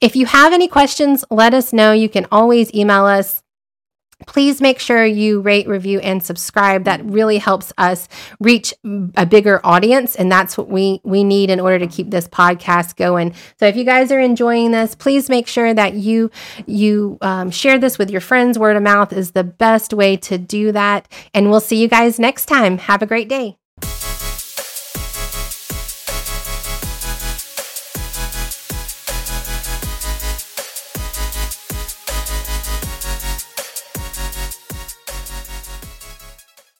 If 0.00 0.16
you 0.16 0.26
have 0.26 0.52
any 0.52 0.68
questions, 0.68 1.24
let 1.30 1.54
us 1.54 1.72
know. 1.72 1.92
You 1.92 2.08
can 2.08 2.26
always 2.30 2.74
email 2.74 3.04
us 3.04 3.42
please 4.26 4.60
make 4.60 4.78
sure 4.78 5.04
you 5.04 5.40
rate, 5.40 5.68
review, 5.68 6.00
and 6.00 6.22
subscribe. 6.22 6.84
That 6.84 7.04
really 7.04 7.38
helps 7.38 7.72
us 7.78 8.08
reach 8.40 8.74
a 9.16 9.26
bigger 9.26 9.60
audience, 9.64 10.16
and 10.16 10.30
that's 10.30 10.56
what 10.56 10.68
we 10.68 11.00
we 11.04 11.24
need 11.24 11.50
in 11.50 11.60
order 11.60 11.78
to 11.78 11.86
keep 11.86 12.10
this 12.10 12.28
podcast 12.28 12.96
going. 12.96 13.34
So, 13.58 13.66
if 13.66 13.76
you 13.76 13.84
guys 13.84 14.12
are 14.12 14.20
enjoying 14.20 14.70
this, 14.72 14.94
please 14.94 15.28
make 15.28 15.46
sure 15.46 15.72
that 15.74 15.94
you 15.94 16.30
you 16.66 17.18
um, 17.20 17.50
share 17.50 17.78
this 17.78 17.98
with 17.98 18.10
your 18.10 18.20
friends. 18.20 18.58
Word 18.58 18.76
of 18.76 18.82
mouth 18.82 19.12
is 19.12 19.32
the 19.32 19.44
best 19.44 19.92
way 19.92 20.16
to 20.18 20.38
do 20.38 20.72
that, 20.72 21.10
and 21.34 21.50
we'll 21.50 21.60
see 21.60 21.80
you 21.80 21.88
guys 21.88 22.18
next 22.18 22.46
time. 22.46 22.78
Have 22.78 23.02
a 23.02 23.06
great 23.06 23.28
day. 23.28 23.56